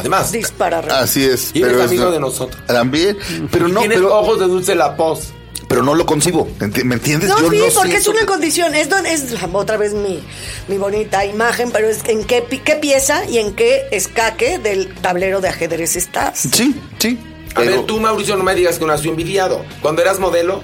[0.01, 0.79] Además, Dispara.
[0.99, 1.51] Así es.
[1.53, 2.61] y eres pero es- amigo de nosotros.
[2.67, 3.17] También,
[3.51, 5.29] pero no, tienes pero, ojos de dulce la voz.
[5.69, 6.49] pero no lo concibo.
[6.59, 7.29] ¿Me entiendes?
[7.29, 8.75] No, Yo sí, porque es una que- condición.
[8.75, 10.21] Es, es otra vez mi,
[10.67, 14.93] mi bonita imagen, pero es en qué, pi- qué pieza y en qué escaque del
[14.95, 16.39] tablero de ajedrez estás.
[16.53, 17.17] Sí, sí.
[17.51, 19.63] A pero- ver, tú, Mauricio, no me digas que nació envidiado.
[19.81, 20.61] Cuando eras modelo,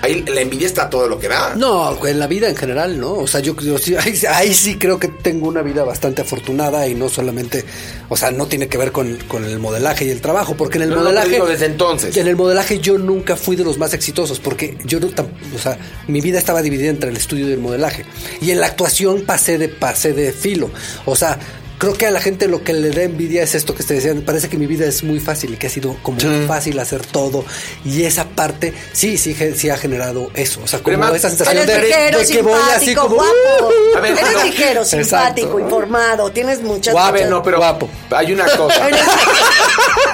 [0.00, 1.54] ahí la envidia está todo lo que da.
[1.56, 3.12] No, en la vida en general, ¿no?
[3.14, 6.86] O sea, yo, yo sí, ahí, ahí sí creo que tengo una vida bastante afortunada
[6.88, 7.64] y no solamente,
[8.08, 10.84] o sea, no tiene que ver con, con el modelaje y el trabajo, porque en
[10.84, 11.30] el No, no, modelaje...
[11.30, 12.16] digo desde entonces.
[12.16, 15.78] En el modelaje yo nunca fui de los más exitosos, porque yo no, o sea,
[16.08, 18.04] mi vida estaba dividida entre el estudio y el modelaje.
[18.40, 20.70] Y en la actuación pasé de, pasé de filo.
[21.04, 21.38] O sea,
[21.82, 24.20] creo que a la gente lo que le da envidia es esto que te decían.
[24.22, 26.28] Parece que mi vida es muy fácil y que ha sido como Sí.
[26.46, 27.44] fácil hacer todo.
[27.84, 30.60] Y esa parte, sí, sí, ge- sí ha generado eso.
[30.62, 33.02] O sea, Pero como además, esa sensación Eres de, ligero, de que voy así simpático,
[33.02, 33.14] como...
[33.16, 33.72] guapo.
[33.96, 34.44] A ver, Eres no.
[34.44, 35.58] ligero, simpático, Exacto.
[35.58, 36.30] informado.
[36.30, 37.88] Tienes muchas muchas- no, pero Guapo.
[38.10, 38.88] hay una cosa.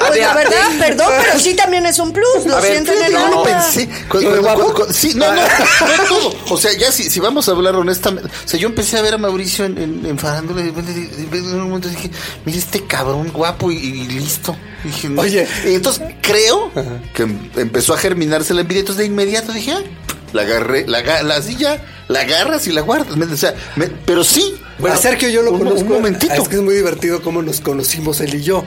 [0.08, 2.46] Pues la verdad, perdón, pero sí también es un plus.
[2.46, 3.42] Lo siento en el no No.
[3.42, 3.88] pensé.
[4.08, 4.86] Cu- ¿Yo de cu- guapo?
[4.92, 6.34] sí, no, no, no todo.
[6.50, 8.30] O sea, ya si, si vamos a hablar honestamente.
[8.44, 10.70] O sea, yo empecé a ver a Mauricio en, en, en farándula y
[11.59, 12.11] en un momento dije,
[12.44, 14.56] mira este cabrón guapo y, y listo.
[14.84, 15.22] Dije, no.
[15.22, 15.46] Oye.
[15.66, 16.70] Y entonces creo
[17.14, 18.80] que em- empezó a germinarse la envidia.
[18.80, 19.82] Entonces de inmediato dije, ah,
[20.32, 23.16] la agarré, la, silla, la agarras y la guardas.
[23.16, 24.54] O sea, me- pero sí.
[24.88, 25.80] a Sergio yo lo un, conozco.
[25.80, 26.32] Un momentito.
[26.34, 28.64] Es que es muy divertido cómo nos conocimos él y yo.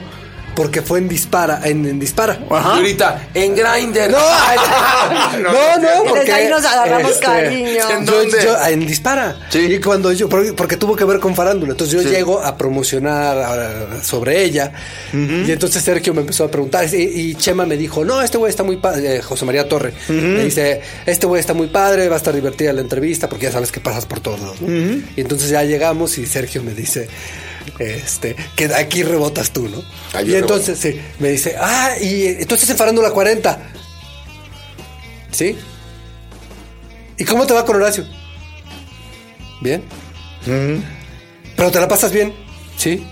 [0.54, 2.38] Porque fue en Dispara, en, en Dispara.
[2.38, 4.10] Y ahorita, en Grindr.
[4.10, 4.18] No,
[5.38, 7.90] no, no, porque desde ahí nos agarramos este, cariño.
[7.90, 8.44] ¿En yo- dónde?
[8.44, 9.36] yo- en Dispara.
[9.50, 9.58] Sí.
[9.60, 11.72] Y cuando yo, porque, tuvo que ver con farándula.
[11.72, 12.14] Entonces yo Sí.
[12.14, 14.72] llego a promocionar sobre ella.
[15.12, 16.84] Y entonces Sergio me empezó a preguntar.
[16.92, 19.16] Y, y Chema me dijo, no, este güey está muy padre.
[19.16, 19.92] eh, José María Torre.
[20.08, 23.52] Me dice, este güey está muy padre, va a estar divertida la entrevista porque ya
[23.52, 24.60] sabes que pasas por todos lados.
[24.60, 24.68] ¿no?
[25.16, 27.08] Y entonces ya llegamos y Sergio me dice.
[27.78, 29.82] Este, que aquí rebotas tú, ¿no?
[30.12, 33.70] Ahí y entonces sí, me dice, ah, y tú estás en Farándula 40.
[35.30, 35.56] ¿Sí?
[37.16, 38.04] ¿Y cómo te va con Horacio?
[39.60, 39.82] Bien.
[41.56, 42.34] ¿Pero te la pasas bien?
[42.76, 43.06] Sí.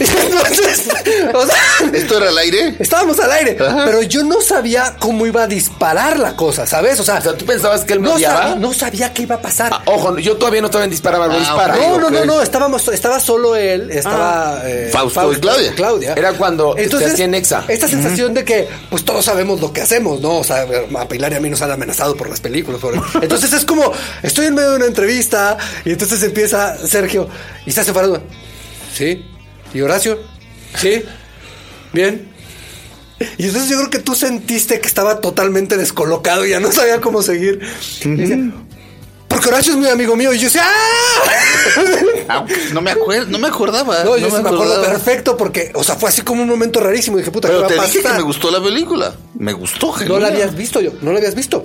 [0.00, 0.88] Entonces,
[1.34, 2.76] o sea, ¿Esto era al aire?
[2.78, 3.84] estábamos al aire, Ajá.
[3.84, 6.98] pero yo no sabía cómo iba a disparar la cosa, ¿sabes?
[7.00, 9.36] O sea, O sea, ¿tú pensabas que él me no, sabía, no sabía qué iba
[9.36, 9.70] a pasar.
[9.74, 11.76] Ah, ojo, yo todavía no estaba en Dispara, Bárbara Ah, Dispara.
[11.76, 15.36] No, no, no, no, estábamos, estaba solo él, estaba eh, Fausto y
[15.74, 16.14] Claudia.
[16.14, 17.64] Era cuando se hacía en Exa.
[17.68, 20.38] Esta sensación de que, pues todos sabemos lo que hacemos, ¿no?
[20.38, 20.64] O sea,
[20.98, 22.80] a Pilar y a mí nos han amenazado por las películas.
[22.80, 23.92] por- Entonces es como,
[24.22, 27.28] estoy en medio de una entrevista y entonces empieza Sergio
[27.66, 28.22] y estás separado.
[28.94, 29.24] Sí.
[29.74, 30.18] ¿Y Horacio?
[30.76, 31.02] Sí.
[31.92, 32.28] Bien.
[33.36, 37.00] Y entonces yo creo que tú sentiste que estaba totalmente descolocado y ya no sabía
[37.00, 37.60] cómo seguir.
[38.04, 38.50] Y
[39.28, 40.32] porque Horacio es muy amigo mío.
[40.32, 41.30] Y yo decía, ¡ah!
[42.28, 44.02] Ah, no me acuerdo, no me acordaba.
[44.02, 47.16] No, yo sí me acuerdo perfecto porque, o sea, fue así como un momento rarísimo.
[47.16, 49.14] Dije, puta, ¿qué Pero va te a dije que me gustó la película.
[49.34, 51.64] Me gustó, No la habías visto yo, no la habías visto.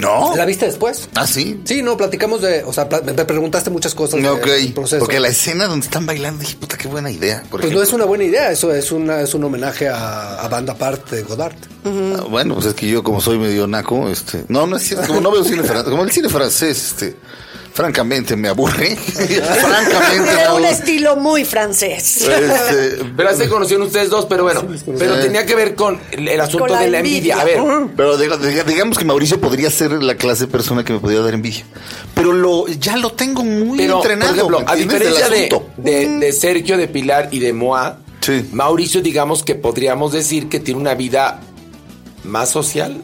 [0.00, 0.34] No.
[0.36, 1.08] ¿La viste después?
[1.14, 1.60] Ah, sí.
[1.64, 4.46] Sí, no, platicamos de, o sea, me preguntaste muchas cosas Ok.
[4.46, 4.98] del proceso.
[5.00, 7.42] Porque la escena donde están bailando, dije, puta, qué buena idea.
[7.50, 10.72] Pues no es una buena idea, eso es una es un homenaje a, a banda
[10.74, 11.56] aparte de Godard.
[11.84, 14.44] Ah, bueno, pues es que yo, como soy medio naco, este.
[14.48, 15.06] No, no es cierto.
[15.08, 15.90] Como no veo cine francés.
[15.90, 17.16] Como el cine francés, este.
[17.78, 18.96] Francamente me aburre.
[18.96, 22.22] francamente me Era un estilo muy francés.
[22.28, 24.66] Este, Pero se conocieron ustedes dos, pero bueno.
[24.98, 27.40] pero tenía que ver con el, el asunto Con la de la envidia.
[27.40, 27.60] A ver,
[27.96, 31.20] Pero diga- diga- digamos que Mauricio podría ser la clase de persona que me podría
[31.20, 31.64] dar envidia.
[32.14, 34.32] Pero lo, ya lo tengo muy pero, entrenado.
[34.32, 38.44] por ejemplo, ¿me a diferencia de, de, de Sergio, de Pilar y de Moa, Sí.
[38.50, 41.40] Mauricio, digamos que podríamos decir que tiene una vida
[42.24, 43.02] más social.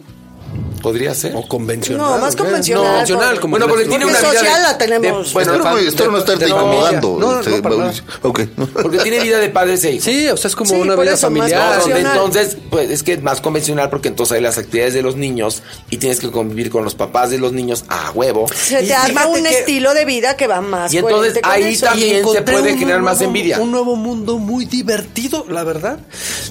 [0.84, 1.34] ¿Podría ser?
[1.34, 2.06] O convencional.
[2.06, 5.26] No, más convencional, convencional, como Bueno, que porque tiene una vida social de- la tenemos.
[5.28, 7.16] de- bueno, espero, no, de- espero no estarte incomodando.
[7.18, 7.92] No, no, este, no, para nada.
[7.92, 8.04] Mauricio.
[8.22, 8.40] Ok.
[8.82, 10.04] Porque tiene vida de padres e hijos.
[10.04, 11.80] Sí, o sea, es como Sí, una vida eso, familiar.
[11.80, 15.16] Donde entonces, pues es que es más convencional porque entonces hay las actividades de los
[15.16, 18.46] niños y tienes que convivir con los papás de los niños a huevo.
[18.54, 21.72] Se Y te arma un que- estilo de vida que va más Y entonces ahí
[21.74, 21.86] eso.
[21.86, 23.58] también- se puede generar más envidia.
[23.58, 25.98] Un nuevo mundo muy divertido, la verdad.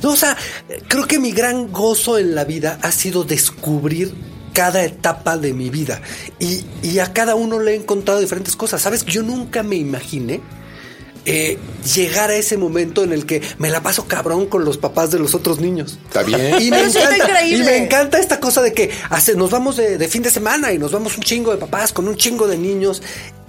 [0.01, 0.35] No, o sea,
[0.87, 4.11] creo que mi gran gozo en la vida ha sido descubrir
[4.53, 6.01] cada etapa de mi vida.
[6.39, 8.81] Y, y a cada uno le he encontrado diferentes cosas.
[8.81, 9.05] ¿Sabes?
[9.05, 10.41] Yo nunca me imaginé
[11.25, 11.57] eh,
[11.95, 15.19] llegar a ese momento en el que me la paso cabrón con los papás de
[15.19, 15.97] los otros niños.
[16.05, 16.61] Está bien.
[16.61, 17.65] Y me, Pero encanta, y increíble.
[17.65, 20.77] me encanta esta cosa de que hace, nos vamos de, de fin de semana y
[20.77, 23.01] nos vamos un chingo de papás con un chingo de niños.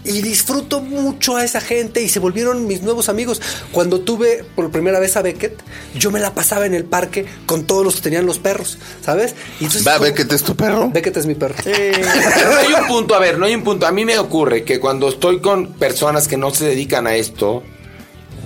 [0.05, 3.41] Y disfruto mucho a esa gente y se volvieron mis nuevos amigos.
[3.73, 5.59] Cuando tuve por primera vez a Beckett,
[5.95, 9.35] yo me la pasaba en el parque con todos los que tenían los perros, ¿sabes?
[9.61, 10.91] Y entonces, Va, como- Beckett es tu perro.
[10.91, 11.55] Beckett es mi perro.
[11.65, 13.87] Pero no hay un punto, a ver, no hay un punto.
[13.87, 17.63] A mí me ocurre que cuando estoy con personas que no se dedican a esto,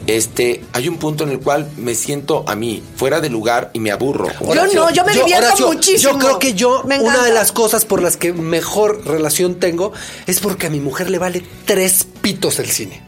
[0.09, 3.79] este, hay un punto en el cual me siento a mí fuera de lugar y
[3.81, 4.29] me aburro.
[4.55, 6.13] Yo no, yo me divierto Horacio, muchísimo.
[6.15, 9.93] Yo creo que yo, Me una de las cosas por las que mejor relación tengo
[10.27, 13.03] es porque a mi mujer le vale tres pitos el cine.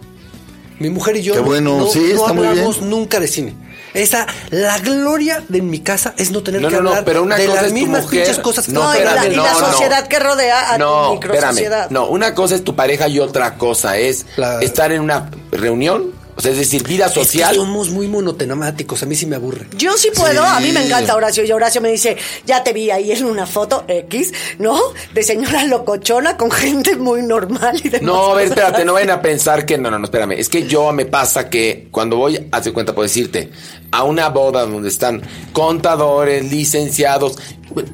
[0.79, 2.91] Mi mujer y yo Qué no- bueno, no, sí, no está muy hablamos bien.
[2.91, 3.55] nunca de cine.
[3.93, 7.23] Esa, la gloria de mi casa es no tener No, que no, no, hablar pero
[7.25, 8.21] una de cosa las mismas mujer.
[8.23, 9.67] pinches cosas que No, No, y la, espérame, y la no, no.
[9.73, 11.33] sociedad que rodea a no, tu espérame.
[11.37, 11.91] microsociedad.
[11.91, 16.13] No, una cosa es tu pareja y otra cosa es La- estar en una reunión,
[16.37, 17.55] o sea, es decir, vida Es que social.
[17.55, 19.67] somos muy monotemáticos, a mí sí me aburre.
[19.77, 21.45] Yo sí puedo, a mí me encanta Horacio.
[21.45, 22.17] Y Horacio me dice,
[22.47, 24.79] ya te vi ahí en una foto X, ¿no?
[25.15, 28.03] De señora locochona con gente muy normal y demás.
[28.03, 29.77] No, a ver, espérate, no vayan a pensar que.
[29.79, 30.33] No, no, no, espérame.
[30.33, 33.51] Es que yo me pasa que cuando voy, hace cuenta, por decirte,
[33.91, 35.23] a una boda donde están
[35.53, 37.37] contadores, licenciados.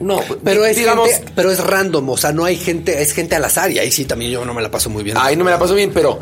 [0.00, 1.10] No, Pero es, digamos.
[1.10, 3.92] gente- pero es random, o sea, no hay gente, es gente al azar y ahí
[3.92, 5.18] sí también yo no me la paso muy bien.
[5.20, 6.18] Ay, no me la paso bien, pero.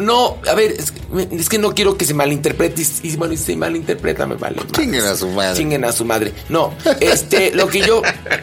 [0.00, 2.82] no, a ver, es, que- es que no quiero que se malinterprete.
[3.02, 4.60] Y, bueno, y se malinterpreta, me vale.
[4.72, 5.56] Chinguen a su madre.
[5.56, 6.34] Chinguen a su madre.
[6.50, 8.02] No, este, lo que yo.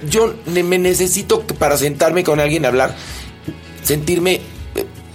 [0.10, 2.96] Yo me necesito para sentarme con alguien a hablar,
[3.84, 4.42] sentirme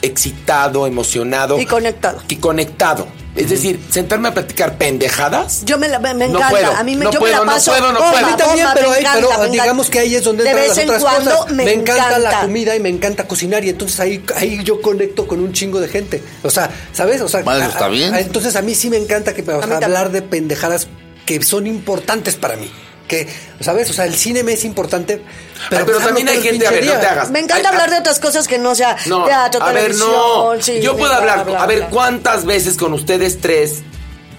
[0.02, 1.58] excitado, emocionado.
[1.60, 2.22] Y conectado.
[2.28, 3.06] Y conectado.
[3.36, 5.64] Es decir, sentarme a platicar pendejadas.
[5.64, 6.50] Yo me, la, me, me No encanta.
[6.50, 7.70] puedo, a mí me, no yo puedo, me la no paso.
[7.70, 8.26] puedo, no bomba, puedo.
[8.26, 9.52] A mí también, bomba, pero, me hay- encanta, pero encanta.
[9.52, 11.52] digamos que ahí es donde De entran las en otras cuando cosas.
[11.52, 12.40] me, encanta, la encanta.
[12.40, 15.86] comida y me encanta cocinar y entonces ahí, ahí yo conecto con un chingo de
[15.88, 16.22] gente.
[16.42, 17.20] O sea, ¿sabes?
[17.20, 18.12] O sea, a- está a- bien.
[18.14, 20.88] a- entonces a mí sí me encanta que o sea, hablar de pendejadas
[21.24, 22.68] que son importantes para mí.
[23.10, 23.28] Que,
[23.60, 23.90] ¿sabes?
[23.90, 25.16] O sea, el cine me es importante.
[25.16, 25.26] Pero,
[25.68, 27.30] Pero, pero pues, también hay gente, a ver, no te hagas.
[27.30, 29.94] Me encanta Ay, hablar a- de otras cosas que no sea No, teatro, a ver,
[29.96, 30.52] no.
[30.60, 31.88] sí, yo puedo bla, hablar, bla, a ver, bla.
[31.90, 33.82] ¿cuántas veces con ustedes tres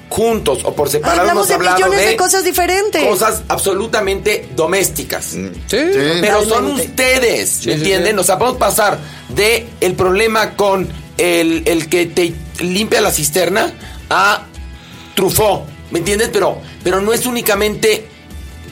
[0.09, 3.03] juntos o por separado Hablamos hemos de hablado millones de, de cosas diferentes.
[3.03, 5.26] Cosas absolutamente domésticas.
[5.26, 5.49] Sí.
[5.67, 8.15] Pero son ustedes, Sí, ¿me sí, entienden?
[8.15, 8.19] sí.
[8.19, 8.97] O sea, podemos pasar
[9.30, 13.72] de el problema con el, el que te limpia la cisterna
[14.09, 14.43] a
[15.15, 16.30] Truffaut, ¿me entiendes?
[16.34, 18.07] Pero, pero no es únicamente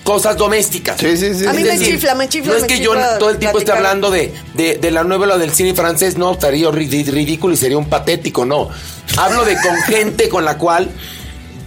[0.10, 0.99] cosas domésticas.
[0.99, 1.45] Sí, sí, sí.
[1.45, 3.72] A mí me decir, chifla, me chifla, No es que yo todo el tiempo esté
[3.72, 3.78] platicar.
[3.78, 7.78] hablando de, de, de la novela del cine francés, no, estaría ri- ridículo y sería
[7.78, 8.70] un patético, no.
[9.18, 10.89] Hablo de con gente con la cual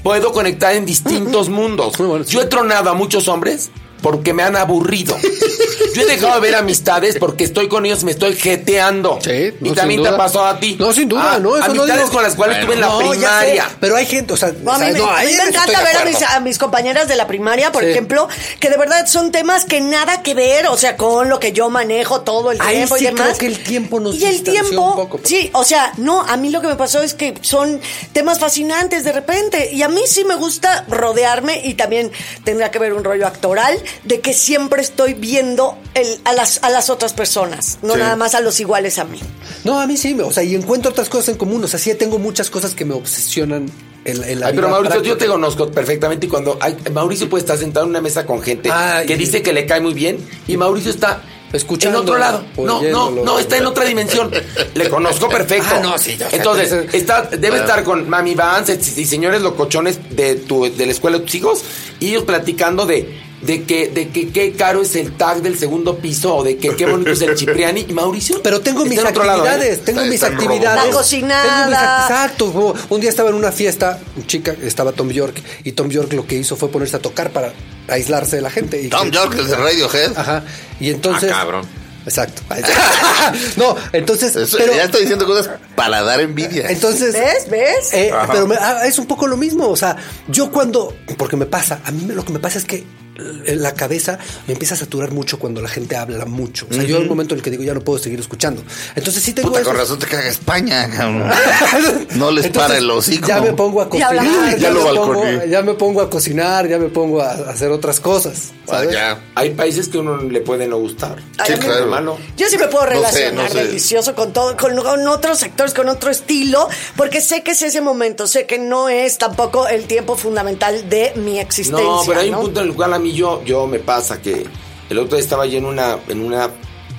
[0.03, 1.97] puedo conectar en distintos mundos.
[2.01, 2.33] Muy bueno, sí.
[2.33, 3.71] Yo he tronado a muchos hombres
[4.03, 5.17] porque me han aburrido.
[5.95, 9.19] Yo he dejado de ver amistades porque estoy con ellos y me estoy jeteando.
[9.23, 10.17] Sí, y no, también sin te ha duda.
[10.25, 10.77] pasado a ti.
[10.79, 12.87] No, sin duda, Ah, no, eso no Amistades digo- con las cuales estuve en la
[12.89, 13.69] No, primaria.
[13.79, 15.83] pero hay gente, o sea, No, a mí, o sea, me, no, a mí encanta
[15.83, 17.91] ver a mis, a mis compañeras de la primaria, por Sí.
[17.91, 18.27] ejemplo,
[18.59, 21.69] que de verdad son temas que nada que ver, o sea, con lo que yo
[21.69, 23.23] manejo todo el Ahí tiempo sí y demás.
[23.27, 26.23] creo que el tiempo nos Y el tiempo, un poco, pero- sí, o sea, no,
[26.23, 27.81] a mí lo que me pasó es que son
[28.15, 29.71] temas fascinantes de repente.
[29.73, 32.11] Y a mí sí me gusta rodearme y también
[32.45, 36.71] tendrá que ver un rollo actoral de que siempre estoy viendo el- a, las, a
[36.71, 38.01] las otras personas, no Sí.
[38.01, 39.21] nada más a los iguales a mí.
[39.65, 41.63] No, a mí sí, me- o sea, y encuentro otras cosas en común.
[41.65, 43.71] O sea, sí tengo muchas cosas que me obsesionan
[44.05, 47.43] en, en la Ay, pero Mauricio, yo te conozco perfectamente y cuando hay, Mauricio puede
[47.43, 49.07] estar sentado en una mesa con gente Ay.
[49.07, 50.19] que dice que le cae muy bien
[50.49, 51.23] y Mauricio está
[51.53, 52.47] Escuchando, En otro lado.
[52.57, 54.31] No, no, no, está en otra dimensión.
[54.75, 55.67] Le conozco perfecto.
[55.71, 60.37] Ah, no, sí, Entonces, entonces- está, debe estar con Mami Vance y señores locochones de
[60.37, 61.63] tu, de la escuela de tus hijos
[62.01, 65.99] y ellos platicando de, de que, de que qué caro es el tag del segundo
[65.99, 68.41] piso o de que qué bonito es el Cipriani y Mauricio.
[68.43, 69.21] Pero tengo mis lado, ¿eh?
[69.21, 70.77] actividades, tengo Está- mis actividades.
[70.77, 71.67] La Tengo cocinada.
[71.67, 72.75] mis act- exacto.
[72.89, 76.27] Un día estaba en una fiesta, un chica, estaba Tom York, y Tom York lo
[76.27, 77.53] que hizo fue ponerse a tocar para
[77.89, 78.81] aislarse de la gente.
[78.81, 80.13] Y Tom que- York, el de Radiohead.
[80.17, 80.45] Ajá.
[80.81, 81.31] Y entonces.
[81.33, 81.67] Ah, cabrón.
[82.05, 82.43] Exacto.
[83.57, 84.35] no, entonces.
[84.35, 86.69] Eso, pero, ya está diciendo cosas para dar envidia.
[86.71, 87.13] entonces.
[87.13, 87.49] ¿Ves?
[87.51, 87.93] ¿Ves?
[87.93, 89.69] Eh, pero me- ah, es un poco lo mismo.
[89.69, 89.97] O sea,
[90.29, 90.95] yo cuando.
[91.17, 91.81] Porque me pasa.
[91.85, 92.85] A mí me- lo que me pasa es que
[93.17, 96.67] la cabeza me empieza a saturar mucho cuando la gente habla mucho.
[96.71, 98.63] O sea, yo hay un momento en el que digo, ya no puedo seguir escuchando.
[98.95, 100.89] Entonces sí tengo Puta, con razón te caga España.
[100.91, 101.31] cabrón.
[102.17, 103.27] No les Entonces, para el hocico.
[103.29, 104.15] Ya me pongo a cocinar.
[104.15, 105.49] Ya, Ya lo me pongo, balconé.
[105.49, 108.51] ya me pongo a cocinar, ya me pongo a hacer otras cosas.
[108.65, 108.93] Ah, ¿sabes?
[108.93, 109.21] ya.
[109.35, 111.17] Hay países que a uno le puede no gustar.
[111.39, 111.85] Ay, Sí, claro.
[111.85, 112.19] Hermano.
[112.37, 113.65] Yo sí me puedo No sé, relacionar no sé.
[113.67, 117.81] delicioso con todo, con, con otros sectores, con otro estilo, porque sé que es ese
[117.81, 121.85] momento, sé que no es tampoco el tiempo fundamental de mi existencia.
[121.85, 124.47] No, pero hay un punto en el cual a mí yo, yo me pasa que
[124.91, 126.51] el otro día estaba yo en una, en una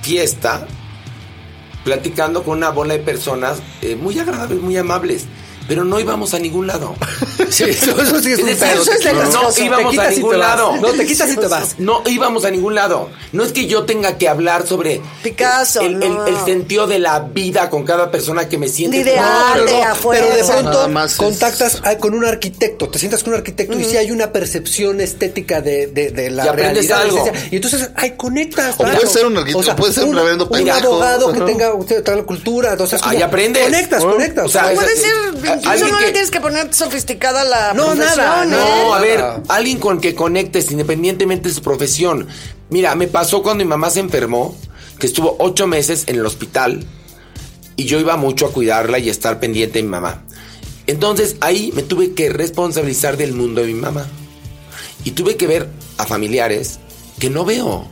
[0.02, 0.66] fiesta
[1.84, 5.26] platicando con una bola de personas eh, muy agradables, muy amables,
[5.68, 6.94] pero no íbamos a ningún lado.
[7.50, 8.82] Sí, eso, eso sí es un pedo.
[8.82, 10.48] eso es no Te íbamos a quitas y ningún te vas.
[10.48, 10.76] lado.
[10.76, 11.74] No, te quitas y te vas.
[11.78, 13.10] No íbamos a ningún lado.
[13.32, 16.26] No es que yo tenga que hablar sobre Picasso, el, el- no.
[16.26, 18.98] el sentido de la vida con cada persona que me siente.
[18.98, 22.24] Ni de No, arte, pero- a Pero de pronto más es- contactas ah, con un
[22.24, 26.30] arquitecto, te sientas con un arquitecto y si hay una percepción estética de, de, de
[26.30, 27.02] la Y aprendes realidad.
[27.02, 27.38] algo.
[27.52, 28.74] Y entonces, ay, conectas.
[28.78, 30.78] O puede ser un arquitecto, puede ser un reverendo Un pendejo.
[30.78, 32.72] abogado que tenga usted toda la cultura.
[32.72, 33.62] Entonces, Ahí aprendes.
[33.64, 34.44] Conectas, conectas.
[34.46, 34.72] O sea.
[34.74, 38.46] Puede es- ser, alguien no que- le tienes que poner sofisticada la No, nada, ¿eh?
[38.48, 42.26] No, a ver, alguien con que conectes independientemente de su profesión.
[42.70, 44.56] Mira, me pasó cuando mi mamá se enfermó,
[44.98, 46.84] que estuvo ocho meses en el hospital
[47.76, 50.22] y yo iba mucho a cuidarla y a estar pendiente de mi mamá.
[50.86, 54.06] Entonces ahí me tuve que responsabilizar del mundo de mi mamá.
[55.02, 56.78] Y tuve que ver a familiares
[57.18, 57.88] que no veo,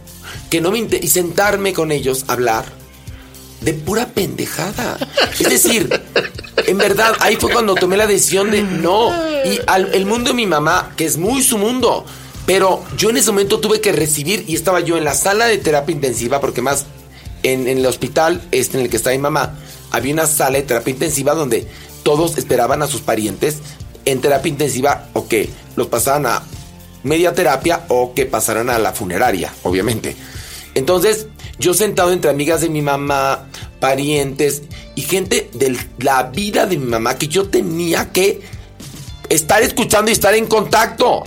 [0.50, 2.64] que no me y sentarme con ellos a hablar
[3.60, 4.98] de pura pendejada.
[5.38, 5.88] Es decir,
[6.66, 9.10] en verdad, ahí fue cuando tomé la decisión de no.
[9.44, 12.04] Y al- el mundo de mi mamá, que es muy su mundo,
[12.46, 15.58] pero yo en ese momento tuve que recibir y estaba yo en la sala de
[15.58, 16.86] terapia intensiva, porque más
[17.42, 19.54] en, en el hospital este en el que está mi mamá,
[19.90, 21.66] había una sala de terapia intensiva donde
[22.02, 23.56] todos esperaban a sus parientes
[24.04, 26.42] en terapia intensiva o que los pasaran a
[27.04, 30.16] media terapia o que pasaran a la funeraria, obviamente.
[30.74, 31.26] Entonces,
[31.58, 33.46] yo sentado entre amigas de mi mamá,
[33.78, 34.62] parientes
[34.94, 38.40] y gente de la vida de mi mamá que yo tenía que
[39.28, 41.24] estar escuchando y estar en contacto.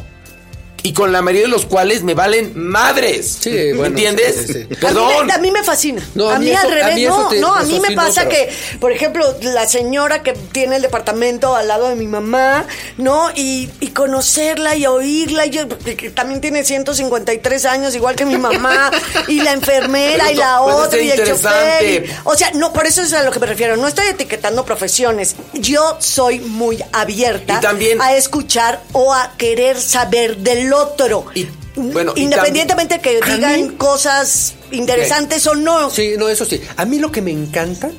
[0.85, 3.37] Y con la mayoría de los cuales me valen madres.
[3.39, 4.35] Sí, ¿Me bueno, entiendes?
[4.45, 4.75] sí, sí, sí.
[4.75, 5.11] Perdón.
[5.11, 6.07] A mí, me, a mí me fascina.
[6.13, 7.87] No, a, mí eso- al revés, a mí eso no, te- no, a mí me
[7.89, 11.89] sí, no, pasa pero- que, por ejemplo, la señora que tiene el departamento al lado
[11.89, 12.65] de mi mamá,
[12.97, 13.31] ¿no?
[13.35, 18.37] Y, y conocerla y oírla, y yo, que, también tiene 153 años, igual que mi
[18.37, 18.91] mamá,
[19.27, 21.83] y la enfermera, y la otra, y el chofer.
[22.05, 23.75] y- o sea, no, por eso es a lo que me refiero.
[23.75, 25.35] No estoy etiquetando profesiones.
[25.53, 31.25] Yo soy muy abierta Y también- a escuchar o a querer saber del otro.
[31.33, 35.89] Y, bueno, Independientemente que A digan mí- cosas interesantes o no.
[35.89, 36.61] Sí, no, eso sí.
[36.77, 37.91] A mí lo que me encanta,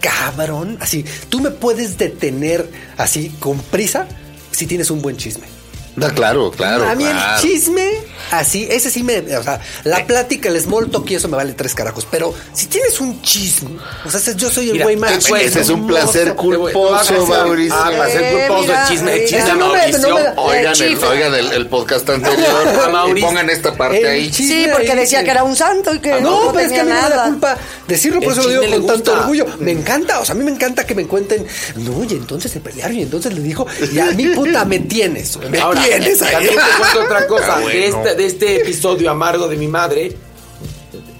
[0.00, 4.06] cabrón, así, tú me puedes detener así con prisa
[4.50, 5.46] si tienes un buen chisme.
[5.94, 6.88] Da, claro, claro.
[6.88, 7.36] a mí claro.
[7.36, 7.90] el chisme,
[8.30, 9.18] así, ese sí me.
[9.36, 12.06] O sea, la plática, el small talk y eso me vale tres carajos.
[12.10, 13.70] Pero si tienes un chisme,
[14.04, 15.12] o sea, yo soy el Mira, güey más.
[15.30, 17.74] Ese es un placer culposo, Mauricio.
[17.76, 21.52] Ah, placer culposo, el chisme, el chisme, no me- no me Oigan, el, oigan el,
[21.52, 22.48] el podcast anterior
[22.84, 23.28] A y Mauricio.
[23.28, 24.30] pongan esta parte ahí.
[24.30, 26.72] chisme Sí, porque decía que era un santo y que Ah, no, no, pero es
[26.72, 27.28] que a mí tenía no me da nada.
[27.30, 29.46] culpa decirlo, por eso lo digo con tanto orgullo.
[29.58, 32.60] Me encanta, o sea, a mí me encanta que me cuenten, no, y entonces se
[32.60, 36.32] pelearon y entonces le dijo, y a mí puta me tienes, me Ahora, tienes ahí.
[36.32, 37.56] también te cuento otra cosa.
[37.56, 37.68] Ah, bueno.
[37.78, 40.16] de, este, de este episodio amargo de mi madre,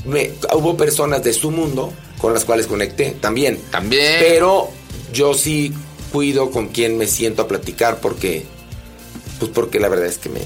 [0.04, 3.58] me, hubo personas de su mundo con las cuales conecté también.
[3.70, 4.16] También.
[4.20, 4.68] Pero
[5.12, 5.72] yo sí
[6.12, 8.44] cuido con quien me siento a platicar porque...
[9.38, 10.40] Pues porque la verdad es que me,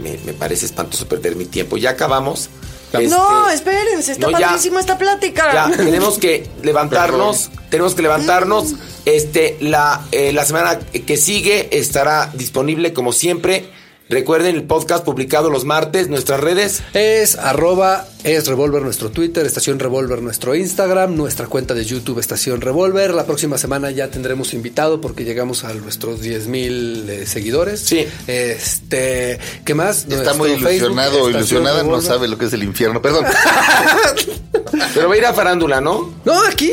[0.00, 1.76] me- me- parece espantoso perder mi tiempo.
[1.76, 2.48] Ya acabamos.
[2.92, 4.48] No, Este, espérense, está no, ya.
[4.48, 5.52] padrísima esta plática.
[5.70, 8.74] Ya, tenemos que levantarnos, tenemos que levantarnos.
[9.04, 13.64] Este, la, eh, la semana que sigue estará disponible, como siempre,
[14.12, 16.82] Recuerden el podcast publicado los martes, nuestras redes.
[16.92, 22.60] Es arroba es Revolver nuestro Twitter, Estación Revolver nuestro Instagram, nuestra cuenta de YouTube Estación
[22.60, 23.14] Revolver.
[23.14, 27.80] La próxima semana ya tendremos invitado porque llegamos a nuestros 10 mil eh, seguidores.
[27.80, 28.06] Sí.
[28.26, 30.00] Este, ¿qué más?
[30.00, 33.00] Está Nuestro muy Facebook, ilusionado o Estación ilusionada, no sabe lo que es el infierno.
[33.00, 33.24] Perdón.
[34.94, 36.12] Pero va a ir a farándula, ¿no?
[36.26, 36.70] No, aquí.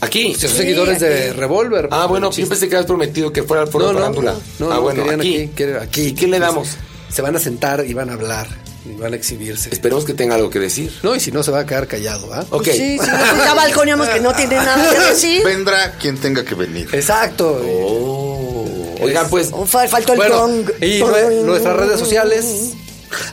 [0.00, 0.34] Aquí.
[0.34, 1.88] Si son seguidores de Revolver.
[1.90, 4.32] Ah, bueno, yo pensé que habías prometido que fuera al foro no, de no, farándula.
[4.58, 5.36] no, ah, no, bueno, querían aquí.
[5.36, 6.02] aquí, quieren aquí.
[6.02, 6.68] ¿Y qué le damos?
[7.08, 8.46] Se van a sentar y van a hablar
[8.84, 9.70] y van a exhibirse.
[9.72, 10.92] Esperemos que tenga algo que decir.
[11.02, 12.44] No, y si no se va a quedar callado, ¿ah?
[12.50, 12.64] Ok.
[12.66, 15.42] Sí, sí, no, ya balconeamos que no tiene nada que decir.
[15.44, 16.88] Vendrá quien tenga que venir.
[16.92, 17.60] Exacto.
[17.64, 18.94] Oh.
[19.00, 20.48] Oigan, pues, Oh, fa- faltó el Bueno,
[20.80, 22.72] y nue- nuestras redes sociales.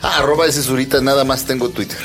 [0.02, 1.98] Ah, arroba ese surita, nada más tengo Twitter.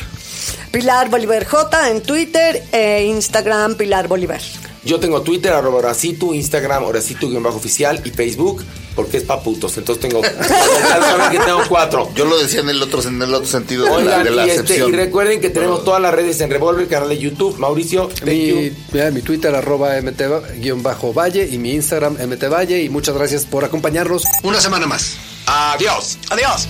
[0.71, 4.41] Pilar Bolívar J en Twitter e Instagram Pilar Bolívar.
[4.83, 8.63] yo tengo Twitter, arroba Horacitu, Instagram, Horacitu-oficial y Facebook,
[8.95, 9.77] porque es pa' putos.
[9.77, 10.21] Entonces tengo.
[10.47, 12.09] saben que tengo cuatro.
[12.15, 14.51] Yo lo decía en el otro, en el otro sentido de la, de la y,
[14.51, 17.57] este, y recuerden que tenemos todas las redes en Revolver, canal de YouTube.
[17.57, 18.75] Mauricio, thank Mi, you.
[18.91, 24.23] mira, mi Twitter arroba mt-valle y mi Instagram mtvalle y muchas gracias por acompañarnos.
[24.43, 25.17] Una semana más.
[25.45, 26.17] Adiós.
[26.29, 26.67] Adiós.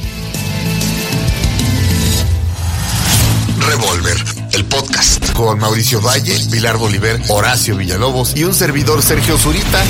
[3.70, 4.18] Revolver,
[4.54, 5.32] el podcast.
[5.34, 9.84] Con Mauricio Valle, Pilar Bolívar, Horacio Villalobos y un servidor Sergio Zurita.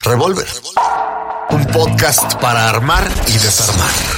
[0.00, 0.46] Revolver.
[1.50, 4.17] Un podcast para armar y desarmar.